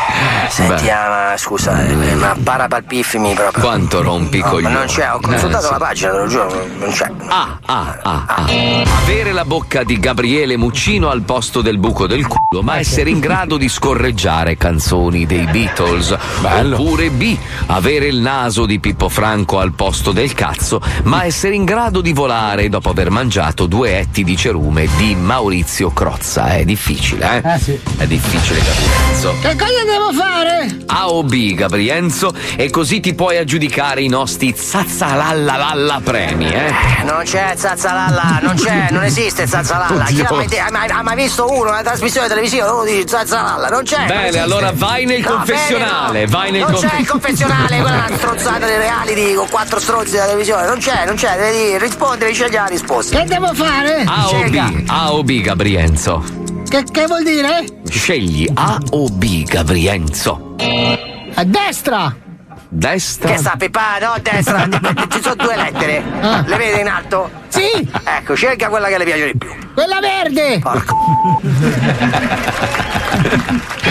[0.50, 0.92] Senti, Beh.
[0.92, 3.64] ah, ma scusa, eh, ma parapalpiffimi proprio.
[3.64, 4.74] Quanto rompi No, ma coglioni.
[4.74, 5.72] non c'è, ho consultato Eh, sì.
[5.72, 7.12] la pagina, te lo giuro, non c'è.
[7.28, 8.46] Ah, ah, ah, ah.
[9.04, 13.20] Avere la bocca di Gabriele Muccino al posto del buco del culo, ma essere in
[13.20, 16.16] grado di scorreggiare canzoni dei Beatles.
[16.42, 17.36] Oppure B.
[17.68, 22.14] Avere il naso di Pippo Franco al posto del cazzo, ma essere in grado di
[22.14, 26.48] volare dopo aver mangiato due etti di cerume di Maurizio Crozza.
[26.56, 27.54] È difficile, eh?
[27.54, 27.80] Eh, sì.
[27.98, 29.34] È difficile, Gabrienzo.
[29.42, 30.78] Che cosa devo fare?
[30.88, 36.74] A o B, Gabrienzo, e così ti puoi aggiudicare i nostri zazzalalla premi, eh?
[37.04, 40.04] Non c'è Zazzalalla, non c'è, non esiste Zazzalalla.
[40.06, 42.72] Chi l'ha mai, ha mai- ha mai visto uno una trasmissione televisiva?
[42.72, 43.98] Uno dice Zazzalalla, non c'è.
[43.98, 44.40] non Bene, esiste.
[44.40, 46.32] allora vai nel No, confessionale, bene, no.
[46.38, 50.26] vai nel Non confe- c'è il confessionale, quella strozzata dei reality con quattro stronzi della
[50.26, 50.66] televisione.
[50.68, 53.18] Non c'è, non c'è, devi rispondere, scegliere la risposta.
[53.20, 54.04] Che devo fare?
[54.06, 54.50] A o.
[54.50, 56.46] B, A o B, Gabrienzo.
[56.70, 57.66] Che, che vuol dire?
[57.90, 60.56] Scegli A o B, Gabrienzo.
[61.34, 62.16] A destra!
[62.70, 63.30] Destra.
[63.32, 64.68] Che sta Pipà, no, a destra,
[65.10, 66.04] ci sono due lettere.
[66.20, 66.44] Ah.
[66.46, 67.30] Le vede in alto?
[67.48, 67.62] Sì,
[68.04, 69.50] Ecco, scelga quella che le piace di più.
[69.74, 70.60] quella verde!
[70.60, 70.96] Porco.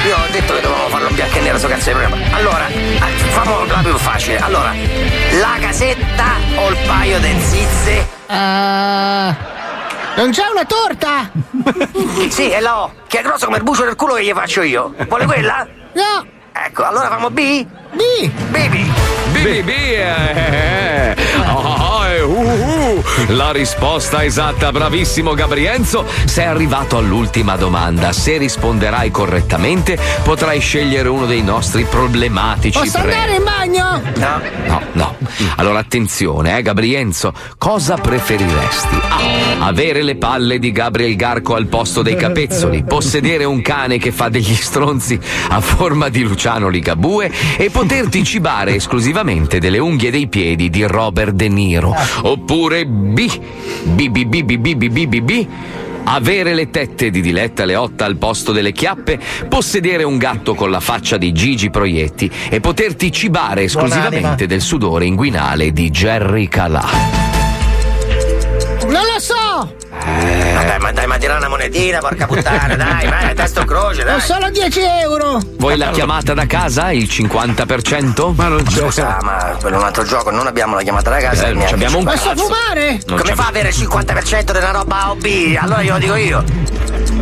[0.07, 2.37] Io ho detto che dovevamo farlo bianco e nero sto cazzo di programma.
[2.37, 3.01] Allora, eh,
[3.31, 4.39] famo la più facile.
[4.39, 4.73] Allora,
[5.41, 6.25] la casetta
[6.57, 8.09] o il paio de zizze?
[8.27, 9.35] Ah,
[10.17, 11.31] non c'è una torta?
[12.29, 14.63] Sì, è la O, che è grossa come il bucio del culo che gli faccio
[14.63, 14.95] io.
[15.09, 15.67] Vuole quella?
[15.93, 17.67] No, Ecco, allora famo B?
[17.97, 18.31] B!
[18.51, 18.93] Baby.
[19.33, 21.17] B, B, eh, eh,
[22.23, 23.05] uh, uh.
[23.29, 26.07] La risposta esatta, bravissimo Gabrienzo.
[26.25, 28.13] Sei arrivato all'ultima domanda.
[28.13, 33.13] Se risponderai correttamente, potrai scegliere uno dei nostri problematici Posso premi.
[33.13, 34.03] andare in bagno?
[34.17, 34.41] No.
[34.67, 35.17] No, no.
[35.57, 37.33] Allora attenzione, eh, Gabrienzo.
[37.59, 38.97] Cosa preferiresti?
[39.09, 39.67] A.
[39.67, 44.29] Avere le palle di Gabriel Garco al posto dei capezzoli, possedere un cane che fa
[44.29, 45.19] degli stronzi
[45.49, 51.31] a forma di Luciano Ligabue e poterti cibare esclusivamente delle unghie dei piedi di Robert
[51.31, 51.95] De Niro.
[52.23, 53.31] Oppure B.
[53.85, 55.47] B, B, B, B, B, B, B, B, B.
[56.03, 60.81] Avere le tette di Diletta Leotta al posto delle chiappe, possedere un gatto con la
[60.81, 64.47] faccia di Gigi Proietti e poterti cibare esclusivamente Buon'anima.
[64.47, 66.85] del sudore inguinale di Jerry Calà.
[68.89, 69.46] Non lo so!
[70.07, 74.05] Ma dai, ma dai, ma tira una monetina, porca puttana, dai, vai, testo croce, Ho
[74.05, 74.21] dai.
[74.21, 75.41] solo 10 euro!
[75.59, 76.93] Vuoi la chiamata da casa?
[76.93, 78.35] Il 50%?
[78.37, 81.47] Ma non Scusa, ma per un altro gioco non abbiamo la chiamata da casa.
[81.49, 83.01] Eh, neanche abbiamo un Posso fumare?
[83.07, 85.57] Non Come c'è- fa a avere il 50% della roba A o B?
[85.61, 86.45] Allora glielo dico io.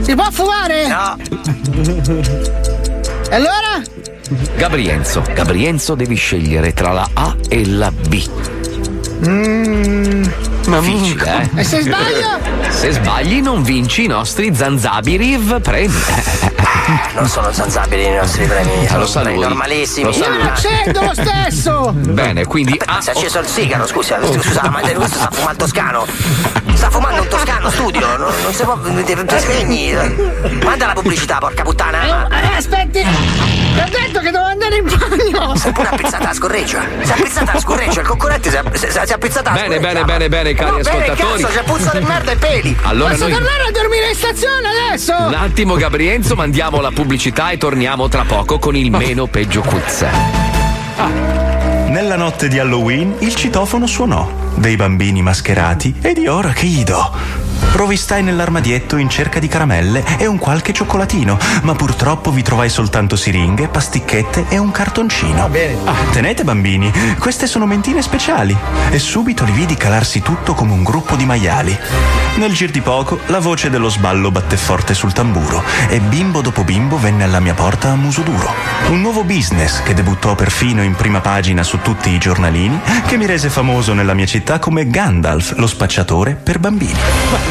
[0.03, 0.87] Si può fumare?
[0.87, 1.17] No.
[3.31, 3.83] E allora?
[4.57, 8.29] Gabrienzo, Gabrienzo devi scegliere tra la A e la B.
[9.27, 10.23] Mmm.
[10.65, 11.61] Difficile, eh?
[11.61, 12.39] E se sbaglio?
[12.71, 15.95] Se sbagli non vinci i nostri Zanzabiriv premi.
[17.15, 18.85] Non sono zanzabili i nostri premi.
[18.85, 19.47] Ah, sono lo sa premi lui.
[19.49, 20.07] normalissimi.
[20.07, 20.43] Lo sa Io lui.
[20.43, 21.93] lo accendo lo stesso!
[21.95, 26.07] Bene, quindi A Si è acceso il sigaro, scusa, scusa, ma questo sta fumando toscano.
[26.75, 28.79] Sta fumando un toscano studio, non, non si può.
[28.79, 29.93] Ti, spegni.
[30.63, 31.99] Manda la pubblicità, porca puttana.
[32.29, 33.64] ma- Eh, aspetti!
[33.75, 35.57] Ti ho detto che devo andare in bagno!
[35.57, 36.83] Si è pure appizzata la scorreggia.
[37.03, 39.57] Si è appizzata la scorreggia, il concorrente si è, si è- si è appizzata la
[39.57, 39.93] Bene, scorreggia.
[39.93, 41.43] bene, bene, bene, cari no, bene, ascoltatori.
[41.43, 42.77] cazzo, c'è puzza di merda e peli.
[42.83, 45.15] Allora Posso noi- tornare a dormire in stazione adesso?
[45.19, 50.05] Un attimo, Gabrienzo, mandiamo la pubblicità e torniamo tra poco con il meno peggio quiz.
[51.89, 56.83] Nella notte di Halloween il citofono suonò, dei bambini mascherati ed io ora che gli
[56.83, 57.13] do?
[57.73, 63.17] Rovistai nell'armadietto in cerca di caramelle e un qualche cioccolatino, ma purtroppo vi trovai soltanto
[63.17, 65.51] siringhe, pasticchette e un cartoncino.
[65.85, 68.57] Ah, tenete bambini, queste sono mentine speciali.
[68.91, 71.77] E subito li vidi calarsi tutto come un gruppo di maiali.
[72.37, 76.65] Nel gir di poco la voce dello sballo batté forte sul tamburo e bimbo dopo
[76.65, 78.53] bimbo venne alla mia porta a muso duro.
[78.89, 83.27] Un nuovo business che debuttò perfino in prima pagina su tutti i giornalini, che mi
[83.27, 86.99] rese famoso nella mia città come Gandalf, lo spacciatore per bambini.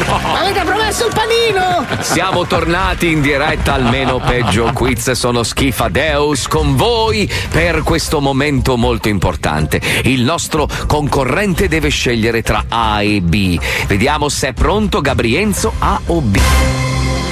[0.07, 1.85] Avete promesso il panino!
[2.01, 8.75] Siamo tornati in diretta al meno peggio quiz sono Schifadeus con voi per questo momento
[8.77, 9.81] molto importante.
[10.03, 13.59] Il nostro concorrente deve scegliere tra A e B.
[13.87, 16.37] Vediamo se è pronto Gabrienzo A o B.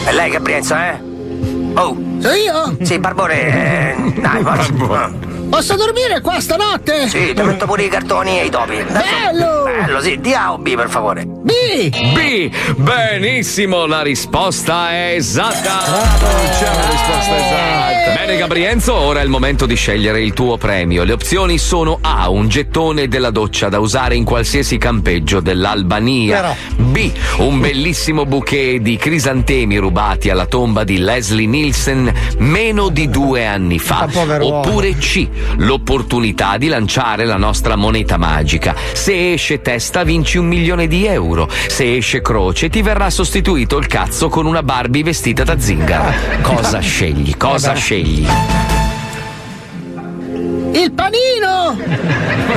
[0.06, 1.00] E lei, Gabrienzo, eh?
[1.76, 1.96] Oh.
[2.20, 2.78] So io?
[2.82, 3.96] Sì, Barbone.
[3.96, 5.31] eh, dai, forza.
[5.52, 7.10] Posso dormire qua stanotte?
[7.10, 8.78] Sì, ti metto pure i cartoni e i topi.
[8.78, 9.64] Adesso- Bello!
[9.86, 10.18] Bello, sì.
[10.22, 11.26] Di A o B, per favore.
[11.26, 11.90] B!
[12.14, 12.50] B.
[12.78, 15.84] Benissimo, la risposta è esatta.
[15.86, 18.14] Non c'è una risposta esatta.
[18.16, 21.04] Bene, Gabrienzo, ora è il momento di scegliere il tuo premio.
[21.04, 26.56] Le opzioni sono A, un gettone della doccia da usare in qualsiasi campeggio dell'Albania.
[26.76, 33.46] B, un bellissimo bouquet di crisantemi rubati alla tomba di Leslie Nielsen meno di due
[33.46, 34.08] anni fa.
[34.40, 38.76] Oppure C, l'opportunità di lanciare la nostra moneta magica.
[38.94, 43.88] Se esce testa vinci un milione di euro, se esce croce ti verrà sostituito il
[43.88, 46.14] cazzo con una Barbie vestita da zingaro.
[46.42, 47.36] Cosa scegli?
[47.38, 48.28] Cosa Eh scegli?
[50.74, 51.78] Il panino!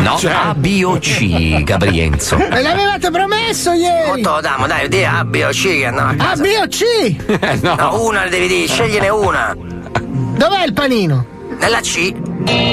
[0.00, 2.36] No, A, B o C, Gabrienzo.
[2.36, 4.22] Me l'avevate promesso ieri!
[4.22, 4.66] Lo diamo?
[4.68, 6.36] Dai, di A, B o C che andiamo a A.
[6.36, 7.60] B o C!
[7.62, 9.56] No, una ne devi dire, scegliene una.
[9.56, 11.26] Dov'è il panino?
[11.58, 12.12] Nella C.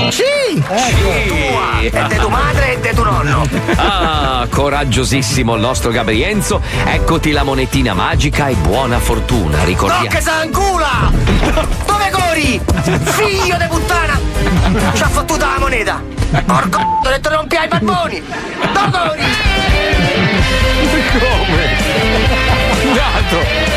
[0.09, 0.21] C!
[1.27, 3.47] Tua, e de tua madre e de tuo nonno.
[3.75, 6.61] Ah, coraggiosissimo il nostro Gabrienzo.
[6.85, 10.07] Eccoti la monetina magica e buona fortuna, No, ricordiamo.
[10.07, 11.11] che s'ancula!
[11.85, 12.61] Dove cori?
[13.03, 14.19] Figlio di puttana!
[14.93, 16.01] Ci ha fottuta la moneta!
[16.45, 18.21] Porco ho detto non piai i barboni!
[18.73, 19.23] Dove cori?
[21.19, 21.77] Come?
[22.81, 23.70] Vieni,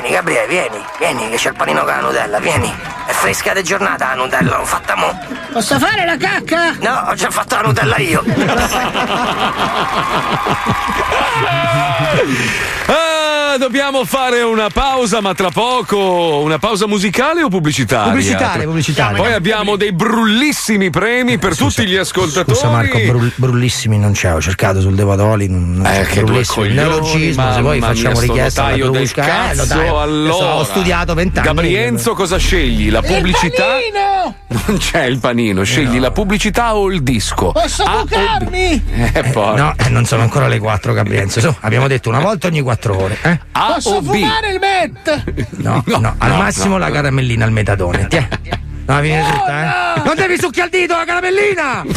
[0.00, 2.74] vieni Gabriele, vieni, vieni che c'è il panino con la Nutella, vieni.
[3.06, 5.16] È fresca di giornata la Nutella, l'ho fatta mo.
[5.52, 6.74] Posso fare la cacca?
[6.80, 8.24] No, ho già fatto la Nutella io.
[13.58, 18.08] Dobbiamo fare una pausa, ma tra poco una pausa musicale o pubblicitaria?
[18.10, 19.16] Pubblicitaria, pubblicitaria.
[19.16, 22.56] Poi abbiamo dei brullissimi premi per tutti gli ascoltatori.
[22.56, 26.22] Scusa Marco, brull- brullissimi non c'è, ho cercato sul Devatoli, non non Eh, c'è che
[26.22, 30.00] brullissimi, il coglioni, neologismo, se poi facciamo richiesta alla del Crusca, eh, cazzo, notaio.
[30.00, 30.54] allora.
[30.56, 31.46] ho studiato vent'anni.
[31.46, 32.90] Gabrienzo, cosa scegli?
[32.90, 33.64] La pubblicità?
[33.64, 34.34] Panino!
[34.66, 37.50] Non c'è il panino, scegli la pubblicità o il disco?
[37.50, 38.82] Posso A bucarmi?
[39.12, 39.56] Eh, poi.
[39.56, 42.96] No, eh, non sono ancora le 4 Gabrienzo, su, abbiamo detto una volta ogni 4
[42.96, 43.18] ore.
[43.22, 43.40] Eh?
[43.52, 44.06] A Posso o B?
[44.06, 45.24] fumare il met?
[45.58, 46.94] No, no, al no, massimo no, la no.
[46.94, 48.06] caramellina al metadone.
[48.08, 48.28] Tiè.
[48.86, 50.02] No, viene tutta, eh?
[50.04, 51.84] Non devi succhiare il dito la caramellina!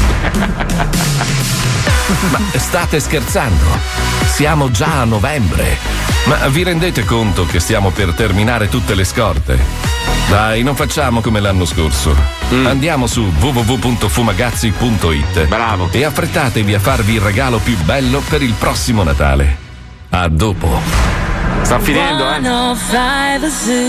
[2.31, 3.65] Ma state scherzando?
[4.25, 5.77] Siamo già a novembre.
[6.27, 9.59] Ma vi rendete conto che stiamo per terminare tutte le scorte?
[10.29, 12.15] Dai, non facciamo come l'anno scorso.
[12.49, 15.47] Andiamo su www.fumagazzi.it.
[15.47, 15.89] Bravo.
[15.91, 19.57] E affrettatevi a farvi il regalo più bello per il prossimo Natale.
[20.09, 20.79] A dopo.
[21.61, 22.39] Sta finendo, eh.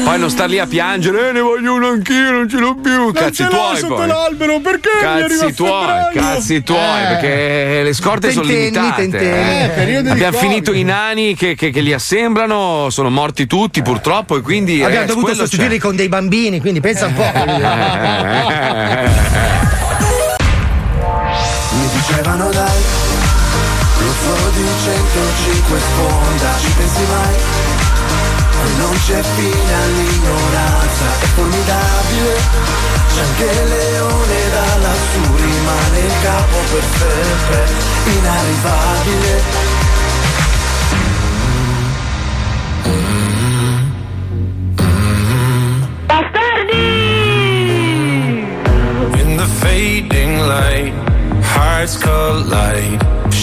[0.05, 3.13] Poi non star lì a piangere, eh, ne voglio uno anch'io, non ce l'ho più.
[3.13, 4.07] Cazzi ce l'ho tuoi sotto poi.
[4.09, 7.07] l'albero, perché Cazzi tuoi, cazzi tuoi, Eh.
[7.07, 9.03] perché le scorte sono limitate.
[9.09, 9.61] tentenni.
[9.61, 10.03] eh.
[10.03, 10.49] di Abbiamo Covid.
[10.51, 14.83] finito i nani che, che- che li assemblano, sono morti tutti purtroppo e quindi.
[14.83, 15.83] Abbiamo eh, dovuto quello sostituirli c'è.
[15.83, 17.31] con dei bambini, quindi pensa un po'.
[21.71, 22.81] Mi dicevano dai,
[24.01, 24.13] lo
[24.51, 27.58] di 105 sponda, ci pensi mai?
[28.89, 32.37] Non c'è fine all'ignoranza, è formidabile,
[33.13, 37.69] c'è anche il leone da lassù, rimane il capo per sempre,
[38.17, 39.67] inarrivabile.
[49.21, 50.95] In the fading light,
[51.43, 53.18] hearts collide.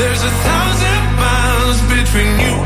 [0.00, 2.59] There's a thousand miles between you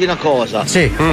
[0.00, 0.64] ricordarvi una cosa.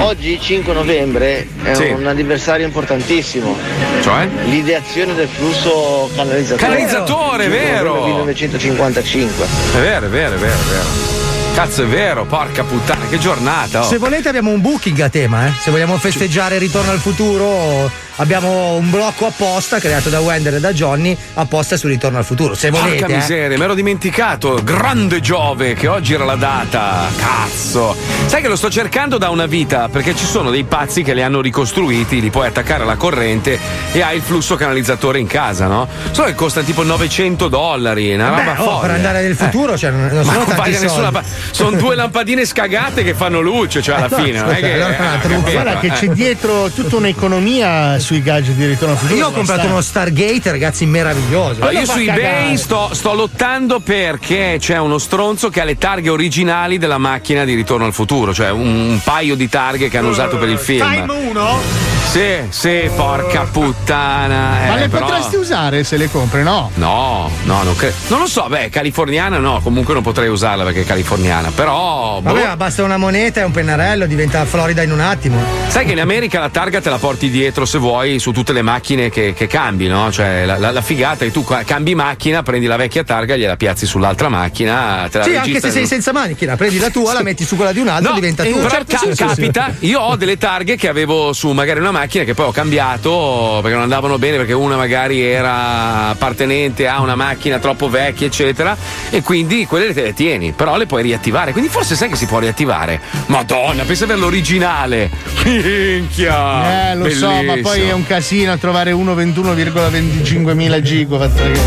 [0.03, 1.83] Oggi 5 novembre è Sì.
[1.89, 3.55] un anniversario importantissimo.
[4.01, 4.27] Cioè?
[4.45, 6.61] L'ideazione del flusso canalizzatore.
[6.61, 7.89] Canalizzatore, 5 vero.
[7.95, 9.45] novembre 1955.
[9.75, 11.36] È vero, è vero, è vero, è vero.
[11.57, 13.79] Cazzo, è vero, porca puttana, che giornata.
[13.79, 13.87] oh.
[13.87, 15.53] Se volete abbiamo un booking a tema, eh.
[15.59, 20.59] Se vogliamo festeggiare il ritorno al futuro, abbiamo un blocco apposta creato da Wender e
[20.59, 22.53] da Johnny apposta sul ritorno al futuro.
[22.53, 22.97] Se volete.
[22.97, 23.15] Porca eh.
[23.15, 24.59] miseria, mi ero dimenticato.
[24.63, 27.07] Grande Giove, che oggi era la data.
[27.17, 27.95] Cazzo.
[28.27, 31.23] Sai che lo sto cercando da una vita perché ci sono dei pazzi che li
[31.23, 33.57] hanno ricostruiti, li puoi attaccare alla corrente
[33.93, 35.87] e hai il flusso canalizzatore in casa, no?
[36.11, 38.81] Solo che costa tipo 900 dollari, una Beh, roba oh, folle.
[38.81, 41.11] per andare nel futuro, cioè, non, Ma sono non tanti nessuna soldi.
[41.11, 44.67] pa- sono due lampadine scagate che fanno luce, cioè alla No, fine, non è scusa,
[44.67, 44.73] che.
[44.73, 45.91] allora, eh, guarda che eh.
[45.91, 49.17] c'è dietro tutta un'economia sui gadget di ritorno al futuro.
[49.19, 51.61] Io ho comprato uno Stargate, ragazzi, meraviglioso.
[51.61, 56.09] Allora, io su eBay sto, sto lottando perché c'è uno stronzo che ha le targhe
[56.09, 60.09] originali della macchina di Ritorno al futuro, cioè un, un paio di targhe che hanno
[60.09, 60.87] usato per il film.
[60.89, 61.96] Time 1?
[62.09, 64.49] Sì, sì, porca puttana.
[64.65, 66.71] Ma eh, le però- potresti usare se le compri, no?
[66.75, 67.93] No, no, non credo.
[68.07, 72.19] Non lo so, beh, californiana no, comunque non potrei usarla perché è californiana, però.
[72.21, 72.31] boh.
[72.33, 75.37] Vabbè, ma basta una moneta e un pennarello, diventa Florida in un attimo.
[75.67, 78.61] Sai che in America la targa te la porti dietro se vuoi su tutte le
[78.63, 80.09] macchine che, che cambi, no?
[80.11, 83.35] Cioè la, la- la figata è che tu ca- cambi macchina, prendi la vecchia targa,
[83.35, 87.13] gliela piazzi sull'altra macchina, te la Sì, anche se sei senza macchina, prendi la tua,
[87.13, 88.61] la metti su quella di un altro, No, diventa eh, tua.
[88.61, 92.45] però ca- capita, io ho delle targhe che avevo su magari una macchina che poi
[92.45, 97.89] ho cambiato perché non andavano bene, perché una magari era appartenente a una macchina troppo
[97.89, 98.77] vecchia, eccetera.
[99.09, 101.53] E quindi quelle te le tieni, però le puoi riattivare.
[101.53, 103.01] Quindi forse sai che si può riattivare.
[103.27, 105.09] Madonna, pensa per l'originale.
[105.43, 106.91] Minchia!
[106.91, 107.89] Eh, lo so, ma poi Bellissimo.
[107.89, 110.75] è un casino trovare 1,21,25 mila.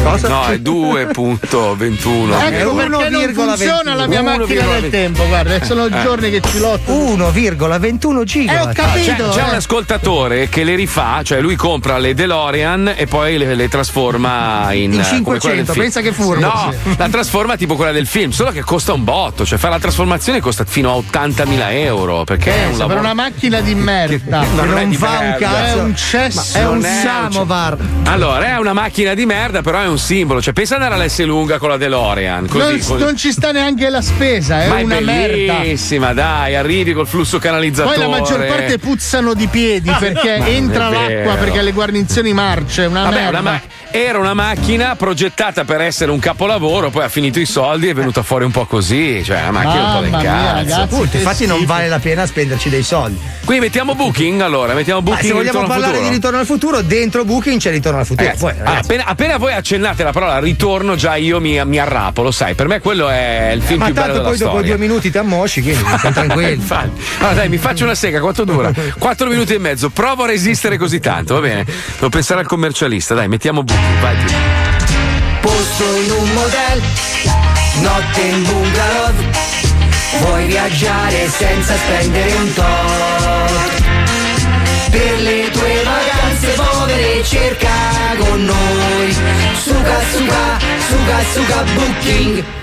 [0.03, 0.29] Cosa?
[0.29, 2.53] No, è 2.21.
[2.53, 6.03] Ecco perché non funziona la mia macchina del tempo, guarda, sono Eh.
[6.03, 6.93] giorni che ci lotto.
[6.93, 8.53] 1,21 giga.
[8.53, 9.29] Eh, ho capito.
[9.29, 9.49] C'è, c'è eh.
[9.49, 14.73] un ascoltatore che le rifà, cioè lui compra le DeLorean e poi le, le trasforma
[14.73, 15.83] in, In eh, come quella del 500, film.
[15.85, 16.41] pensa che furbo.
[16.47, 19.81] No, la trasforma tipo quella del film, solo che costa un botto, cioè fare la
[19.81, 22.99] trasformazione costa fino a 80.000 euro perché è un per lavoro.
[23.01, 24.45] una macchina di merda.
[24.55, 25.79] Ma non di fa un cazzo.
[25.79, 26.59] È un cesso.
[26.59, 27.77] È un Non samovar.
[28.05, 30.41] Allora, è una macchina di merda, però è un simbolo.
[30.43, 32.47] Cioè, pensa andare all'S lunga con la DeLorean.
[32.49, 33.03] Così, non, così.
[33.03, 35.53] non ci sta neanche la spesa, è Ma una è merda.
[35.61, 37.97] bellissima, dai, arrivi col flusso canalizzatore.
[37.97, 42.85] Poi la maggior parte puzzano di piedi perché Ma entra l'acqua perché le guarnizioni marce,
[42.87, 43.39] una Vabbè, merda.
[43.41, 43.61] una ma-
[43.93, 47.95] era una macchina progettata per essere un capolavoro, poi ha finito i soldi e è
[47.95, 49.23] venuta fuori un po' così.
[49.25, 50.55] Cioè, una macchina un po' del Mamma cazzo.
[50.55, 53.19] ragazzi, Appunto, infatti non vale la pena spenderci dei soldi.
[53.45, 56.09] Quindi mettiamo booking allora, mettiamo Ma booking se vogliamo parlare futuro.
[56.09, 58.27] di ritorno al futuro, dentro Booking c'è ritorno al futuro.
[58.27, 58.79] Ragazzi, Poi, ah, ragazzi.
[58.85, 62.55] appena, appena voi accennate la parola ritorno, già io mi, mi arrapo, lo sai.
[62.55, 64.77] Per me quello è il film Ma più bello tanto della poi dopo storia.
[64.77, 66.49] due minuti ti ammosci, quindi stai tranquillo.
[66.49, 67.03] Infatti.
[67.19, 68.71] Allora, dai, mi faccio una sega, quanto dura?
[68.99, 69.91] Quattro minuti e mezzo.
[69.91, 71.65] Provo a resistere così tanto, va bene?
[71.95, 74.17] Devo pensare al commercialista, dai, mettiamo booking, vai.
[74.17, 74.39] Pio.
[75.41, 76.83] Posto in un motel,
[77.81, 79.15] notte in bungalow.
[80.21, 83.83] Vuoi viaggiare senza spendere un tot.
[84.91, 87.69] Per le tue vacanze povere cerca
[88.19, 89.17] con noi.
[89.63, 90.59] Suga, suga,
[90.89, 92.60] suga, suga booking.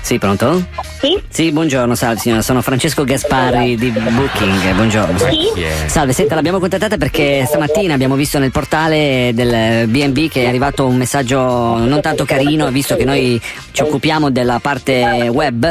[0.00, 0.64] Sì, pronto?
[1.00, 1.20] Sì?
[1.28, 5.18] Sì, buongiorno, salve signora, sono Francesco Gaspari di Booking, buongiorno.
[5.18, 5.50] Sì?
[5.86, 10.86] Salve, senta, l'abbiamo contattata perché stamattina abbiamo visto nel portale del B&B che è arrivato
[10.86, 13.40] un messaggio non tanto carino, visto che noi
[13.72, 15.66] ci occupiamo della parte web.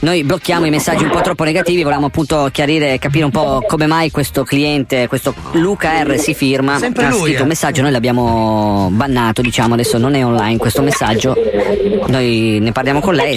[0.00, 3.64] Noi blocchiamo i messaggi un po' troppo negativi, volevamo appunto chiarire e capire un po'
[3.66, 7.42] come mai questo cliente, questo Luca R si firma, Sempre ha lui, scritto eh.
[7.42, 11.34] un messaggio, noi l'abbiamo bannato, diciamo, adesso non è online questo messaggio.
[12.06, 13.36] Noi ne parliamo con lei.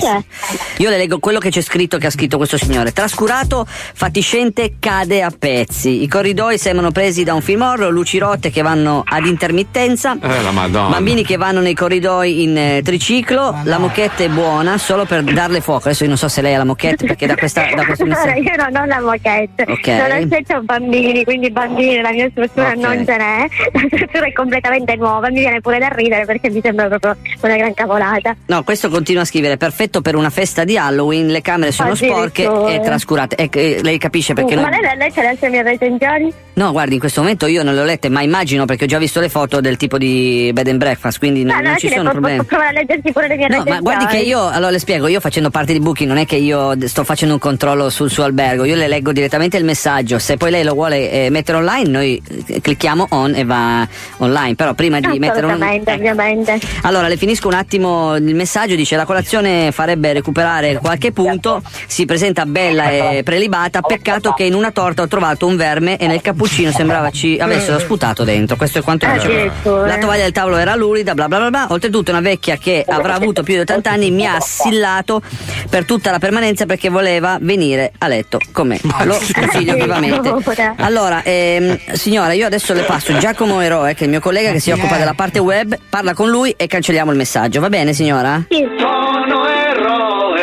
[0.77, 2.91] Io le leggo quello che c'è scritto che ha scritto questo signore.
[2.91, 6.01] Trascurato, fatiscente, cade a pezzi.
[6.03, 10.17] I corridoi sembrano presi da un film horror, luci rotte che vanno ad intermittenza.
[10.21, 10.89] Eh, la madonna.
[10.89, 15.61] Bambini che vanno nei corridoi in eh, triciclo, la moquette è buona solo per darle
[15.61, 15.83] fuoco.
[15.89, 18.35] Adesso io non so se lei ha la moquette perché da, questa, da questo Allora,
[18.35, 19.87] io non ho la moquette, Ok.
[19.87, 22.75] non accetto bambini, quindi bambini la mia struttura Ok.
[22.77, 26.59] non ce n'è, la struttura è completamente nuova, mi viene pure da ridere perché mi
[26.61, 28.35] sembra proprio una gran cavolata.
[28.47, 32.43] No, questo continua a scrivere: perfetto per una festa di Halloween, le camere sono sporche
[32.43, 33.35] e trascurate.
[33.35, 34.71] Eh, lei capisce perché Ma noi.
[34.71, 36.31] lei le ha lette le mie recensioni?
[36.53, 38.97] No, guardi, in questo momento io non le ho lette, ma immagino perché ho già
[38.99, 41.87] visto le foto del tipo di bed and breakfast, quindi non, Ah, no, non ci
[41.87, 42.45] sì, sono può, può problemi.
[42.45, 43.81] provare a leggersi pure le mie No, recensioni.
[43.81, 46.35] ma guardi che io, allora le spiego, io facendo parte di Booking non è che
[46.35, 50.37] io sto facendo un controllo sul suo albergo, io le leggo direttamente il messaggio, se
[50.37, 53.87] poi lei lo vuole eh, mettere online noi eh, clicchiamo on e va
[54.17, 55.51] online, però prima di mettere on...
[55.53, 56.59] Assolutamente, ovviamente.
[56.81, 62.05] Allora, le finisco un attimo il messaggio, dice la colazione farebbe recuperare qualche punto, si
[62.05, 66.21] presenta bella e prelibata, peccato che in una torta ho trovato un verme e nel
[66.21, 69.25] cappuccino sembrava ci avessero sputato dentro, questo è quanto dice.
[69.25, 69.85] Addirittura.
[69.85, 73.15] La tovaglia del tavolo era lurida, bla bla bla bla, oltretutto una vecchia che avrà
[73.15, 75.21] avuto più di 80 anni mi ha assillato
[75.69, 80.33] per tutta la permanenza perché voleva venire a letto con me, lo consiglio vivamente.
[80.77, 84.59] Allora, ehm, signora, io adesso le passo Giacomo Eroe, che è il mio collega che
[84.59, 88.43] si occupa della parte web, parla con lui e cancelliamo il messaggio, va bene signora?
[88.49, 88.80] Sì.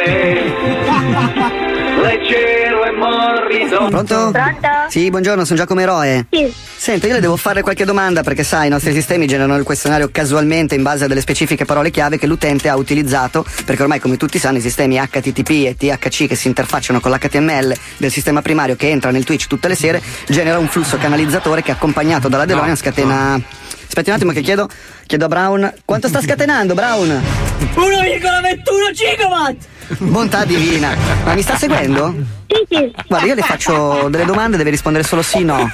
[2.01, 3.87] Leggero e morbido.
[3.89, 4.31] Pronto?
[4.31, 4.69] Pronto?
[4.89, 6.27] Sì, buongiorno, sono Giacomo Eroe.
[6.31, 6.53] Sì.
[6.77, 10.09] Senta, io le devo fare qualche domanda perché sai, i nostri sistemi generano il questionario
[10.11, 14.17] casualmente in base a delle specifiche parole chiave che l'utente ha utilizzato, perché ormai come
[14.17, 18.77] tutti sanno i sistemi HTTP e THC che si interfacciano con l'HTML del sistema primario
[18.77, 22.77] che entra nel Twitch tutte le sere, genera un flusso canalizzatore che accompagnato dalla DeLorean
[22.77, 23.41] scatena...
[23.89, 24.69] Aspetti un attimo che chiedo,
[25.09, 27.09] chiedo a Brown, quanto sta scatenando Brown?
[27.09, 29.57] 1,21 gigawatt!
[30.01, 30.95] Bontà divina,
[31.25, 32.15] ma mi sta seguendo?
[32.47, 32.93] Sì, sì.
[33.09, 35.71] Guarda, io le faccio delle domande, deve rispondere solo sì no.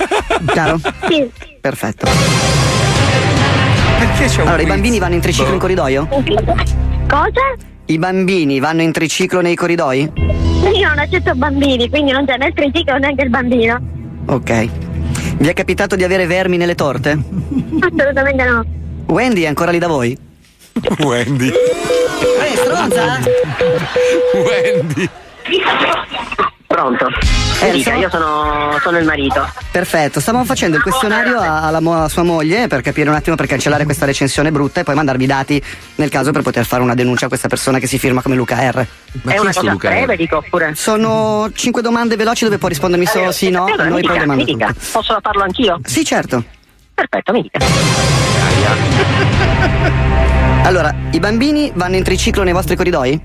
[0.46, 0.78] Chiaro?
[1.08, 1.28] Sì.
[1.60, 2.06] Perfetto.
[3.98, 6.06] Perché c'è un Allora, i bambini vanno in triciclo in corridoio?
[7.08, 7.56] Cosa?
[7.86, 10.12] I bambini vanno in triciclo nei corridoi?
[10.14, 13.80] Io non accetto bambini, quindi non c'è né il triciclo neanche il bambino.
[14.26, 14.68] Ok.
[15.38, 17.18] Vi è capitato di avere vermi nelle torte?
[17.80, 18.82] Assolutamente no.
[19.06, 20.16] Wendy è ancora lì da voi?
[20.98, 21.48] Wendy.
[21.48, 23.20] Ehi, stronza!
[24.34, 25.08] Wendy.
[26.66, 27.06] Pronto?
[27.62, 29.48] Eh, Dica, so- io sono, sono il marito.
[29.70, 33.36] Perfetto, stavamo facendo il questionario a- alla mo- a sua moglie per capire un attimo
[33.36, 35.62] per cancellare questa recensione brutta e poi mandarvi i dati
[35.96, 38.56] nel caso per poter fare una denuncia a questa persona che si firma come Luca
[38.70, 38.86] R.
[39.26, 40.74] è una cosa breve, dico, oppure?
[40.74, 44.34] Sono cinque domande veloci dove può rispondermi solo sì, no, Allora, noi mi poi dica,
[44.34, 44.74] mi dica.
[44.90, 45.78] Posso farlo anch'io?
[45.84, 46.42] Sì, certo.
[46.92, 47.58] Perfetto, mi dica.
[50.64, 53.20] Allora, i bambini vanno in triciclo nei vostri corridoi?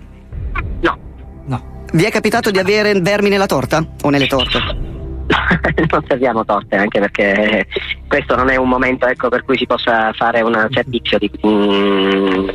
[0.81, 0.97] No.
[1.45, 1.85] No.
[1.91, 3.85] Vi è capitato di avere vermi nella torta?
[4.03, 4.87] O nelle torte?
[5.89, 7.67] non serviamo torte, anche perché
[8.07, 12.49] questo non è un momento ecco, per cui si possa fare un servizio di, mm,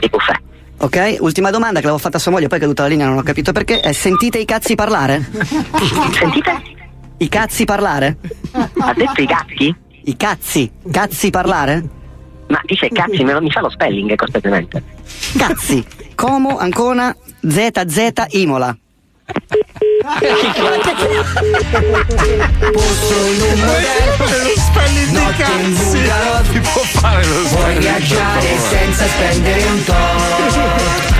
[0.00, 0.40] di buffet.
[0.78, 3.18] Ok, ultima domanda che l'avevo fatta a sua moglie, poi è caduta la linea, non
[3.18, 3.80] ho capito perché.
[3.80, 5.24] È, sentite i cazzi parlare?
[6.12, 6.62] Sentite?
[7.18, 8.16] I cazzi parlare?
[8.52, 9.74] Ha detto i gatti?
[10.04, 12.02] I cazzi, cazzi parlare?
[12.54, 14.80] Ma dice cazzi, me lo- mi fa lo spelling cortesemente.
[15.36, 18.76] Cazzi, Como, Ancona, ZZ, Imola.
[22.72, 26.08] Posto in un motel Lo spelling di cazzi.
[26.52, 28.76] Si può fare lo Puoi spelling, viaggiare per favore.
[28.78, 31.12] senza spendere un tot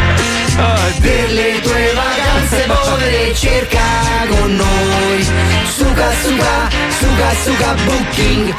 [1.00, 3.80] Per le tue vacanze povere cerca
[4.28, 5.26] con noi
[5.66, 8.54] Suga suga, suga suga booking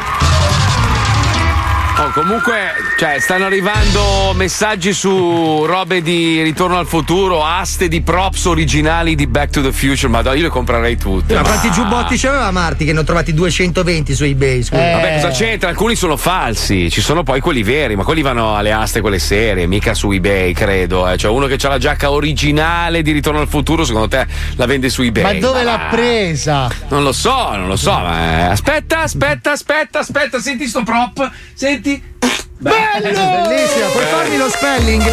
[1.97, 8.45] Oh, comunque, cioè, stanno arrivando messaggi su robe di Ritorno al futuro, aste di props
[8.45, 10.09] originali di Back to the Future.
[10.09, 11.35] Ma io le comprerei tutte.
[11.35, 14.61] Ma ma- quanti giubbotti c'aveva Marti che ne ho trovati 220 su eBay?
[14.61, 14.81] Scusa.
[14.91, 15.69] Vabbè, cosa c'entra?
[15.69, 19.65] Alcuni sono falsi, ci sono poi quelli veri, ma quelli vanno alle aste quelle serie,
[19.65, 21.07] mica su eBay, credo.
[21.09, 21.15] Eh.
[21.15, 24.27] Cioè, uno che ha la giacca originale di Ritorno al futuro, secondo te
[24.57, 25.23] la vende su eBay?
[25.23, 25.71] Ma dove va.
[25.71, 26.69] l'ha presa?
[26.89, 28.19] Non lo so, non lo so, ma.
[28.19, 31.31] eh, Aspetta, aspetta, aspetta, aspetta, senti sto prop.
[31.53, 31.83] Senti.
[31.85, 33.47] Bello!
[33.47, 35.03] Bellissimo, puoi farmi lo spelling?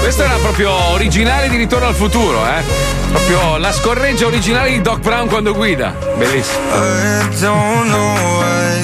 [0.00, 2.62] Questo era proprio originale di Ritorno al futuro, eh?
[3.08, 5.94] Proprio la scorreggia originale di Doc Brown quando guida.
[6.18, 6.60] Bellissimo.
[6.74, 8.80] I don't know why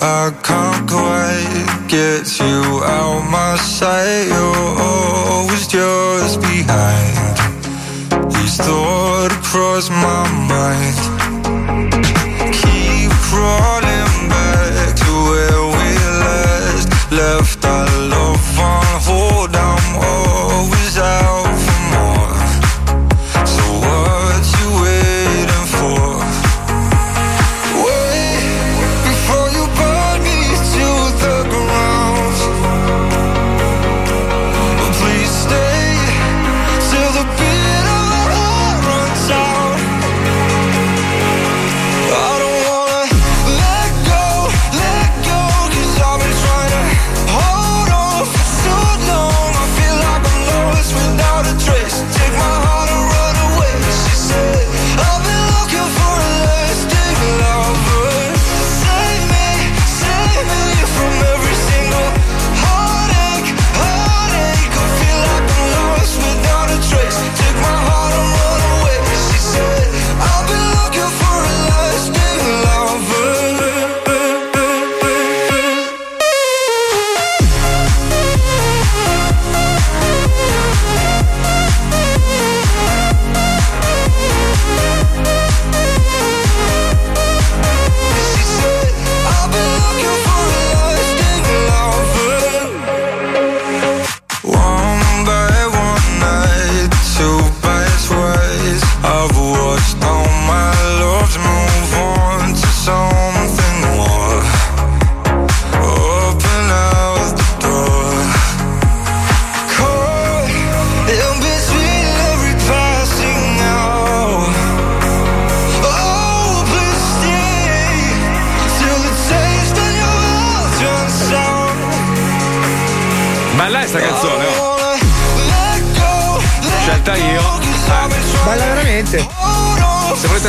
[0.00, 4.28] I can't quite get you out my sight.
[4.28, 7.16] You're always just behind.
[8.30, 10.94] Each thought across my mind.
[12.52, 14.55] Keep crawling back
[17.10, 18.25] left alone.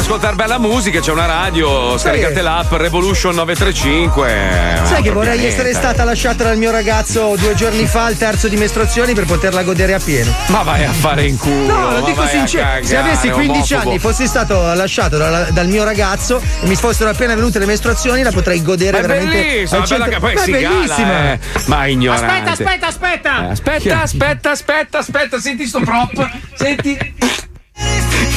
[0.07, 4.79] Ascoltare bella musica, c'è una radio, scaricate l'app Revolution 935.
[4.85, 8.47] Sai che vorrei proprio essere stata lasciata dal mio ragazzo due giorni fa al terzo
[8.47, 10.33] di mestruazioni per poterla godere a pieno.
[10.47, 11.65] Ma vai a fare in culo.
[11.77, 12.85] No, lo dico sincero.
[12.85, 13.89] Se avessi 15 omofobo.
[13.89, 18.23] anni, fossi stato lasciato dal, dal mio ragazzo e mi fossero appena venute le mestruazioni,
[18.23, 19.41] la potrei godere Ma veramente.
[19.41, 21.31] bellissima, bella che poi Ma è si gala, bellissima.
[21.33, 21.39] eh.
[21.65, 22.49] Ma ignorante.
[22.49, 23.41] Aspetta, aspetta, aspetta.
[23.47, 26.29] Eh, Aspetta, aspetta, aspetta, aspetta, senti sto prop.
[26.55, 27.15] Senti.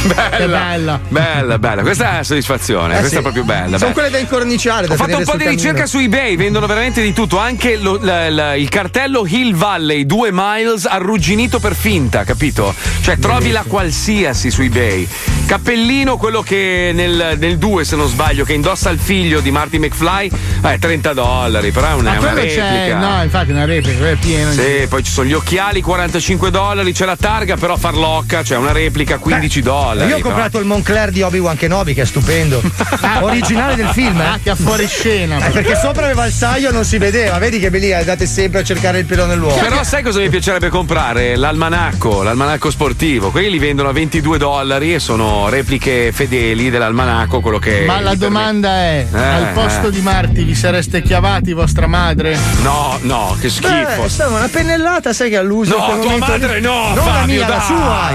[0.03, 3.17] Bella, bella, bella, Questa è la soddisfazione, Eh questa sì.
[3.19, 3.77] è proprio bella.
[3.77, 3.93] Sono bella.
[3.93, 4.87] quelle da incorniciare.
[4.87, 7.99] Da Ho fatto un po' di ricerca su eBay, vendono veramente di tutto, anche lo-
[8.01, 12.75] la- la- il cartello Hill Valley 2 miles arrugginito per finta, capito?
[13.03, 15.07] Cioè trovi la qualsiasi su eBay.
[15.51, 19.79] Cappellino, quello che nel, nel 2, se non sbaglio, che indossa il figlio di Marty
[19.79, 20.31] McFly,
[20.65, 22.99] eh, 30 dollari, però è una, è una replica.
[22.99, 24.53] no, infatti è una replica, è pieno.
[24.53, 28.71] Sì, poi ci sono gli occhiali 45 dollari, c'è la targa, però farlocca, c'è una
[28.71, 30.09] replica 15 dollari.
[30.09, 30.29] Io ho però.
[30.29, 32.63] comprato il Moncler di Obi-Wan Kenobi, che è stupendo.
[33.19, 34.39] Originale del film, eh?
[34.41, 35.45] Che a fuori scena.
[35.45, 38.63] Eh, perché sopra aveva il saio non si vedeva, vedi che lì andate sempre a
[38.63, 39.59] cercare il pelo nell'uovo.
[39.59, 41.35] Però sai cosa mi piacerebbe comprare?
[41.35, 43.33] L'almanacco, l'almanacco sportivo.
[43.33, 47.85] Quelli li vendono a 22 dollari e sono repliche fedeli dell'almanacco, quello che.
[47.87, 49.91] Ma la li permette- domanda è: Eh, al posto eh.
[49.91, 52.37] di Marti vi sareste chiavati vostra madre?
[52.63, 54.03] No, no, che schifo.
[54.03, 55.77] Beh, stava una pennellata, sai che all'uso.
[55.77, 58.11] No, tua madre no, Non la Fabio, mia, la sua.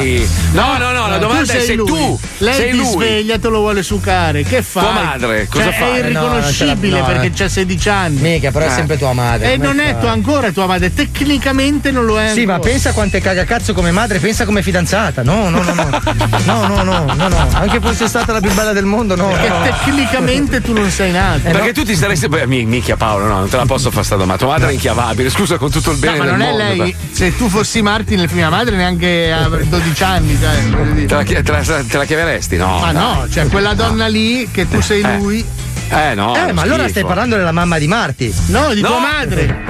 [0.52, 1.88] No, no, no, la domanda è sei se lui.
[1.88, 2.86] tu Lei sei ti lui.
[2.86, 4.44] sveglia, te lo vuole sucare.
[4.44, 4.84] Che fai?
[4.84, 5.86] Tua madre, cosa Cioè, fa?
[5.86, 7.32] È Eh, no, irriconoscibile ce la- no, perché eh.
[7.34, 8.20] c'ha 16 anni.
[8.22, 10.00] Mica, però è sempre tua madre, E non è fa?
[10.00, 10.94] tua ancora tua madre.
[10.94, 12.30] Tecnicamente non lo è.
[12.34, 12.72] Sì, ma ancora.
[12.72, 15.24] pensa quante cagacazzo come madre, pensa come fidanzata.
[15.24, 15.84] No, no, no, no.
[16.46, 17.48] No, no, no, no, no.
[17.54, 19.28] Anche fosse stata la più bella del mondo, no.
[19.30, 19.62] Perché no.
[19.64, 21.40] tecnicamente tu non sei nato.
[21.44, 22.28] Perché tu ti saresti.
[22.28, 24.38] Beh, mi- minchia Paolo, no, non te la posso fare sta domanda.
[24.38, 26.64] Tua madre è inchiavabile, scusa con tutto il bene No, ma del non è mondo.
[26.64, 26.78] lei.
[26.92, 26.98] però.
[27.12, 31.06] Se tu fossi Martin, le mia madre neanche a 12 anni, dire.
[31.06, 32.58] Te la, te la- te la chiaveresti?
[32.58, 32.80] No.
[32.80, 33.02] Ma dai.
[33.02, 35.18] no, cioè quella donna lì che tu sei Eh.
[35.18, 35.46] lui.
[35.88, 36.36] Eh no.
[36.36, 38.34] Eh, ma allora stai parlando della mamma di Marti.
[38.48, 38.88] No, di No.
[38.96, 39.64] tua madre.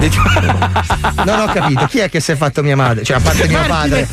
[1.24, 1.86] Non ho capito.
[1.86, 3.04] Chi è che si è fatto mia madre?
[3.04, 4.06] Cioè, a parte mio padre.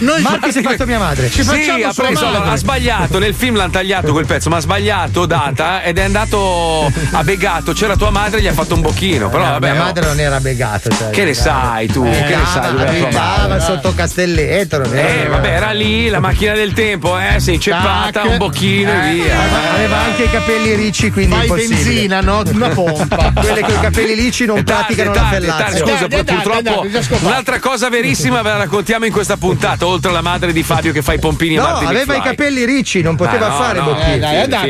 [0.00, 1.30] noi- Marti si è fatto mia madre.
[1.30, 5.26] Ci Sì, ha preso, ha sbagliato nel film l'hanno tagliato quel pezzo, ma ha sbagliato
[5.26, 9.28] data ed è andato ha begato, c'era tua madre e gli ha fatto un bocchino,
[9.28, 9.70] però Eh, vabbè.
[9.72, 9.84] mia oh.
[9.84, 10.90] madre non era begato.
[10.90, 12.04] Cioè, Che ne sai tu?
[12.04, 14.78] Eh, che ne sai tua abitava sotto Castelletto.
[14.78, 18.30] non Eh, vabbè, era lì la macchina del tempo, eh, si è inceppata, Tac.
[18.30, 19.36] un bocchino e Eh, via.
[19.74, 22.42] Aveva anche i capelli ricci, quindi Fai benzina, no?
[22.52, 23.32] Una pompa.
[23.40, 25.76] Quelle con i capelli ricci non È tardi, praticano è la tardi, è tardi.
[25.76, 25.96] fellazio.
[25.96, 30.52] Scusa, pur- purtroppo un'altra cosa verissima ve la raccontiamo in questa puntata, oltre alla madre
[30.52, 32.22] di Fabio che fa i pompini a No, aveva i McFly.
[32.22, 34.14] capelli ricci, non poteva Ah, no, fare no, bocchini.
[34.14, 34.18] eh,
[34.48, 34.68] dai,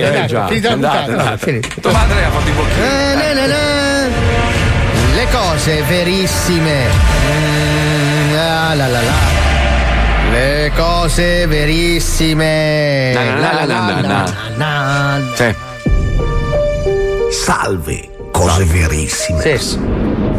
[0.48, 1.68] finita la Andate, andate, finito.
[1.80, 2.84] Tua madre ha fatto i bocchini.
[2.86, 3.14] Eh.
[5.14, 6.86] Le cose verissime.
[7.26, 9.12] Mm, ah, la, la, la.
[10.30, 13.12] Le cose verissime.
[13.14, 14.24] Na, na, na, na, na,
[14.56, 15.65] na.
[17.30, 19.42] Salve, cose verissime.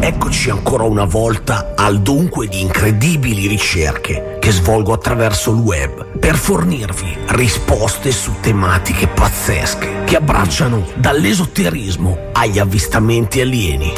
[0.00, 6.36] Eccoci ancora una volta al dunque di incredibili ricerche che svolgo attraverso il web per
[6.36, 13.92] fornirvi risposte su tematiche pazzesche che abbracciano dall'esoterismo agli avvistamenti alieni.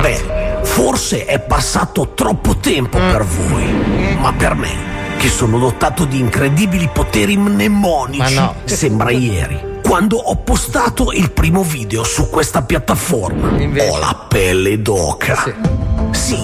[0.00, 6.18] Beh, forse è passato troppo tempo per voi, ma per me, che sono dotato di
[6.18, 8.56] incredibili poteri mnemonici, no.
[8.64, 9.74] sembra ieri.
[9.86, 15.54] Quando ho postato il primo video su questa piattaforma, ho la pelle d'oca.
[16.10, 16.36] Sì,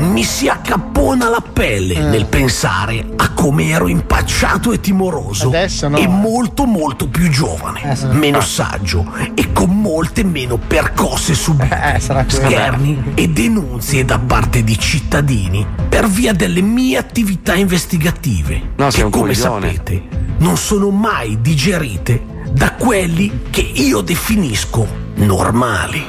[0.00, 2.00] mi si accappona la pelle Eh.
[2.02, 5.48] nel pensare a come ero impacciato e timoroso.
[5.48, 5.96] Adesso no.
[5.96, 11.94] E molto molto più giovane, Eh, meno saggio e con molte meno percosse subite.
[11.94, 12.00] Eh.
[12.00, 18.72] Scherni e denunzie da parte di cittadini per via delle mie attività investigative.
[18.76, 19.66] No, che come coglione.
[19.68, 20.02] sapete
[20.40, 26.04] non sono mai digerite da quelli che io definisco normali.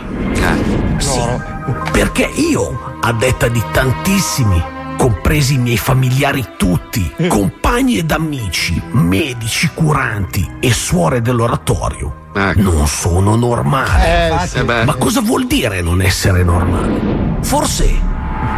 [0.97, 1.19] Sì,
[1.91, 4.61] perché io, a detta di tantissimi,
[4.97, 13.35] compresi i miei familiari tutti, compagni ed amici, medici curanti e suore dell'oratorio, non sono
[13.35, 14.49] normale.
[14.53, 14.59] Eh.
[14.59, 14.63] Eh.
[14.85, 17.39] Ma cosa vuol dire non essere normale?
[17.41, 18.10] Forse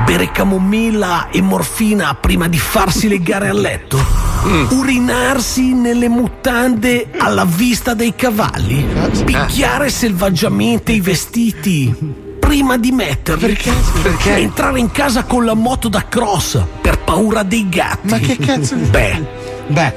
[0.05, 3.97] bere camomilla e morfina prima di farsi legare a letto?
[4.69, 8.85] Urinarsi nelle mutande alla vista dei cavalli?
[9.23, 13.57] Picchiare selvaggiamente i vestiti prima di metterli?
[14.01, 14.35] Perché?
[14.35, 18.09] Entrare in casa con la moto da cross per paura dei gatti?
[18.09, 18.75] Ma che cazzo?
[18.75, 19.41] Beh.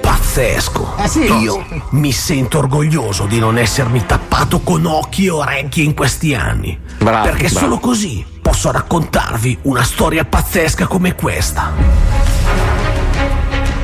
[0.00, 0.94] pazzesco.
[1.40, 6.78] Io mi sento orgoglioso di non essermi tappato con occhi e orecchie in questi anni.
[6.98, 7.58] Bravo, perché bravo.
[7.58, 11.72] solo così posso raccontarvi una storia pazzesca come questa.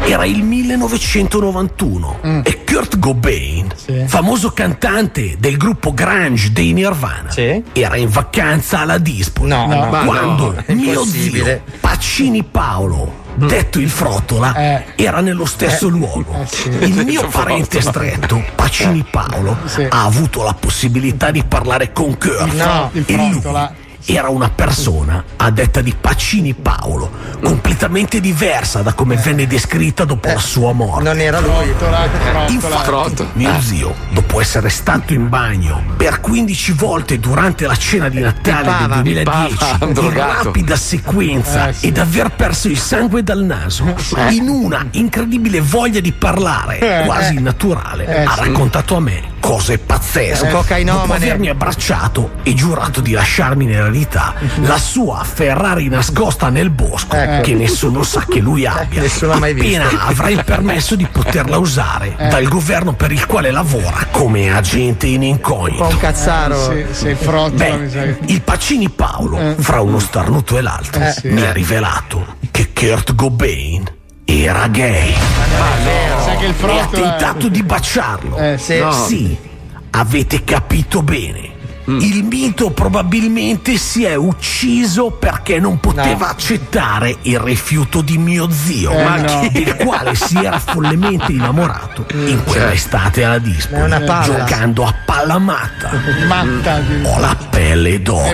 [0.05, 3.67] Era il 1991 e Kurt Cobain,
[4.07, 7.31] famoso cantante del gruppo grunge dei Nirvana,
[7.73, 9.45] era in vacanza alla Dispo.
[9.45, 15.91] No, no, quando no, mio zio Pacini Paolo, detto il Frottola, era nello stesso Eh,
[15.91, 16.37] luogo.
[16.41, 16.69] eh, sì.
[16.69, 19.83] Il mio parente stretto, Pacini Paolo, Sì.
[19.89, 23.75] ha avuto la possibilità di parlare con Kurt No, il lui Frottola.
[24.05, 27.11] Era una persona, a detta di Pacini Paolo,
[27.43, 31.03] completamente diversa da come venne descritta dopo la sua morte.
[31.05, 31.73] Non era lui.
[32.49, 38.21] Infatti, mio zio, dopo essere stato in bagno per 15 volte durante la cena di
[38.21, 41.87] Natale Pippava, del 2010, pippava, in rapida sequenza Eh, sì.
[41.87, 44.33] ed aver perso il sangue dal naso, Eh.
[44.35, 47.41] in una incredibile voglia di parlare, Eh, quasi eh.
[47.41, 48.41] naturale, Eh, ha sì.
[48.41, 50.45] raccontato a me cose pazzesche.
[50.47, 51.07] Un cocainomane.
[51.07, 57.43] Dopo avermi abbracciato e giurato di lasciarmi nell'eredità la sua Ferrari nascosta nel bosco, Ecco.
[57.43, 59.03] che nessuno sa che lui abbia.
[59.03, 60.05] nessuno ha mai Appena visto.
[60.05, 62.29] avrà il permesso di poterla usare Eh.
[62.29, 65.83] dal governo per il quale lavora come agente in incognito.
[65.83, 66.71] Un po' un cazzaro.
[66.71, 69.55] Eh, sì, sei frottola, Beh, mi sa che- il Pacini Paolo, Eh.
[69.59, 71.29] fra uno starnuto e l'altro, Eh, sì.
[71.29, 73.85] mi ha rivelato che Kurt Cobain
[74.25, 75.15] era gay.
[76.25, 78.37] Sai che il E ha tentato di baciarlo.
[78.39, 78.79] Eh, sì.
[78.79, 78.85] No.
[78.87, 78.93] No.
[78.93, 79.37] Sì,
[79.91, 81.51] avete capito bene.
[81.91, 81.99] Mm.
[82.01, 88.93] Il mito probabilmente si è ucciso perché non poteva accettare il rifiuto di mio zio,
[88.93, 89.41] Eh, ma no.
[89.41, 92.75] chi- del quale si era follemente innamorato in quella Certo.
[92.75, 94.23] estate alla palla.
[94.45, 95.91] giocando a palla matta.
[96.27, 96.81] Matta.
[97.03, 98.33] Ho la pelle no, una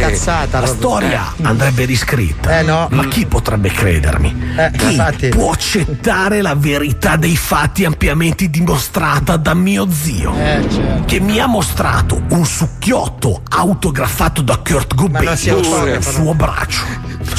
[0.00, 2.58] cazzata La storia andrebbe riscritta.
[2.60, 2.86] Eh, no.
[2.90, 4.54] Ma chi potrebbe credermi?
[4.56, 5.28] Eh, chi infatti.
[5.30, 10.32] può accettare la verità dei fatti ampiamente dimostrata da mio zio?
[10.36, 11.04] Eh, certo.
[11.06, 16.84] Che mi ha mostrato un succhiotto autografato da Kurt Cobain sul suo braccio.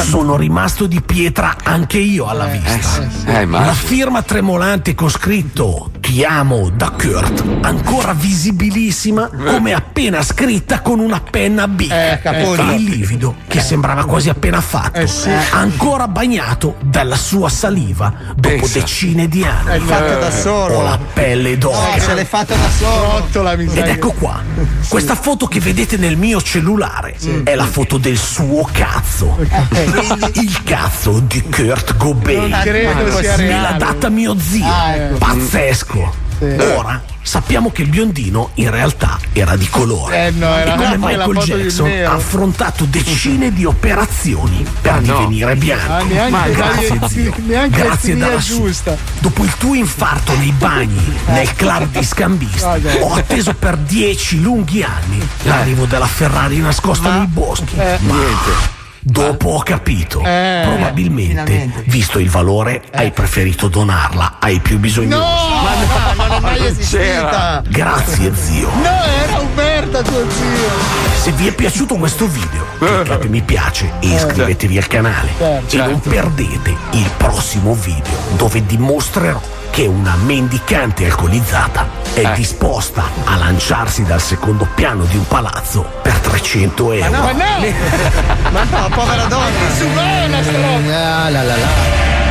[0.02, 3.07] Sono rimasto di pietra anche io alla vista.
[3.26, 10.82] Eh, La firma tremolante con scritto Ti amo da Kurt, ancora visibilissima come appena scritta
[10.82, 11.91] con una penna bic.
[11.91, 15.30] Eh, e il livido, che sembrava quasi appena fatto, Eh, sì.
[15.52, 18.80] ancora bagnato dalla sua saliva dopo Pensa.
[18.80, 19.78] decine di anni.
[19.78, 20.74] È fatto da solo.
[20.76, 21.80] Ho la pelle d'oro.
[21.80, 23.52] No, se l'è fatto da solo.
[23.74, 24.41] Ed ecco qua,
[24.90, 29.38] questa foto che vedete nel mio cellulare è la foto del suo cazzo.
[30.34, 32.49] Il cazzo di Kurt Cobain.
[32.49, 33.77] Non credo sia Me l'ha reale.
[33.77, 34.65] data mio zio.
[34.65, 35.18] Ah, ecco.
[35.18, 36.22] Pazzesco.
[36.76, 40.27] Ora sappiamo che il biondino in realtà era di colore.
[40.27, 45.91] Eh, no, era e come Michael Jackson ha affrontato decine di operazioni per divenire bianco.
[45.93, 47.34] Ah, neanche Ma grazie la- zio.
[47.47, 48.97] neanche grazie dalla giusta.
[49.19, 53.05] Dopo il tuo infarto nei bagni, nel club di scambisti, Madonna.
[53.05, 57.73] ho atteso per dieci lunghi anni l'arrivo della Ferrari nascosta nei boschi.
[57.77, 57.97] Eh.
[58.01, 58.15] Ma
[59.03, 60.21] dopo ho capito.
[60.23, 60.61] Eh.
[60.65, 61.84] Probabilmente, Finalmente.
[61.88, 65.09] visto il valore, hai preferito donarla ai più bisognosi.
[65.09, 65.61] No!
[65.61, 67.61] Ma no, non è mai esistita.
[67.67, 68.69] Grazie zio.
[68.81, 70.69] No, era Umberta tuo zio.
[71.21, 75.30] Se vi è piaciuto questo video, cliccate mi piace e iscrivetevi al canale.
[75.38, 75.75] Certo.
[75.75, 79.41] E non perdete il prossimo video dove dimostrerò
[79.73, 86.13] che una mendicante alcolizzata è disposta a lanciarsi dal secondo piano di un palazzo per
[86.19, 87.09] 300 euro.
[87.09, 87.65] Ma no!
[88.51, 89.69] Ma no, povera donna.
[89.75, 91.23] Su roba.
[91.23, 92.22] Ah, la, la, la.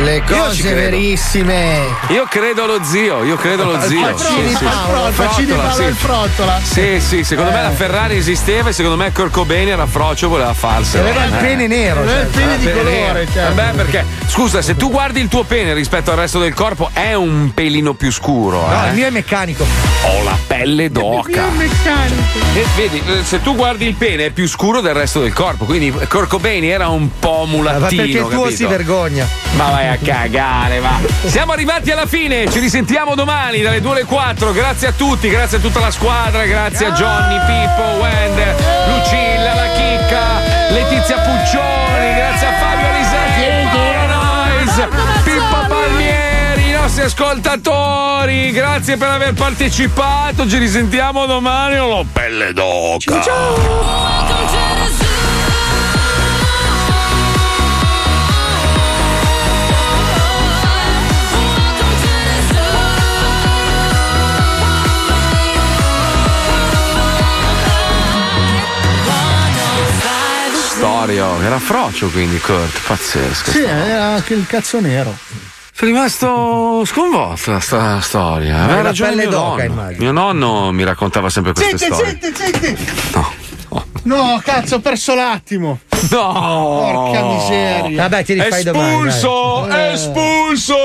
[0.00, 0.76] Le cose credo.
[0.76, 1.80] verissime.
[2.10, 4.00] Io credo allo zio, io credo allo zio.
[4.14, 4.64] Pacini Sì.
[4.64, 5.82] Paolo, sì.
[5.82, 6.60] il frottola.
[6.62, 11.08] Sì, sì, secondo me la Ferrari esisteva e secondo me Cobain era frocio voleva farsela.
[11.08, 11.36] Aveva il Eh.
[11.38, 12.00] pene nero.
[12.00, 12.40] Aveva il cioè.
[12.42, 12.78] pene di Bene.
[12.82, 13.54] colore, certo.
[13.54, 17.14] Vabbè, perché scusa, se tu guardi il tuo pene rispetto al resto del corpo, è
[17.14, 18.68] un pelino più scuro.
[18.68, 18.88] No, eh.
[18.90, 19.64] il mio è meccanico.
[20.04, 21.30] Ho la pelle d'oca.
[21.30, 22.22] Io meccanico.
[22.54, 25.64] E vedi, eh, se tu guardi il pene è più scuro del resto del corpo,
[25.64, 25.92] quindi
[26.28, 27.80] Cobain era un po' mulattino.
[27.80, 28.50] Ma perché il tuo capito?
[28.50, 29.26] si vergogna.
[29.56, 30.98] Ma vai a cagare, va.
[31.26, 34.52] Siamo arrivati alla fine, ci risentiamo domani dalle 2 alle 4.
[34.52, 38.54] Grazie a tutti, grazie a tutta la squadra, grazie a Johnny, Pippo, Wender,
[38.88, 43.66] Lucilla, la Chicca, Letizia Puccioni, grazie a Fabio Alisati,
[44.06, 44.88] Noise,
[45.24, 52.52] Pippo Palmieri, i nostri ascoltatori, grazie per aver partecipato, ci risentiamo domani, ho la pelle
[52.52, 53.20] d'oca.
[71.08, 73.50] Storio, era frocio quindi Kurt, pazzesco.
[73.52, 75.16] Sì, era anche il cazzo nero.
[75.72, 78.56] Sono rimasto sconvolto da sta storia.
[78.56, 79.72] Ma Aveva ragione mio d'oca, nonno.
[79.72, 80.02] immagino.
[80.02, 82.18] Mio nonno mi raccontava sempre queste Senti, storie.
[82.20, 82.92] senti, senti.
[84.02, 85.78] No, cazzo, ho perso l'attimo.
[86.10, 86.32] No!
[86.92, 88.02] Porca miseria.
[88.02, 88.90] Vabbè, ti rifai domani.
[89.04, 89.08] dai.
[89.08, 89.66] Espulso!
[89.72, 90.76] Espulso!